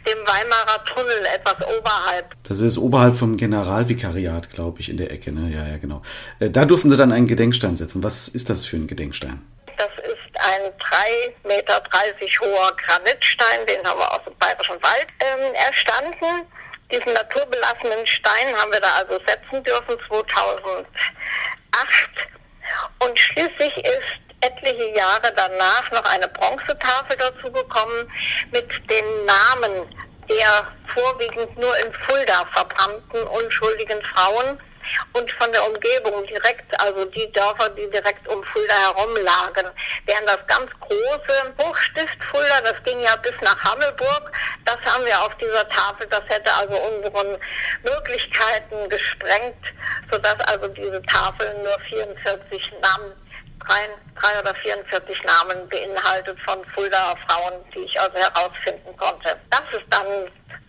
dem 0.07 0.18
Weimarer 0.26 0.85
Tunnel, 0.85 1.26
etwas 1.35 1.57
oberhalb. 1.78 2.35
Das 2.43 2.61
ist 2.61 2.78
oberhalb 2.78 3.14
vom 3.14 3.37
Generalvikariat, 3.37 4.51
glaube 4.51 4.80
ich, 4.80 4.89
in 4.89 4.97
der 4.97 5.12
Ecke, 5.12 5.32
ne? 5.32 5.51
Ja, 5.55 5.66
ja, 5.66 5.78
genau. 5.78 6.03
Äh, 6.41 6.51
da 6.51 6.64
durften 6.64 6.91
Sie 6.91 6.97
dann 6.97 7.12
einen 7.12 7.26
Gedenkstein 7.26 7.76
setzen. 7.76 8.03
Was 8.03 8.28
ist 8.28 8.51
das 8.51 8.66
für 8.66 8.76
ein 8.76 8.87
Gedenkstein? 8.87 9.43
Das 9.78 9.89
ist 10.05 10.13
ein 10.41 10.62
3,30 10.78 11.32
Meter 11.45 11.82
hoher 12.41 12.76
Granitstein, 12.76 13.66
den 13.66 13.87
haben 13.87 13.99
wir 13.99 14.12
aus 14.12 14.24
dem 14.24 14.37
Bayerischen 14.39 14.82
Wald 14.82 15.07
ähm, 15.20 15.55
erstanden. 15.55 16.47
Diesen 16.91 17.12
naturbelassenen 17.12 18.07
Stein 18.07 18.57
haben 18.57 18.72
wir 18.72 18.80
da 18.80 18.93
also 18.99 19.18
setzen 19.26 19.64
dürfen 19.64 19.97
2008. 20.09 20.87
Und 23.01 23.18
schließlich 23.18 23.76
ist 23.78 24.24
etliche 24.41 24.95
Jahre 24.97 25.32
danach 25.35 25.91
noch 25.91 26.05
eine 26.12 26.28
Bronzetafel 26.28 27.16
dazu 27.16 27.51
gekommen 27.51 28.11
mit 28.53 28.70
den 28.91 29.24
Namen 29.24 29.89
der 30.28 30.66
vorwiegend 30.95 31.57
nur 31.59 31.76
in 31.78 31.93
Fulda 31.93 32.47
verbrannten 32.55 33.22
unschuldigen 33.24 34.03
Frauen 34.03 34.59
und 35.12 35.30
von 35.32 35.53
der 35.53 35.66
Umgebung 35.66 36.26
direkt, 36.26 36.80
also 36.80 37.05
die 37.07 37.30
Dörfer, 37.32 37.68
die 37.70 37.89
direkt 37.91 38.26
um 38.28 38.43
Fulda 38.45 38.74
herum 38.74 39.16
lagen. 39.16 39.70
Während 40.07 40.28
das 40.28 40.47
ganz 40.47 40.70
große 40.80 41.55
Hochstift 41.62 42.22
Fulda, 42.30 42.61
das 42.62 42.82
ging 42.85 43.01
ja 43.01 43.16
bis 43.16 43.35
nach 43.43 43.59
Hammelburg, 43.64 44.32
das 44.64 44.78
haben 44.85 45.05
wir 45.05 45.20
auf 45.20 45.35
dieser 45.39 45.68
Tafel, 45.68 46.07
das 46.09 46.22
hätte 46.28 46.53
also 46.53 46.76
unseren 46.76 47.39
Möglichkeiten 47.82 48.89
gesprengt, 48.89 49.64
sodass 50.11 50.41
also 50.47 50.68
diese 50.68 51.03
Tafel 51.03 51.55
nur 51.62 51.78
44 51.89 52.72
Namen 52.82 53.12
drei, 53.66 53.89
drei 54.20 54.41
oder 54.41 54.55
44 54.55 55.22
Namen 55.24 55.68
beinhaltet 55.68 56.39
von 56.41 56.64
Fuldaer 56.74 57.16
Frauen, 57.26 57.55
die 57.74 57.80
ich 57.80 58.01
also 58.01 58.16
herausfinden 58.16 58.97
konnte. 58.97 59.37
Dass 59.51 59.62
es 59.72 59.82
dann 59.91 60.07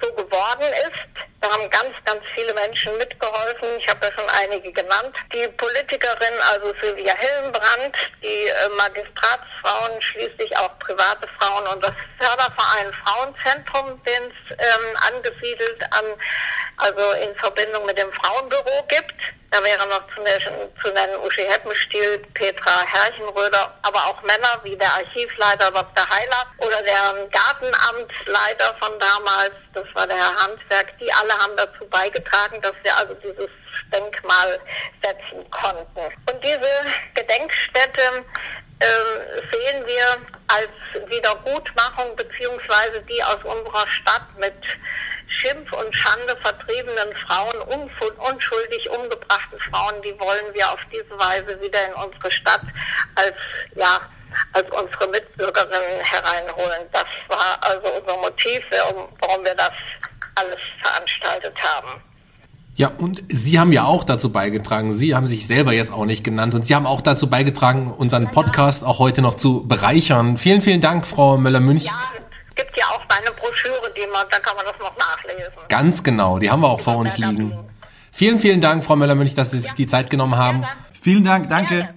so 0.02 0.12
geworden 0.14 0.74
ist, 0.88 1.28
da 1.42 1.45
haben 1.56 1.70
ganz, 1.70 1.94
ganz 2.04 2.22
viele 2.34 2.54
Menschen 2.54 2.98
mitgeholfen. 2.98 3.68
Ich 3.80 3.88
habe 3.88 4.06
ja 4.06 4.12
schon 4.12 4.30
einige 4.30 4.72
genannt. 4.72 5.16
Die 5.34 5.48
Politikerin, 5.56 6.34
also 6.52 6.74
Sylvia 6.82 7.16
Hillenbrand, 7.16 7.96
die 8.22 8.48
äh, 8.48 8.70
Magistratsfrauen, 8.78 10.02
schließlich 10.02 10.56
auch 10.58 10.78
private 10.80 11.28
Frauen 11.40 11.66
und 11.68 11.84
das 11.84 11.94
Förderverein 12.20 12.94
Frauenzentrum, 13.04 14.02
den 14.04 14.24
es 14.32 14.58
ähm, 14.58 14.98
angesiedelt 15.14 15.82
an, 15.92 16.06
also 16.78 17.12
in 17.24 17.36
Verbindung 17.36 17.86
mit 17.86 17.98
dem 17.98 18.12
Frauenbüro 18.12 18.84
gibt. 18.88 19.16
Da 19.56 19.64
wäre 19.64 19.88
noch 19.88 20.06
zu 20.14 20.22
nennen, 20.22 20.70
zu 20.82 20.92
nennen 20.92 21.16
Uschi 21.24 21.46
Heppenstiel, 21.46 22.18
Petra 22.34 22.82
Herrchenröder, 22.86 23.74
aber 23.84 24.00
auch 24.00 24.22
Männer 24.24 24.60
wie 24.64 24.76
der 24.76 24.94
Archivleiter 24.96 25.72
Dr. 25.72 26.10
Heiler 26.10 26.46
oder 26.58 26.82
der 26.82 27.26
Gartenamtsleiter 27.32 28.76
von 28.82 29.00
damals, 29.00 29.54
das 29.74 29.86
war 29.94 30.08
der 30.08 30.18
Herr 30.18 30.36
Handwerk. 30.44 31.00
Die 31.00 31.10
alle 31.14 31.32
haben 31.40 31.56
dazu 31.56 31.88
beigetragen, 31.90 32.62
dass 32.62 32.74
wir 32.84 32.98
also 32.98 33.14
dieses 33.14 33.50
Denkmal 33.94 34.60
setzen 35.02 35.50
konnten. 35.52 36.14
Und 36.30 36.44
diese 36.44 36.92
Gedenkstätte 37.14 38.26
äh, 38.80 38.86
sehen 39.54 39.88
wir 39.88 40.18
als 40.48 41.10
Wiedergutmachung 41.10 42.14
beziehungsweise 42.18 43.02
die 43.04 43.24
aus 43.24 43.42
unserer 43.46 43.88
Stadt 43.88 44.28
mit 44.38 44.54
Schimpf 45.28 45.72
und 45.74 45.96
Schande 45.96 46.36
vertriebenen 46.42 47.16
Frauen, 47.28 47.62
unschuldig 48.32 48.90
umgebrachten 48.90 49.60
Frauen, 49.60 50.02
die 50.04 50.14
wollen 50.20 50.54
wir 50.54 50.70
auf 50.72 50.80
diese 50.92 51.18
Weise 51.20 51.60
wieder 51.62 51.88
in 51.88 51.94
unsere 51.94 52.32
Stadt 52.32 52.62
als, 53.16 53.36
ja, 53.76 54.02
als 54.54 54.68
unsere 54.70 55.08
Mitbürgerinnen 55.10 56.02
hereinholen. 56.02 56.88
Das 56.92 57.06
war 57.28 57.58
also 57.62 57.88
unser 58.00 58.18
Motiv, 58.18 58.62
warum 59.20 59.46
wir 59.46 59.56
das 59.56 59.72
alles 60.36 60.60
veranstaltet 60.82 61.56
haben. 61.62 62.02
Ja, 62.78 62.92
und 62.98 63.24
Sie 63.30 63.58
haben 63.58 63.72
ja 63.72 63.86
auch 63.86 64.04
dazu 64.04 64.34
beigetragen, 64.34 64.94
Sie 64.94 65.16
haben 65.16 65.28
sich 65.28 65.48
selber 65.48 65.72
jetzt 65.72 65.94
auch 65.94 66.04
nicht 66.04 66.26
genannt 66.26 66.54
und 66.54 66.66
Sie 66.66 66.76
haben 66.76 66.86
auch 66.86 67.00
dazu 67.00 67.30
beigetragen, 67.30 67.90
unseren 67.90 68.32
Podcast 68.32 68.84
auch 68.84 69.00
heute 69.00 69.22
noch 69.22 69.36
zu 69.36 69.66
bereichern. 69.66 70.36
Vielen, 70.36 70.60
vielen 70.60 70.82
Dank, 70.82 71.08
Frau 71.08 71.38
Möller-Münch. 71.38 71.86
Ja, 71.86 71.94
gibt 72.56 72.78
ja 72.78 72.86
auch 72.86 73.08
kleine 73.08 73.32
Broschüre, 73.40 73.92
die 73.96 74.10
man, 74.12 74.26
da 74.32 74.40
kann 74.40 74.56
man 74.56 74.66
das 74.66 74.76
noch 74.80 74.96
nachlesen. 74.98 75.54
Ganz 75.70 76.04
genau, 76.04 76.40
die 76.40 76.50
haben 76.50 76.62
wir 76.62 76.70
auch 76.70 76.80
vor 76.82 76.98
uns 76.98 77.18
liegen. 77.18 77.54
Vielen, 78.12 78.40
vielen 78.40 78.62
Dank, 78.62 78.84
Frau 78.84 78.96
Müller-Münch, 78.96 79.36
dass 79.36 79.52
Sie 79.52 79.60
sich 79.60 79.74
die 79.74 79.88
Zeit 79.88 80.10
genommen 80.10 80.38
haben. 80.38 80.62
Vielen 81.00 81.24
Dank, 81.24 81.50
danke. 81.50 81.90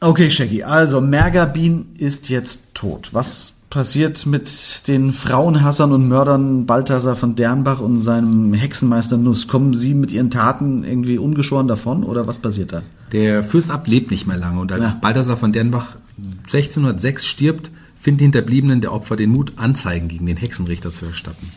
Okay, 0.00 0.28
Shaggy, 0.30 0.64
also 0.64 1.00
Mergabin 1.00 1.94
ist 1.96 2.28
jetzt 2.28 2.74
tot. 2.74 3.10
Was 3.14 3.52
passiert 3.70 4.26
mit 4.26 4.86
den 4.86 5.12
Frauenhassern 5.12 5.92
und 5.92 6.08
Mördern 6.08 6.66
Balthasar 6.66 7.16
von 7.16 7.36
Dernbach 7.36 7.80
und 7.80 7.98
seinem 7.98 8.52
Hexenmeister 8.54 9.16
Nuss? 9.16 9.48
Kommen 9.48 9.74
sie 9.74 9.94
mit 9.94 10.12
ihren 10.12 10.30
Taten 10.30 10.84
irgendwie 10.84 11.16
ungeschoren 11.18 11.68
davon 11.68 12.04
oder 12.04 12.26
was 12.26 12.38
passiert 12.38 12.72
da? 12.72 12.82
Der 13.12 13.42
Fürstabt 13.44 13.88
lebt 13.88 14.10
nicht 14.10 14.26
mehr 14.26 14.36
lange 14.36 14.60
und 14.60 14.70
als 14.72 14.82
Ja. 14.84 14.98
Balthasar 15.00 15.36
von 15.36 15.52
Dernbach 15.52 15.96
1606 16.44 17.24
stirbt, 17.24 17.70
finden 18.04 18.18
die 18.18 18.24
Hinterbliebenen 18.24 18.82
der 18.82 18.92
Opfer 18.92 19.16
den 19.16 19.30
Mut, 19.30 19.54
Anzeigen 19.56 20.08
gegen 20.08 20.26
den 20.26 20.36
Hexenrichter 20.36 20.92
zu 20.92 21.06
erstatten. 21.06 21.50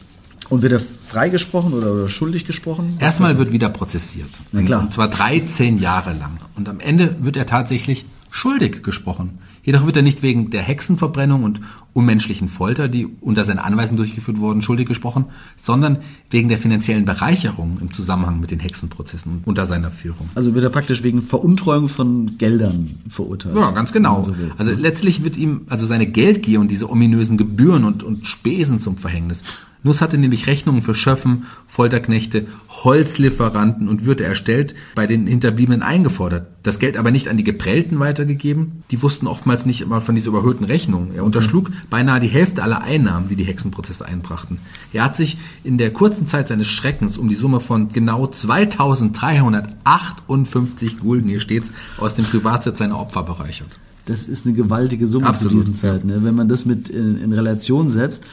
Und 0.47 0.61
wird 0.61 0.71
er 0.71 0.79
freigesprochen 0.79 1.73
oder, 1.73 1.91
oder 1.91 2.07
schuldig 2.07 2.45
gesprochen? 2.45 2.93
Was 2.95 3.03
Erstmal 3.03 3.37
wird 3.37 3.51
wieder 3.51 3.67
prozessiert. 3.67 4.29
Na 4.53 4.61
klar. 4.61 4.81
Und 4.81 4.93
zwar 4.93 5.09
13 5.09 5.77
Jahre 5.77 6.13
lang. 6.13 6.39
Und 6.55 6.69
am 6.69 6.79
Ende 6.79 7.17
wird 7.19 7.35
er 7.35 7.47
tatsächlich 7.47 8.05
schuldig 8.31 8.81
gesprochen. 8.81 9.39
Jedoch 9.67 9.85
wird 9.85 9.97
er 9.97 10.01
nicht 10.01 10.23
wegen 10.23 10.49
der 10.49 10.61
Hexenverbrennung 10.61 11.43
und 11.43 11.59
unmenschlichen 11.91 12.47
Folter, 12.47 12.87
die 12.87 13.05
unter 13.19 13.43
seiner 13.43 13.65
Anweisung 13.65 13.97
durchgeführt 13.97 14.39
wurden, 14.39 14.61
schuldig 14.61 14.87
gesprochen, 14.87 15.25
sondern 15.57 15.97
wegen 16.29 16.47
der 16.47 16.57
finanziellen 16.57 17.03
Bereicherung 17.03 17.77
im 17.81 17.91
Zusammenhang 17.91 18.39
mit 18.39 18.49
den 18.49 18.61
Hexenprozessen 18.61 19.41
unter 19.43 19.65
seiner 19.65 19.91
Führung. 19.91 20.29
Also 20.35 20.55
wird 20.55 20.63
er 20.63 20.69
praktisch 20.69 21.03
wegen 21.03 21.21
Veruntreuung 21.21 21.89
von 21.89 22.37
Geldern 22.37 22.99
verurteilt. 23.09 23.57
Ja, 23.57 23.71
ganz 23.71 23.91
genau. 23.91 24.23
so 24.23 24.33
also 24.57 24.71
letztlich 24.71 25.25
wird 25.25 25.35
ihm 25.35 25.63
also 25.67 25.85
seine 25.85 26.07
Geldgier 26.07 26.61
und 26.61 26.71
diese 26.71 26.89
ominösen 26.89 27.35
Gebühren 27.35 27.83
und, 27.83 28.03
und 28.03 28.25
Spesen 28.25 28.79
zum 28.79 28.95
Verhängnis. 28.95 29.43
Nuss 29.83 30.01
hatte 30.01 30.17
nämlich 30.17 30.47
Rechnungen 30.47 30.81
für 30.81 30.95
Schöffen, 30.95 31.45
Folterknechte, 31.67 32.47
Holzlieferanten 32.69 33.87
und 33.87 34.05
Würde 34.05 34.23
erstellt, 34.23 34.73
bei 34.95 35.05
den 35.07 35.27
Hinterbliebenen 35.27 35.83
eingefordert. 35.83 36.47
Das 36.63 36.79
Geld 36.79 36.97
aber 36.97 37.11
nicht 37.11 37.27
an 37.29 37.37
die 37.37 37.43
Geprellten 37.43 37.99
weitergegeben. 37.99 38.83
Die 38.91 39.01
wussten 39.01 39.25
oftmals 39.27 39.65
nicht 39.65 39.87
mal 39.87 40.01
von 40.01 40.15
dieser 40.15 40.27
überhöhten 40.29 40.65
Rechnung. 40.65 41.11
Er 41.15 41.23
unterschlug 41.23 41.71
beinahe 41.89 42.19
die 42.19 42.27
Hälfte 42.27 42.61
aller 42.63 42.81
Einnahmen, 42.81 43.29
die 43.29 43.37
die 43.37 43.45
Hexenprozesse 43.45 44.05
einbrachten. 44.05 44.59
Er 44.91 45.05
hat 45.05 45.15
sich 45.15 45.37
in 45.63 45.77
der 45.77 45.93
kurzen 45.93 46.27
Zeit 46.27 46.49
seines 46.49 46.67
Schreckens 46.67 47.17
um 47.17 47.29
die 47.29 47.35
Summe 47.35 47.59
von 47.59 47.89
genau 47.89 48.27
2358 48.27 50.99
Gulden, 50.99 51.29
hier 51.29 51.39
steht's, 51.39 51.71
aus 51.97 52.15
dem 52.15 52.25
Privatsitz 52.25 52.79
seiner 52.79 52.99
Opfer 52.99 53.23
bereichert. 53.23 53.77
Das 54.07 54.25
ist 54.25 54.45
eine 54.45 54.55
gewaltige 54.55 55.05
Summe 55.05 55.27
Absolut. 55.27 55.51
zu 55.51 55.57
diesen 55.57 55.73
Zeiten. 55.73 56.07
Ne? 56.07 56.23
Wenn 56.23 56.35
man 56.35 56.47
das 56.47 56.65
mit 56.65 56.89
in, 56.89 57.17
in 57.17 57.33
Relation 57.33 57.89
setzt, 57.89 58.23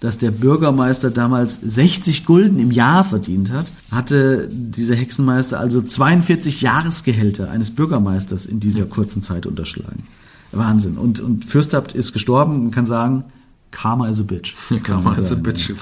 dass 0.00 0.18
der 0.18 0.30
Bürgermeister 0.30 1.10
damals 1.10 1.60
60 1.60 2.24
Gulden 2.24 2.58
im 2.60 2.70
Jahr 2.70 3.04
verdient 3.04 3.50
hat, 3.50 3.66
hatte 3.90 4.48
dieser 4.48 4.94
Hexenmeister 4.94 5.58
also 5.58 5.82
42 5.82 6.60
Jahresgehälter 6.60 7.50
eines 7.50 7.72
Bürgermeisters 7.72 8.46
in 8.46 8.60
dieser 8.60 8.86
kurzen 8.86 9.22
Zeit 9.22 9.44
unterschlagen. 9.44 10.04
Wahnsinn. 10.52 10.96
Und, 10.96 11.20
und 11.20 11.44
Fürstabt 11.44 11.92
ist 11.92 12.12
gestorben 12.12 12.66
und 12.66 12.70
kann 12.70 12.86
sagen, 12.86 13.24
Karma 13.70 14.08
is 14.08 14.20
a 14.20 14.22
bitch. 14.22 14.54
Karma 14.82 15.14
is 15.14 15.32
a 15.32 15.34
bitch. 15.34 15.72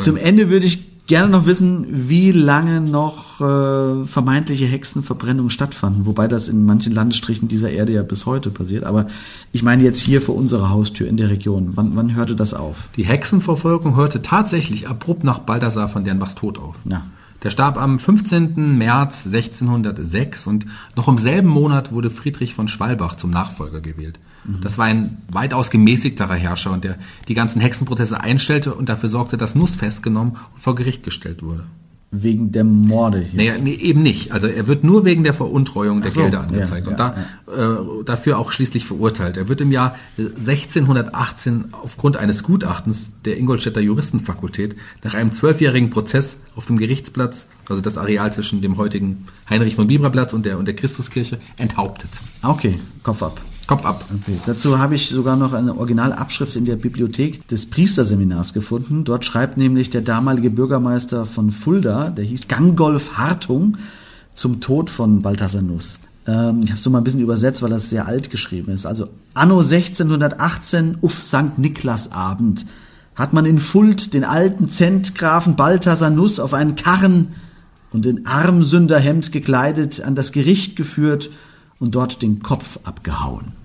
Zum 0.00 0.16
Ende 0.16 0.48
würde 0.48 0.66
ich 0.66 0.91
gerne 1.06 1.28
noch 1.28 1.46
wissen, 1.46 1.86
wie 2.08 2.32
lange 2.32 2.80
noch 2.80 3.40
äh, 3.40 4.04
vermeintliche 4.06 4.66
Hexenverbrennungen 4.66 5.50
stattfanden, 5.50 6.06
wobei 6.06 6.28
das 6.28 6.48
in 6.48 6.64
manchen 6.64 6.92
Landesstrichen 6.92 7.48
dieser 7.48 7.70
Erde 7.70 7.92
ja 7.92 8.02
bis 8.02 8.26
heute 8.26 8.50
passiert. 8.50 8.84
Aber 8.84 9.06
ich 9.52 9.62
meine 9.62 9.82
jetzt 9.82 10.00
hier 10.00 10.22
vor 10.22 10.36
unserer 10.36 10.70
Haustür 10.70 11.08
in 11.08 11.16
der 11.16 11.30
Region. 11.30 11.72
Wann, 11.74 11.96
wann 11.96 12.14
hörte 12.14 12.36
das 12.36 12.54
auf? 12.54 12.88
Die 12.96 13.04
Hexenverfolgung 13.04 13.96
hörte 13.96 14.22
tatsächlich 14.22 14.88
abrupt 14.88 15.24
nach 15.24 15.40
Balthasar 15.40 15.88
von 15.88 16.04
Dernbachs 16.04 16.34
Tod 16.34 16.58
auf. 16.58 16.76
Na. 16.84 17.02
Der 17.42 17.50
starb 17.50 17.76
am 17.76 17.98
15. 17.98 18.78
März 18.78 19.26
1606 19.26 20.46
und 20.46 20.66
noch 20.94 21.08
im 21.08 21.18
selben 21.18 21.48
Monat 21.48 21.90
wurde 21.90 22.10
Friedrich 22.10 22.54
von 22.54 22.68
Schwalbach 22.68 23.16
zum 23.16 23.30
Nachfolger 23.30 23.80
gewählt. 23.80 24.20
Das 24.44 24.76
war 24.78 24.86
ein 24.86 25.18
weitaus 25.30 25.70
gemäßigterer 25.70 26.34
Herrscher 26.34 26.72
und 26.72 26.84
der 26.84 26.98
die 27.28 27.34
ganzen 27.34 27.60
Hexenprozesse 27.60 28.20
einstellte 28.20 28.74
und 28.74 28.88
dafür 28.88 29.08
sorgte, 29.08 29.36
dass 29.36 29.54
Nuss 29.54 29.76
festgenommen 29.76 30.36
und 30.54 30.60
vor 30.60 30.74
Gericht 30.74 31.02
gestellt 31.04 31.42
wurde. 31.42 31.64
Wegen 32.14 32.52
der 32.52 32.64
Morde 32.64 33.22
jetzt. 33.22 33.34
Naja, 33.34 33.54
nee, 33.62 33.72
eben 33.72 34.02
nicht. 34.02 34.32
Also 34.32 34.46
er 34.46 34.66
wird 34.66 34.84
nur 34.84 35.06
wegen 35.06 35.24
der 35.24 35.32
Veruntreuung 35.32 36.02
der 36.02 36.10
so, 36.10 36.20
Gelder 36.20 36.40
ja, 36.40 36.44
angezeigt 36.44 36.86
ja, 36.86 36.90
und 36.90 37.00
da, 37.00 37.16
Äh, 37.46 38.04
dafür 38.04 38.38
auch 38.38 38.52
schließlich 38.52 38.84
verurteilt. 38.84 39.38
Er 39.38 39.48
wird 39.48 39.62
im 39.62 39.72
Jahr 39.72 39.96
1618 40.18 41.66
aufgrund 41.72 42.18
eines 42.18 42.42
Gutachtens 42.42 43.12
der 43.24 43.38
Ingolstädter 43.38 43.80
Juristenfakultät 43.80 44.76
nach 45.02 45.14
einem 45.14 45.32
zwölfjährigen 45.32 45.88
Prozess 45.88 46.36
auf 46.54 46.66
dem 46.66 46.76
Gerichtsplatz, 46.78 47.48
also 47.68 47.80
das 47.80 47.96
Areal 47.96 48.30
zwischen 48.32 48.60
dem 48.60 48.76
heutigen 48.76 49.26
Heinrich 49.48 49.76
von 49.76 49.86
Bibra 49.86 50.10
Platz 50.10 50.34
und 50.34 50.44
der, 50.44 50.58
und 50.58 50.66
der 50.66 50.76
Christuskirche, 50.76 51.38
enthauptet. 51.56 52.10
Ah, 52.42 52.50
Okay, 52.50 52.78
Kopf 53.02 53.22
ab. 53.22 53.40
Kopf 53.72 53.86
ab. 53.86 54.04
Okay. 54.22 54.38
Dazu 54.44 54.78
habe 54.78 54.94
ich 54.94 55.08
sogar 55.08 55.34
noch 55.36 55.54
eine 55.54 55.74
Originalabschrift 55.78 56.56
in 56.56 56.66
der 56.66 56.76
Bibliothek 56.76 57.48
des 57.48 57.70
Priesterseminars 57.70 58.52
gefunden. 58.52 59.04
Dort 59.04 59.24
schreibt 59.24 59.56
nämlich 59.56 59.88
der 59.88 60.02
damalige 60.02 60.50
Bürgermeister 60.50 61.24
von 61.24 61.50
Fulda, 61.50 62.10
der 62.10 62.24
hieß 62.24 62.48
Gangolf 62.48 63.16
Hartung, 63.16 63.78
zum 64.34 64.60
Tod 64.60 64.90
von 64.90 65.22
Balthasar 65.22 65.62
Nuss. 65.62 66.00
Ähm, 66.26 66.60
ich 66.62 66.68
habe 66.68 66.76
es 66.76 66.82
so 66.82 66.90
mal 66.90 66.98
ein 66.98 67.04
bisschen 67.04 67.20
übersetzt, 67.20 67.62
weil 67.62 67.70
das 67.70 67.88
sehr 67.88 68.06
alt 68.06 68.28
geschrieben 68.28 68.70
ist. 68.72 68.84
Also 68.84 69.08
Anno 69.32 69.60
1618 69.60 70.98
uff 71.00 71.18
St. 71.18 71.56
Niklasabend 71.56 72.66
hat 73.14 73.32
man 73.32 73.46
in 73.46 73.56
Fuld 73.56 74.12
den 74.12 74.24
alten 74.24 74.68
Zentgrafen 74.68 75.56
Balthasar 75.56 76.10
Nuss 76.10 76.40
auf 76.40 76.52
einen 76.52 76.76
Karren 76.76 77.28
und 77.90 78.04
in 78.04 78.26
Armsünderhemd 78.26 79.32
gekleidet 79.32 80.02
an 80.02 80.14
das 80.14 80.30
Gericht 80.30 80.76
geführt 80.76 81.30
und 81.78 81.94
dort 81.94 82.20
den 82.20 82.42
Kopf 82.42 82.78
abgehauen. 82.84 83.61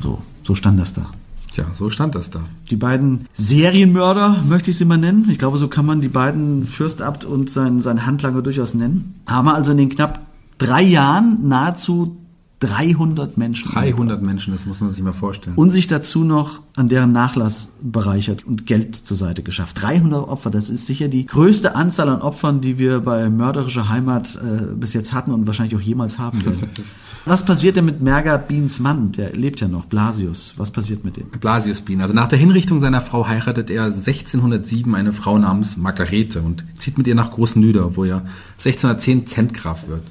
So, 0.00 0.22
so 0.42 0.54
stand 0.54 0.80
das 0.80 0.94
da. 0.94 1.10
Tja, 1.52 1.66
so 1.74 1.90
stand 1.90 2.14
das 2.14 2.30
da. 2.30 2.44
Die 2.70 2.76
beiden 2.76 3.26
Serienmörder, 3.34 4.42
möchte 4.48 4.70
ich 4.70 4.78
sie 4.78 4.86
mal 4.86 4.96
nennen. 4.96 5.28
Ich 5.30 5.38
glaube, 5.38 5.58
so 5.58 5.68
kann 5.68 5.84
man 5.84 6.00
die 6.00 6.08
beiden 6.08 6.64
Fürstabt 6.64 7.24
und 7.24 7.50
sein, 7.50 7.78
sein 7.78 8.06
Handlanger 8.06 8.40
durchaus 8.40 8.72
nennen. 8.72 9.20
Haben 9.26 9.48
also 9.48 9.72
in 9.72 9.76
den 9.76 9.88
knapp 9.90 10.20
drei 10.56 10.82
Jahren 10.82 11.46
nahezu 11.48 12.16
300 12.60 13.36
Menschen 13.36 13.72
300 13.72 14.22
Menschen, 14.22 14.52
das 14.52 14.66
muss 14.66 14.80
man 14.80 14.94
sich 14.94 15.02
mal 15.02 15.12
vorstellen. 15.12 15.56
und 15.56 15.70
sich 15.70 15.88
dazu 15.88 16.22
noch 16.22 16.60
an 16.76 16.88
deren 16.88 17.10
Nachlass 17.10 17.72
bereichert 17.82 18.46
und 18.46 18.66
Geld 18.66 18.94
zur 18.94 19.16
Seite 19.16 19.42
geschafft. 19.42 19.82
300 19.82 20.28
Opfer, 20.28 20.48
das 20.48 20.70
ist 20.70 20.86
sicher 20.86 21.08
die 21.08 21.26
größte 21.26 21.74
Anzahl 21.74 22.08
an 22.08 22.22
Opfern, 22.22 22.60
die 22.60 22.78
wir 22.78 23.00
bei 23.00 23.28
mörderischer 23.28 23.88
Heimat 23.88 24.36
äh, 24.36 24.74
bis 24.74 24.94
jetzt 24.94 25.12
hatten 25.12 25.32
und 25.32 25.48
wahrscheinlich 25.48 25.74
auch 25.76 25.84
jemals 25.84 26.18
haben 26.18 26.44
werden. 26.44 26.60
Was 27.24 27.44
passiert 27.44 27.76
denn 27.76 27.84
mit 27.84 28.00
Merger 28.00 28.36
Beans 28.36 28.80
Mann? 28.80 29.12
Der 29.12 29.32
lebt 29.32 29.60
ja 29.60 29.68
noch, 29.68 29.86
Blasius. 29.86 30.54
Was 30.56 30.72
passiert 30.72 31.04
mit 31.04 31.16
dem? 31.16 31.28
Blasius 31.28 31.80
Bien. 31.80 32.00
Also 32.00 32.14
nach 32.14 32.26
der 32.26 32.38
Hinrichtung 32.38 32.80
seiner 32.80 33.00
Frau 33.00 33.28
heiratet 33.28 33.70
er 33.70 33.84
1607 33.84 34.94
eine 34.94 35.12
Frau 35.12 35.38
namens 35.38 35.76
Margarete 35.76 36.40
und 36.40 36.64
zieht 36.78 36.98
mit 36.98 37.06
ihr 37.06 37.14
nach 37.14 37.30
Großnüder, 37.30 37.96
wo 37.96 38.04
er 38.04 38.22
1610 38.58 39.26
Zentgraf 39.26 39.86
wird. 39.86 40.02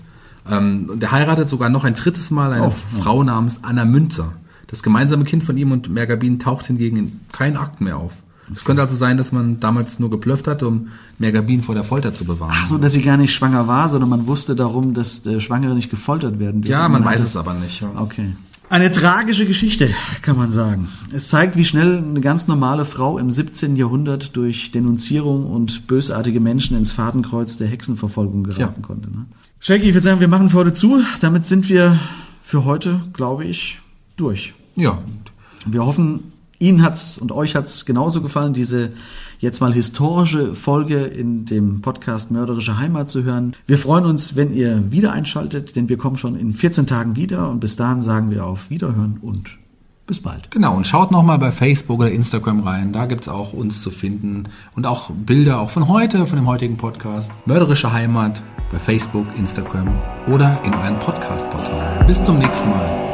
Ähm, 0.49 0.89
und 0.89 1.03
er 1.03 1.11
heiratet 1.11 1.49
sogar 1.49 1.69
noch 1.69 1.83
ein 1.83 1.95
drittes 1.95 2.31
Mal 2.31 2.53
eine 2.53 2.67
Oh, 2.67 2.73
Frau 2.99 3.23
namens 3.23 3.59
Anna 3.63 3.83
Münzer. 3.83 4.33
Das 4.67 4.81
gemeinsame 4.81 5.25
Kind 5.25 5.43
von 5.43 5.57
ihm 5.57 5.73
und 5.73 5.89
Mergabin 5.89 6.39
taucht 6.39 6.67
hingegen 6.67 6.97
in 6.97 7.19
keinen 7.33 7.57
Akten 7.57 7.83
mehr 7.83 7.97
auf. 7.97 8.13
Es 8.53 8.65
könnte 8.65 8.81
also 8.81 8.95
sein, 8.95 9.17
dass 9.17 9.31
man 9.31 9.59
damals 9.59 9.99
nur 9.99 10.09
geblufft 10.09 10.47
hatte, 10.47 10.67
um 10.67 10.89
Mergabin 11.19 11.61
vor 11.61 11.75
der 11.75 11.83
Folter 11.83 12.13
zu 12.13 12.25
bewahren. 12.25 12.51
Ach 12.53 12.67
so, 12.67 12.77
dass 12.77 12.93
sie 12.93 13.01
gar 13.01 13.17
nicht 13.17 13.33
schwanger 13.33 13.67
war, 13.67 13.87
sondern 13.89 14.09
man 14.09 14.27
wusste 14.27 14.55
darum, 14.55 14.93
dass 14.93 15.25
äh, 15.25 15.39
Schwangere 15.39 15.73
nicht 15.75 15.89
gefoltert 15.89 16.39
werden 16.39 16.61
dürfen. 16.61 16.71
ja, 16.71 16.89
man 16.89 17.05
hat 17.05 17.13
weiß 17.13 17.21
es 17.21 17.37
aber 17.37 17.53
nicht. 17.53 17.81
Ja. 17.81 17.91
Okay. 17.95 18.33
Eine 18.69 18.89
tragische 18.91 19.45
Geschichte, 19.45 19.89
kann 20.21 20.37
man 20.37 20.49
sagen. 20.51 20.87
Es 21.11 21.27
zeigt, 21.27 21.57
wie 21.57 21.65
schnell 21.65 21.97
eine 21.97 22.21
ganz 22.21 22.47
normale 22.47 22.85
Frau 22.85 23.17
im 23.17 23.29
17. 23.29 23.75
Jahrhundert 23.75 24.35
durch 24.37 24.71
Denunzierung 24.71 25.45
und 25.45 25.87
bösartige 25.87 26.39
Menschen 26.39 26.77
ins 26.77 26.89
Fadenkreuz 26.91 27.57
der 27.57 27.67
Hexenverfolgung 27.67 28.43
geraten 28.43 28.61
Ja. 28.81 28.85
konnte. 28.87 29.09
Ne? 29.11 29.25
Shaggy, 29.59 29.89
ich 29.89 29.93
würde 29.93 30.03
sagen, 30.05 30.19
wir 30.21 30.29
machen 30.29 30.49
für 30.49 30.57
heute 30.57 30.73
zu. 30.73 31.01
Damit 31.19 31.45
sind 31.45 31.67
wir 31.69 31.99
für 32.41 32.63
heute, 32.65 33.01
glaube 33.13 33.43
ich, 33.45 33.79
durch. 34.17 34.53
ja. 34.75 34.99
Wir 35.65 35.85
hoffen, 35.85 36.31
Ihnen 36.61 36.83
hat's 36.83 37.17
und 37.17 37.31
euch 37.31 37.55
hat's 37.55 37.85
genauso 37.85 38.21
gefallen, 38.21 38.53
diese 38.53 38.91
jetzt 39.39 39.59
mal 39.61 39.73
historische 39.73 40.53
Folge 40.53 40.97
in 40.97 41.45
dem 41.45 41.81
Podcast 41.81 42.29
Mörderische 42.29 42.77
Heimat 42.77 43.09
zu 43.09 43.23
hören. 43.23 43.53
Wir 43.65 43.79
freuen 43.79 44.05
uns, 44.05 44.35
wenn 44.35 44.53
ihr 44.53 44.91
wieder 44.91 45.11
einschaltet, 45.11 45.75
denn 45.75 45.89
wir 45.89 45.97
kommen 45.97 46.17
schon 46.17 46.35
in 46.35 46.53
14 46.53 46.85
Tagen 46.85 47.15
wieder 47.15 47.49
und 47.49 47.59
bis 47.59 47.75
dahin 47.75 48.03
sagen 48.03 48.29
wir 48.29 48.45
auf 48.45 48.69
Wiederhören 48.69 49.17
und 49.21 49.57
bis 50.05 50.19
bald. 50.19 50.51
Genau, 50.51 50.75
und 50.75 50.85
schaut 50.85 51.09
nochmal 51.09 51.39
bei 51.39 51.51
Facebook 51.51 51.99
oder 51.99 52.11
Instagram 52.11 52.59
rein. 52.59 52.93
Da 52.93 53.07
gibt's 53.07 53.27
auch 53.27 53.53
uns 53.53 53.81
zu 53.81 53.89
finden. 53.89 54.43
Und 54.75 54.85
auch 54.85 55.09
Bilder 55.09 55.59
auch 55.59 55.69
von 55.69 55.87
heute, 55.87 56.27
von 56.27 56.37
dem 56.37 56.47
heutigen 56.47 56.77
Podcast. 56.77 57.31
Mörderische 57.45 57.91
Heimat 57.91 58.41
bei 58.71 58.77
Facebook, 58.77 59.25
Instagram 59.37 59.87
oder 60.27 60.61
in 60.63 60.73
euren 60.73 60.99
Podcast-Portalen. 60.99 62.05
Bis 62.05 62.23
zum 62.23 62.37
nächsten 62.37 62.69
Mal. 62.69 63.10